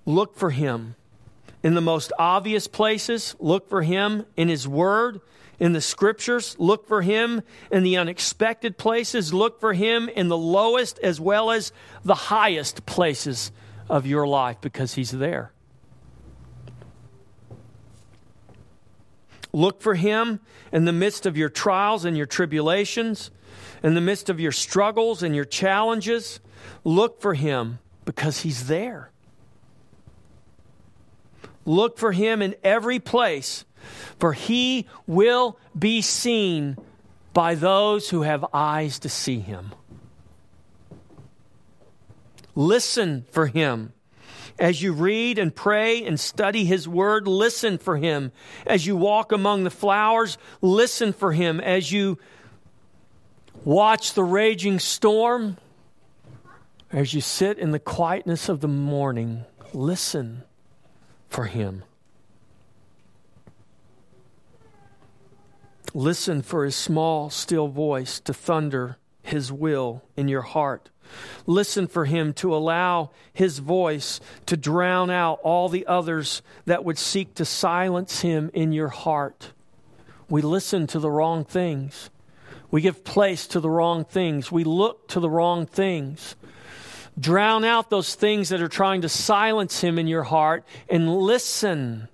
Look 0.04 0.36
for 0.36 0.50
Him 0.50 0.96
in 1.62 1.74
the 1.74 1.80
most 1.80 2.12
obvious 2.18 2.66
places. 2.66 3.36
Look 3.38 3.68
for 3.68 3.82
Him 3.82 4.26
in 4.36 4.48
His 4.48 4.66
Word, 4.66 5.20
in 5.60 5.72
the 5.72 5.80
Scriptures. 5.80 6.56
Look 6.58 6.88
for 6.88 7.02
Him 7.02 7.42
in 7.70 7.84
the 7.84 7.96
unexpected 7.96 8.76
places. 8.76 9.32
Look 9.32 9.60
for 9.60 9.72
Him 9.72 10.08
in 10.08 10.28
the 10.28 10.36
lowest 10.36 10.98
as 10.98 11.20
well 11.20 11.50
as 11.50 11.72
the 12.04 12.14
highest 12.14 12.84
places 12.84 13.52
of 13.88 14.06
your 14.06 14.26
life 14.26 14.60
because 14.60 14.94
He's 14.94 15.12
there. 15.12 15.52
Look 19.52 19.82
for 19.82 19.94
Him 19.94 20.40
in 20.72 20.86
the 20.86 20.92
midst 20.92 21.26
of 21.26 21.36
your 21.36 21.50
trials 21.50 22.04
and 22.04 22.16
your 22.16 22.26
tribulations, 22.26 23.30
in 23.82 23.94
the 23.94 24.00
midst 24.00 24.28
of 24.28 24.40
your 24.40 24.52
struggles 24.52 25.22
and 25.22 25.36
your 25.36 25.44
challenges. 25.44 26.40
Look 26.82 27.20
for 27.20 27.34
Him 27.34 27.78
because 28.04 28.40
He's 28.40 28.66
there. 28.66 29.11
Look 31.64 31.98
for 31.98 32.12
him 32.12 32.42
in 32.42 32.54
every 32.64 32.98
place, 32.98 33.64
for 34.18 34.32
he 34.32 34.86
will 35.06 35.58
be 35.78 36.02
seen 36.02 36.76
by 37.32 37.54
those 37.54 38.10
who 38.10 38.22
have 38.22 38.44
eyes 38.52 38.98
to 39.00 39.08
see 39.08 39.38
him. 39.38 39.72
Listen 42.54 43.24
for 43.30 43.46
him. 43.46 43.92
As 44.58 44.82
you 44.82 44.92
read 44.92 45.38
and 45.38 45.54
pray 45.54 46.04
and 46.04 46.20
study 46.20 46.64
his 46.64 46.86
word, 46.86 47.26
listen 47.26 47.78
for 47.78 47.96
him. 47.96 48.32
As 48.66 48.86
you 48.86 48.96
walk 48.96 49.32
among 49.32 49.64
the 49.64 49.70
flowers, 49.70 50.36
listen 50.60 51.12
for 51.12 51.32
him. 51.32 51.58
As 51.60 51.90
you 51.90 52.18
watch 53.64 54.12
the 54.12 54.22
raging 54.22 54.78
storm, 54.78 55.56
as 56.92 57.14
you 57.14 57.22
sit 57.22 57.58
in 57.58 57.70
the 57.70 57.78
quietness 57.78 58.50
of 58.50 58.60
the 58.60 58.68
morning, 58.68 59.44
listen 59.72 60.42
for 61.32 61.44
him. 61.46 61.82
Listen 65.94 66.42
for 66.42 66.64
his 66.64 66.76
small, 66.76 67.30
still 67.30 67.68
voice 67.68 68.20
to 68.20 68.34
thunder 68.34 68.98
his 69.22 69.50
will 69.50 70.02
in 70.16 70.28
your 70.28 70.42
heart. 70.42 70.90
Listen 71.46 71.86
for 71.86 72.04
him 72.04 72.32
to 72.34 72.54
allow 72.54 73.10
his 73.32 73.58
voice 73.58 74.20
to 74.46 74.56
drown 74.56 75.10
out 75.10 75.40
all 75.42 75.68
the 75.68 75.86
others 75.86 76.42
that 76.64 76.84
would 76.84 76.98
seek 76.98 77.34
to 77.34 77.44
silence 77.44 78.20
him 78.20 78.50
in 78.54 78.72
your 78.72 78.88
heart. 78.88 79.52
We 80.28 80.40
listen 80.42 80.86
to 80.88 80.98
the 80.98 81.10
wrong 81.10 81.44
things. 81.44 82.10
We 82.70 82.80
give 82.80 83.04
place 83.04 83.46
to 83.48 83.60
the 83.60 83.68
wrong 83.68 84.04
things. 84.04 84.50
We 84.50 84.64
look 84.64 85.08
to 85.08 85.20
the 85.20 85.28
wrong 85.28 85.66
things. 85.66 86.36
Drown 87.18 87.64
out 87.64 87.90
those 87.90 88.14
things 88.14 88.48
that 88.48 88.62
are 88.62 88.68
trying 88.68 89.02
to 89.02 89.08
silence 89.08 89.80
him 89.80 89.98
in 89.98 90.06
your 90.06 90.22
heart 90.22 90.64
and 90.88 91.14
listen. 91.14 92.08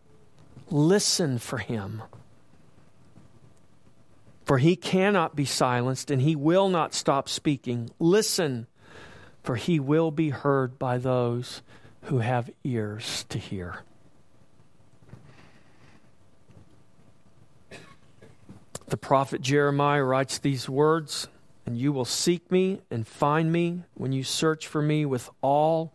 Listen 0.70 1.38
for 1.38 1.58
him. 1.58 2.02
For 4.44 4.58
he 4.58 4.76
cannot 4.76 5.36
be 5.36 5.44
silenced 5.44 6.10
and 6.10 6.22
he 6.22 6.34
will 6.34 6.68
not 6.68 6.94
stop 6.94 7.28
speaking. 7.28 7.90
Listen, 7.98 8.66
for 9.42 9.56
he 9.56 9.78
will 9.78 10.10
be 10.10 10.30
heard 10.30 10.78
by 10.78 10.98
those 10.98 11.62
who 12.02 12.18
have 12.18 12.50
ears 12.64 13.24
to 13.28 13.38
hear. 13.38 13.82
The 18.88 18.96
prophet 18.96 19.42
Jeremiah 19.42 20.02
writes 20.02 20.38
these 20.38 20.68
words 20.68 21.28
and 21.68 21.76
you 21.76 21.92
will 21.92 22.06
seek 22.06 22.50
me 22.50 22.80
and 22.90 23.06
find 23.06 23.52
me 23.52 23.82
when 23.92 24.10
you 24.10 24.24
search 24.24 24.66
for 24.66 24.80
me 24.80 25.04
with 25.04 25.28
all 25.42 25.92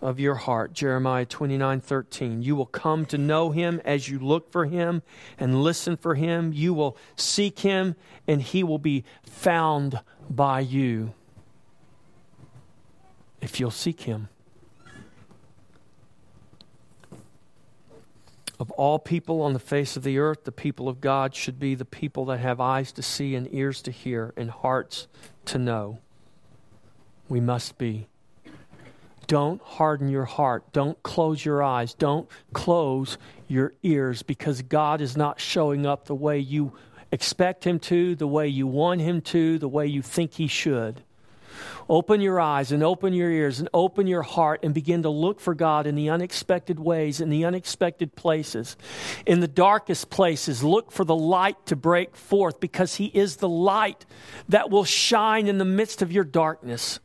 of 0.00 0.18
your 0.18 0.34
heart. 0.34 0.72
Jeremiah 0.72 1.26
29 1.26 1.78
13. 1.82 2.40
You 2.40 2.56
will 2.56 2.64
come 2.64 3.04
to 3.04 3.18
know 3.18 3.50
him 3.50 3.82
as 3.84 4.08
you 4.08 4.18
look 4.18 4.50
for 4.50 4.64
him 4.64 5.02
and 5.38 5.62
listen 5.62 5.98
for 5.98 6.14
him. 6.14 6.54
You 6.54 6.72
will 6.72 6.96
seek 7.16 7.58
him, 7.58 7.96
and 8.26 8.40
he 8.40 8.64
will 8.64 8.78
be 8.78 9.04
found 9.22 10.00
by 10.30 10.60
you 10.60 11.12
if 13.42 13.60
you'll 13.60 13.70
seek 13.70 14.00
him. 14.00 14.30
Of 18.60 18.70
all 18.72 18.98
people 18.98 19.40
on 19.40 19.54
the 19.54 19.58
face 19.58 19.96
of 19.96 20.02
the 20.02 20.18
earth, 20.18 20.44
the 20.44 20.52
people 20.52 20.86
of 20.86 21.00
God 21.00 21.34
should 21.34 21.58
be 21.58 21.74
the 21.74 21.86
people 21.86 22.26
that 22.26 22.40
have 22.40 22.60
eyes 22.60 22.92
to 22.92 23.02
see 23.02 23.34
and 23.34 23.48
ears 23.54 23.80
to 23.82 23.90
hear 23.90 24.34
and 24.36 24.50
hearts 24.50 25.08
to 25.46 25.58
know. 25.58 25.98
We 27.26 27.40
must 27.40 27.78
be. 27.78 28.08
Don't 29.26 29.62
harden 29.62 30.10
your 30.10 30.26
heart. 30.26 30.72
Don't 30.72 31.02
close 31.02 31.42
your 31.42 31.62
eyes. 31.62 31.94
Don't 31.94 32.28
close 32.52 33.16
your 33.48 33.72
ears 33.82 34.22
because 34.22 34.60
God 34.60 35.00
is 35.00 35.16
not 35.16 35.40
showing 35.40 35.86
up 35.86 36.04
the 36.04 36.14
way 36.14 36.38
you 36.38 36.72
expect 37.10 37.64
Him 37.64 37.78
to, 37.78 38.14
the 38.14 38.26
way 38.26 38.46
you 38.46 38.66
want 38.66 39.00
Him 39.00 39.22
to, 39.22 39.58
the 39.58 39.68
way 39.68 39.86
you 39.86 40.02
think 40.02 40.34
He 40.34 40.48
should. 40.48 41.02
Open 41.88 42.20
your 42.20 42.40
eyes 42.40 42.72
and 42.72 42.82
open 42.82 43.12
your 43.12 43.30
ears 43.30 43.60
and 43.60 43.68
open 43.74 44.06
your 44.06 44.22
heart 44.22 44.60
and 44.62 44.72
begin 44.74 45.02
to 45.02 45.10
look 45.10 45.40
for 45.40 45.54
God 45.54 45.86
in 45.86 45.94
the 45.94 46.10
unexpected 46.10 46.78
ways, 46.78 47.20
in 47.20 47.30
the 47.30 47.44
unexpected 47.44 48.14
places. 48.14 48.76
In 49.26 49.40
the 49.40 49.48
darkest 49.48 50.10
places, 50.10 50.62
look 50.62 50.92
for 50.92 51.04
the 51.04 51.16
light 51.16 51.66
to 51.66 51.76
break 51.76 52.16
forth 52.16 52.60
because 52.60 52.96
He 52.96 53.06
is 53.06 53.36
the 53.36 53.48
light 53.48 54.06
that 54.48 54.70
will 54.70 54.84
shine 54.84 55.46
in 55.46 55.58
the 55.58 55.64
midst 55.64 56.02
of 56.02 56.12
your 56.12 56.24
darkness. 56.24 57.00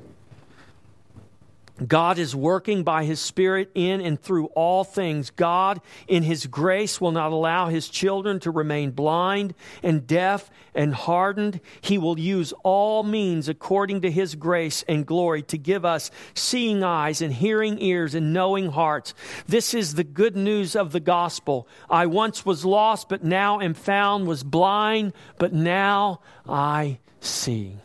God 1.86 2.20
is 2.20 2.34
working 2.34 2.84
by 2.84 3.04
His 3.04 3.20
Spirit 3.20 3.70
in 3.76 4.00
and 4.00 4.20
through 4.20 4.46
all 4.48 4.86
things. 4.86 5.30
God, 5.30 5.82
in 6.08 6.24
His 6.24 6.48
grace, 6.48 7.02
will 7.02 7.12
not 7.12 7.34
allow 7.34 7.68
His 7.68 7.90
children 7.90 8.40
to 8.42 8.52
remain 8.52 8.92
blind 8.92 9.54
and 9.84 10.08
deaf 10.08 10.50
and 10.74 10.96
hardened. 10.96 11.60
He 11.82 11.98
will 11.98 12.18
use 12.18 12.54
all 12.64 13.04
means 13.04 13.50
according 13.50 14.02
to 14.02 14.12
His 14.12 14.36
grace 14.36 14.86
and 14.88 15.06
glory 15.06 15.42
to 15.44 15.58
give 15.58 15.84
us 15.84 16.12
seeing 16.34 16.82
eyes 16.82 17.22
and 17.22 17.34
hearing 17.34 17.82
ears 17.82 18.16
and 18.16 18.32
knowing 18.32 18.72
hearts. 18.72 19.14
This 19.46 19.74
is 19.74 19.96
the 19.96 20.06
good 20.06 20.38
news 20.38 20.78
of 20.78 20.94
the 20.94 21.02
gospel. 21.02 21.68
I 21.90 22.06
once 22.06 22.46
was 22.46 22.64
lost, 22.64 23.10
but 23.10 23.24
now 23.24 23.60
am 23.60 23.74
found, 23.74 24.28
was 24.28 24.44
blind, 24.44 25.12
but 25.38 25.52
now 25.52 26.22
I 26.48 27.00
see. 27.20 27.80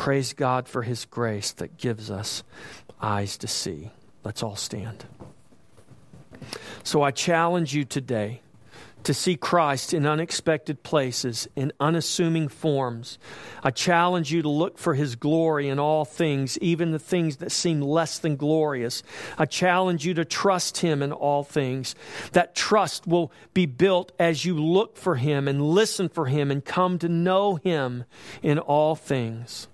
Praise 0.00 0.32
God 0.32 0.66
for 0.66 0.80
His 0.80 1.04
grace 1.04 1.52
that 1.52 1.76
gives 1.76 2.10
us 2.10 2.42
eyes 3.02 3.36
to 3.38 3.48
see. 3.48 3.90
Let's 4.24 4.42
all 4.42 4.56
stand. 4.56 5.04
So 6.82 7.02
I 7.02 7.10
challenge 7.10 7.74
you 7.74 7.84
today 7.84 8.40
to 9.04 9.14
see 9.14 9.36
Christ 9.36 9.94
in 9.94 10.06
unexpected 10.06 10.82
places, 10.82 11.48
in 11.56 11.72
unassuming 11.80 12.48
forms. 12.48 13.18
I 13.62 13.70
challenge 13.70 14.32
you 14.32 14.42
to 14.42 14.48
look 14.48 14.78
for 14.78 14.94
his 14.94 15.16
glory 15.16 15.68
in 15.68 15.78
all 15.78 16.04
things, 16.04 16.58
even 16.58 16.90
the 16.90 16.98
things 16.98 17.36
that 17.36 17.52
seem 17.52 17.80
less 17.80 18.18
than 18.18 18.36
glorious. 18.36 19.02
I 19.38 19.46
challenge 19.46 20.04
you 20.04 20.14
to 20.14 20.24
trust 20.24 20.78
him 20.78 21.02
in 21.02 21.12
all 21.12 21.44
things. 21.44 21.94
That 22.32 22.54
trust 22.54 23.06
will 23.06 23.32
be 23.54 23.66
built 23.66 24.12
as 24.18 24.44
you 24.44 24.54
look 24.54 24.96
for 24.96 25.16
him 25.16 25.48
and 25.48 25.62
listen 25.62 26.08
for 26.08 26.26
him 26.26 26.50
and 26.50 26.64
come 26.64 26.98
to 26.98 27.08
know 27.08 27.56
him 27.56 28.04
in 28.42 28.58
all 28.58 28.96
things. 28.96 29.68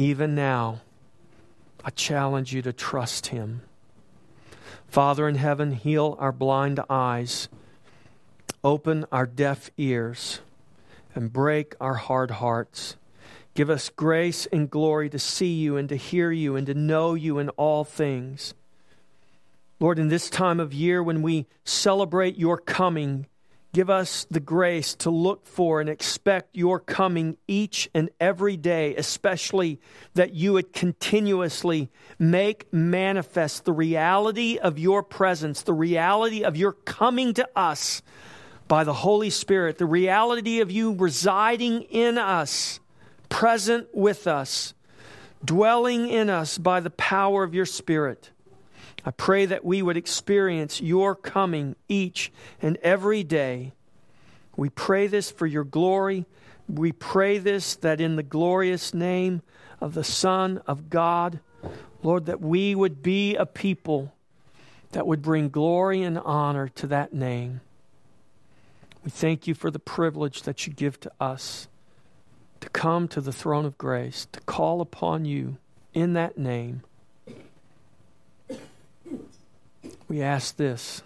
Even 0.00 0.34
now, 0.34 0.80
I 1.84 1.90
challenge 1.90 2.54
you 2.54 2.62
to 2.62 2.72
trust 2.72 3.26
Him. 3.26 3.60
Father 4.88 5.28
in 5.28 5.34
heaven, 5.34 5.72
heal 5.72 6.16
our 6.18 6.32
blind 6.32 6.80
eyes, 6.88 7.50
open 8.64 9.04
our 9.12 9.26
deaf 9.26 9.68
ears, 9.76 10.40
and 11.14 11.30
break 11.30 11.74
our 11.82 11.96
hard 11.96 12.30
hearts. 12.30 12.96
Give 13.52 13.68
us 13.68 13.90
grace 13.90 14.46
and 14.46 14.70
glory 14.70 15.10
to 15.10 15.18
see 15.18 15.52
you 15.52 15.76
and 15.76 15.86
to 15.90 15.96
hear 15.96 16.32
you 16.32 16.56
and 16.56 16.66
to 16.66 16.72
know 16.72 17.12
you 17.12 17.38
in 17.38 17.50
all 17.50 17.84
things. 17.84 18.54
Lord, 19.80 19.98
in 19.98 20.08
this 20.08 20.30
time 20.30 20.60
of 20.60 20.72
year 20.72 21.02
when 21.02 21.20
we 21.20 21.46
celebrate 21.62 22.38
your 22.38 22.56
coming, 22.56 23.26
Give 23.72 23.88
us 23.88 24.26
the 24.28 24.40
grace 24.40 24.96
to 24.96 25.10
look 25.10 25.46
for 25.46 25.80
and 25.80 25.88
expect 25.88 26.56
your 26.56 26.80
coming 26.80 27.36
each 27.46 27.88
and 27.94 28.10
every 28.18 28.56
day, 28.56 28.96
especially 28.96 29.80
that 30.14 30.34
you 30.34 30.54
would 30.54 30.72
continuously 30.72 31.88
make 32.18 32.72
manifest 32.72 33.64
the 33.64 33.72
reality 33.72 34.58
of 34.58 34.76
your 34.76 35.04
presence, 35.04 35.62
the 35.62 35.72
reality 35.72 36.42
of 36.42 36.56
your 36.56 36.72
coming 36.72 37.32
to 37.34 37.48
us 37.54 38.02
by 38.66 38.82
the 38.82 38.92
Holy 38.92 39.30
Spirit, 39.30 39.78
the 39.78 39.86
reality 39.86 40.60
of 40.60 40.72
you 40.72 40.94
residing 40.94 41.82
in 41.82 42.18
us, 42.18 42.80
present 43.28 43.86
with 43.94 44.26
us, 44.26 44.74
dwelling 45.44 46.08
in 46.08 46.28
us 46.28 46.58
by 46.58 46.80
the 46.80 46.90
power 46.90 47.44
of 47.44 47.54
your 47.54 47.66
Spirit. 47.66 48.30
I 49.04 49.10
pray 49.10 49.46
that 49.46 49.64
we 49.64 49.82
would 49.82 49.96
experience 49.96 50.80
your 50.80 51.14
coming 51.14 51.76
each 51.88 52.32
and 52.60 52.76
every 52.78 53.24
day. 53.24 53.72
We 54.56 54.68
pray 54.68 55.06
this 55.06 55.30
for 55.30 55.46
your 55.46 55.64
glory. 55.64 56.26
We 56.68 56.92
pray 56.92 57.38
this 57.38 57.76
that 57.76 58.00
in 58.00 58.16
the 58.16 58.22
glorious 58.22 58.92
name 58.92 59.42
of 59.80 59.94
the 59.94 60.04
Son 60.04 60.60
of 60.66 60.90
God, 60.90 61.40
Lord, 62.02 62.26
that 62.26 62.40
we 62.40 62.74
would 62.74 63.02
be 63.02 63.36
a 63.36 63.46
people 63.46 64.12
that 64.92 65.06
would 65.06 65.22
bring 65.22 65.48
glory 65.48 66.02
and 66.02 66.18
honor 66.18 66.68
to 66.68 66.86
that 66.88 67.12
name. 67.12 67.60
We 69.04 69.10
thank 69.10 69.46
you 69.46 69.54
for 69.54 69.70
the 69.70 69.78
privilege 69.78 70.42
that 70.42 70.66
you 70.66 70.72
give 70.72 71.00
to 71.00 71.12
us 71.20 71.68
to 72.60 72.68
come 72.68 73.08
to 73.08 73.20
the 73.20 73.32
throne 73.32 73.64
of 73.64 73.78
grace, 73.78 74.26
to 74.32 74.40
call 74.40 74.80
upon 74.80 75.24
you 75.24 75.56
in 75.94 76.12
that 76.12 76.36
name. 76.36 76.82
We 80.10 80.22
ask 80.22 80.56
this. 80.56 81.04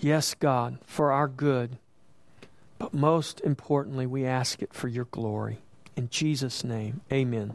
Yes, 0.00 0.34
God, 0.34 0.78
for 0.84 1.12
our 1.12 1.28
good. 1.28 1.78
But 2.80 2.92
most 2.92 3.40
importantly, 3.42 4.06
we 4.06 4.26
ask 4.26 4.60
it 4.60 4.74
for 4.74 4.88
your 4.88 5.04
glory. 5.04 5.58
In 5.96 6.08
Jesus' 6.10 6.64
name, 6.64 7.00
amen. 7.12 7.54